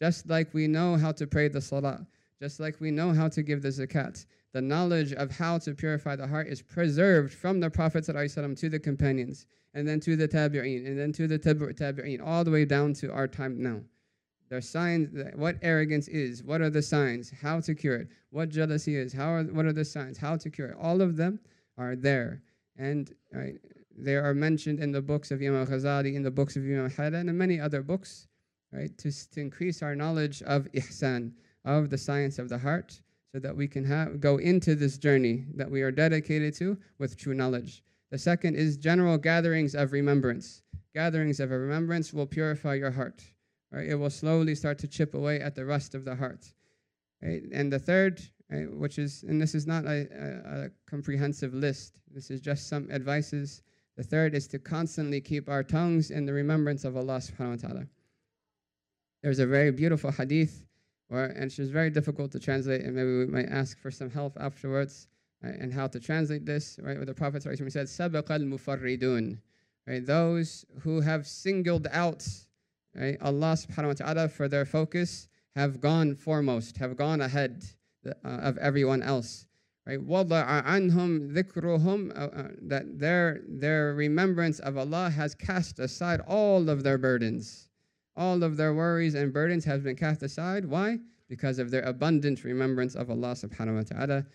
Just 0.00 0.28
like 0.28 0.52
we 0.54 0.66
know 0.66 0.96
how 0.96 1.12
to 1.12 1.26
pray 1.26 1.48
the 1.48 1.60
salah, 1.60 2.06
just 2.40 2.60
like 2.60 2.80
we 2.80 2.90
know 2.90 3.12
how 3.12 3.28
to 3.28 3.42
give 3.42 3.62
the 3.62 3.68
zakat, 3.68 4.26
the 4.52 4.60
knowledge 4.60 5.12
of 5.12 5.30
how 5.30 5.58
to 5.58 5.74
purify 5.74 6.16
the 6.16 6.26
heart 6.26 6.48
is 6.48 6.62
preserved 6.62 7.32
from 7.32 7.60
the 7.60 7.70
Prophet 7.70 8.04
to 8.04 8.68
the 8.68 8.78
companions 8.78 9.46
and 9.74 9.86
then 9.86 10.00
to 10.00 10.16
the 10.16 10.26
tabi'een, 10.26 10.86
and 10.86 10.98
then 10.98 11.12
to 11.12 11.26
the 11.26 11.38
tabi' 11.38 11.74
tabi'een, 11.74 12.26
all 12.26 12.44
the 12.44 12.50
way 12.50 12.64
down 12.64 12.94
to 12.94 13.12
our 13.12 13.28
time 13.28 13.62
now. 13.62 13.80
Are 14.52 14.60
signs 14.60 15.08
what 15.34 15.56
arrogance 15.62 16.06
is, 16.08 16.44
what 16.44 16.60
are 16.60 16.70
the 16.70 16.82
signs, 16.82 17.30
how 17.30 17.60
to 17.60 17.74
cure 17.74 17.96
it, 17.96 18.08
what 18.30 18.48
jealousy 18.48 18.96
is, 18.96 19.12
how 19.12 19.28
are, 19.28 19.42
what 19.42 19.66
are 19.66 19.72
the 19.72 19.84
signs, 19.84 20.18
how 20.18 20.36
to 20.36 20.50
cure 20.50 20.68
it. 20.68 20.76
All 20.80 21.02
of 21.02 21.16
them 21.16 21.40
are 21.76 21.96
there. 21.96 22.42
And 22.76 23.12
right, 23.32 23.56
they 23.96 24.16
are 24.16 24.34
mentioned 24.34 24.78
in 24.78 24.92
the 24.92 25.02
books 25.02 25.30
of 25.30 25.40
Imam 25.40 25.66
Ghazali, 25.66 26.14
in 26.14 26.22
the 26.22 26.30
books 26.30 26.54
of 26.56 26.62
Imam 26.62 26.90
Haddad, 26.90 27.26
and 27.26 27.36
many 27.36 27.58
other 27.58 27.82
books, 27.82 28.28
right, 28.72 28.96
to, 28.98 29.10
to 29.30 29.40
increase 29.40 29.82
our 29.82 29.96
knowledge 29.96 30.42
of 30.42 30.70
ihsan, 30.72 31.32
of 31.64 31.90
the 31.90 31.98
science 31.98 32.38
of 32.38 32.48
the 32.48 32.58
heart, 32.58 33.00
so 33.32 33.40
that 33.40 33.56
we 33.56 33.66
can 33.66 33.84
have, 33.84 34.20
go 34.20 34.36
into 34.36 34.74
this 34.74 34.96
journey 34.96 35.44
that 35.54 35.70
we 35.70 35.82
are 35.82 35.90
dedicated 35.90 36.54
to 36.54 36.78
with 36.98 37.16
true 37.16 37.34
knowledge. 37.34 37.82
The 38.10 38.18
second 38.18 38.54
is 38.54 38.76
general 38.76 39.18
gatherings 39.18 39.74
of 39.74 39.92
remembrance. 39.92 40.62
Gatherings 40.94 41.40
of 41.40 41.50
remembrance 41.50 42.12
will 42.12 42.26
purify 42.26 42.74
your 42.74 42.92
heart. 42.92 43.24
Right? 43.72 43.88
It 43.88 43.96
will 43.96 44.10
slowly 44.10 44.54
start 44.54 44.78
to 44.78 44.88
chip 44.88 45.14
away 45.14 45.40
at 45.40 45.54
the 45.54 45.64
rust 45.64 45.94
of 45.94 46.04
the 46.04 46.14
heart. 46.14 46.52
Right? 47.22 47.42
And 47.52 47.72
the 47.72 47.78
third, 47.78 48.22
right, 48.50 48.70
which 48.72 48.98
is, 48.98 49.24
and 49.24 49.40
this 49.40 49.54
is 49.54 49.66
not 49.66 49.84
a, 49.84 50.06
a, 50.12 50.64
a 50.66 50.70
comprehensive 50.88 51.54
list, 51.54 51.94
this 52.12 52.30
is 52.30 52.40
just 52.40 52.68
some 52.68 52.88
advices. 52.90 53.62
The 53.96 54.02
third 54.02 54.34
is 54.34 54.46
to 54.48 54.58
constantly 54.58 55.20
keep 55.20 55.48
our 55.48 55.62
tongues 55.62 56.10
in 56.10 56.26
the 56.26 56.32
remembrance 56.32 56.84
of 56.84 56.96
Allah 56.96 57.18
subhanahu 57.18 57.62
wa 57.62 57.68
ta'ala. 57.68 57.86
There's 59.22 59.38
a 59.38 59.46
very 59.46 59.72
beautiful 59.72 60.10
hadith, 60.10 60.66
where, 61.08 61.26
and 61.26 61.50
she's 61.50 61.70
very 61.70 61.90
difficult 61.90 62.30
to 62.32 62.38
translate, 62.38 62.82
and 62.82 62.94
maybe 62.94 63.18
we 63.18 63.26
might 63.26 63.48
ask 63.48 63.78
for 63.78 63.90
some 63.90 64.10
help 64.10 64.36
afterwards 64.38 65.08
uh, 65.44 65.48
and 65.48 65.72
how 65.72 65.86
to 65.88 65.98
translate 65.98 66.44
this, 66.46 66.78
right? 66.82 66.96
Where 66.96 67.06
the 67.06 67.14
Prophet 67.14 67.42
said, 67.42 67.52
Sabaq 67.52 68.30
al 68.30 68.40
Mufarridun, 68.40 69.38
right? 69.86 70.04
Those 70.04 70.64
who 70.80 71.00
have 71.00 71.26
singled 71.26 71.88
out 71.90 72.26
right, 72.95 73.17
Allah 73.21 73.53
subhanahu 73.53 73.87
wa 73.87 73.93
ta'ala 73.93 74.29
for 74.29 74.47
their 74.47 74.65
focus 74.65 75.27
have 75.55 75.79
gone 75.81 76.15
foremost, 76.15 76.77
have 76.77 76.95
gone 76.95 77.21
ahead 77.21 77.63
uh, 78.05 78.11
of 78.23 78.57
everyone 78.57 79.01
else. 79.01 79.45
Right? 79.85 79.99
وَضَعَ 79.99 80.63
عَنْهُمْ 80.63 81.33
ذِكْرُهُمْ 81.33 82.11
uh, 82.11 82.21
uh, 82.21 82.47
That 82.61 82.99
their, 82.99 83.41
their 83.47 83.93
remembrance 83.93 84.59
of 84.59 84.77
Allah 84.77 85.09
has 85.09 85.33
cast 85.33 85.79
aside 85.79 86.21
all 86.27 86.69
of 86.69 86.83
their 86.83 86.97
burdens. 86.97 87.67
All 88.15 88.43
of 88.43 88.57
their 88.57 88.73
worries 88.73 89.15
and 89.15 89.33
burdens 89.33 89.65
have 89.65 89.83
been 89.83 89.95
cast 89.95 90.21
aside. 90.21 90.65
Why? 90.65 90.99
Because 91.29 91.59
of 91.59 91.71
their 91.71 91.81
abundant 91.83 92.43
remembrance 92.43 92.95
of 92.95 93.09
Allah 93.09 93.31
subhanahu 93.33 93.77
wa 93.77 93.83
ta'ala. 93.83 94.25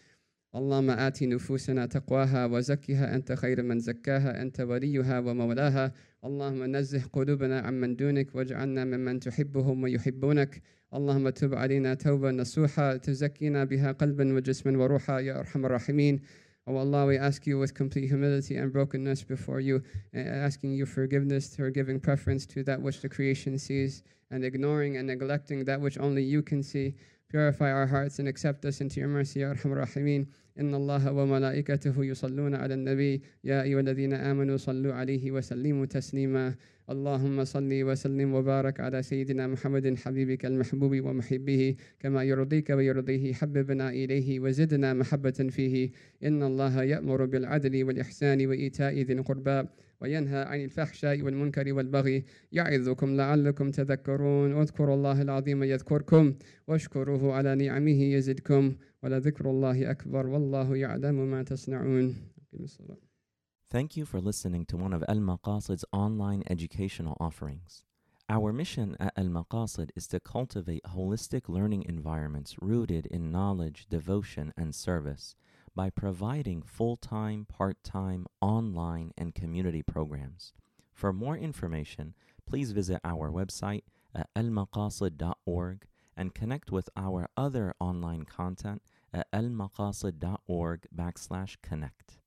اللهم 0.55 0.91
آت 0.91 1.23
نفوسنا 1.23 1.87
تقواها 1.87 2.47
وزكها 2.47 3.15
أنت 3.15 3.33
خير 3.33 3.63
من 3.63 3.79
زكاها 3.79 4.43
أنت 4.43 4.61
وليها 4.61 5.19
ومولاها 5.19 5.93
اللهم 6.25 6.77
نزه 6.77 7.03
قلوبنا 7.13 7.61
عمن 7.61 7.97
دونك 7.97 8.35
واجعلنا 8.35 8.85
ممن 8.85 9.21
تحبهم 9.21 9.83
ويحبونك 9.83 10.63
اللهم 10.95 11.29
تب 11.29 11.55
علينا 11.55 11.95
توبة 11.95 12.31
نصوحة 12.31 12.97
تزكينا 12.97 13.65
بها 13.65 13.93
قلبا 13.93 14.35
وجسما 14.35 14.79
وروحا 14.79 15.21
يا 15.21 15.39
أرحم 15.39 15.67
الراحمين 15.67 16.21
Oh 16.69 16.77
Allah, 16.79 17.07
we 17.07 17.17
ask 17.17 17.47
you 17.47 17.61
with 17.61 17.75
complete 17.75 18.09
humility 18.09 18.57
and 18.57 18.73
brokenness 18.73 19.23
before 19.23 19.61
you, 19.61 19.85
asking 20.13 20.73
you 20.73 20.85
forgiveness 20.85 21.55
for 21.55 21.71
giving 21.71 22.01
preference 22.01 22.45
to 22.47 22.65
that 22.65 22.83
which 22.83 23.01
the 23.03 23.09
creation 23.09 23.57
sees 23.57 24.03
and 24.33 24.45
ignoring 24.45 24.97
and 24.97 25.07
neglecting 25.07 25.65
that 25.65 25.81
which 25.81 25.97
only 25.99 26.25
you 26.25 26.43
can 26.43 26.65
see. 26.65 26.97
Purify 27.32 27.72
our 27.72 27.88
hearts 27.88 28.20
and 28.20 28.28
accept 28.28 28.66
us 28.66 28.82
into 28.82 29.00
your 29.00 29.08
mercy, 29.08 29.40
Ya 29.40 29.54
Arhamar 29.54 29.86
Rahimin. 29.86 30.28
إن 30.60 30.76
الله 30.76 31.12
وملائكته 31.12 32.06
يصلون 32.06 32.56
على 32.56 32.74
النبي 32.74 33.22
يا 33.44 33.64
أيها 33.64 33.80
الذين 33.80 34.14
آمنوا 34.14 34.58
صلوا 34.58 34.94
عليه 34.94 35.32
وسلموا 35.32 35.86
تسليما 35.86 36.56
اللهم 36.90 37.44
صل 37.44 37.70
وسلم 37.84 38.34
وبارك 38.34 38.80
على 38.80 39.04
سيدنا 39.04 39.48
محمد 39.48 39.98
حبيبك 39.98 40.46
المحبوب 40.46 40.92
ومحبه 41.06 41.76
كما 42.00 42.24
يرضيك 42.24 42.70
ويرضيه 42.70 43.34
حببنا 43.34 43.90
إليه 43.90 44.40
وزدنا 44.40 44.94
محبة 44.94 45.48
فيه 45.50 45.90
إن 46.24 46.44
الله 46.44 46.84
يأمر 46.84 47.26
بالعدل 47.26 47.84
والإحسان 47.84 48.48
وإيتاء 48.48 48.94
ذي 48.94 49.14
القربى 49.14 49.68
وينهى 50.02 50.42
عن 50.44 50.64
الفحشاء 50.64 51.22
والمنكر 51.22 51.74
والبغي 51.74 52.26
يعظكم 52.52 53.16
لعلكم 53.16 53.72
تذكرون 53.72 54.54
واذكروا 54.54 54.96
الله 54.96 55.22
العظيم 55.22 55.64
يذكركم 55.64 56.36
واشكروه 56.68 57.34
على 57.34 57.56
نعمه 57.56 58.04
يزدكم 58.04 58.76
ولذكر 59.04 59.50
الله 59.50 59.92
أكبر 59.92 60.28
والله 60.28 60.78
يعلم 60.78 61.32
ما 61.32 61.44
تصنعون 61.44 62.16
Thank 63.70 63.96
you 63.96 64.06
for 64.06 64.20
listening 64.20 64.66
to 64.66 64.76
one 64.76 64.92
of 64.92 65.02
Al 65.08 65.22
Maqasid's 65.32 65.86
online 65.94 66.44
educational 66.50 67.16
offerings. 67.22 67.84
Our 68.28 68.52
mission 68.52 68.98
at 69.00 69.14
Al 69.16 69.30
Maqasid 69.38 69.92
is 69.96 70.08
to 70.08 70.20
cultivate 70.20 70.84
holistic 70.84 71.48
learning 71.48 71.84
environments 71.84 72.58
rooted 72.62 73.06
in 73.06 73.32
knowledge, 73.32 73.88
devotion, 73.90 74.52
and 74.58 74.76
service 74.76 75.36
by 75.76 75.90
providing 75.90 76.62
full 76.62 76.98
time, 76.98 77.46
part 77.46 77.84
time, 77.84 78.26
online, 78.42 79.12
and 79.18 79.36
community 79.36 79.82
programs. 79.82 80.54
For 80.94 81.14
more 81.14 81.38
information, 81.38 82.14
please 82.46 82.72
visit 82.72 83.00
our 83.04 83.32
website 83.32 83.84
at 84.14 84.30
almaqasid.org 84.36 85.86
and 86.18 86.36
connect 86.36 86.72
with 86.72 86.90
our 86.96 87.30
other 87.38 87.74
online 87.80 88.24
content 88.24 88.82
at 89.14 89.32
almaqasid.org 89.32 90.88
backslash 90.96 91.58
connect. 91.62 92.21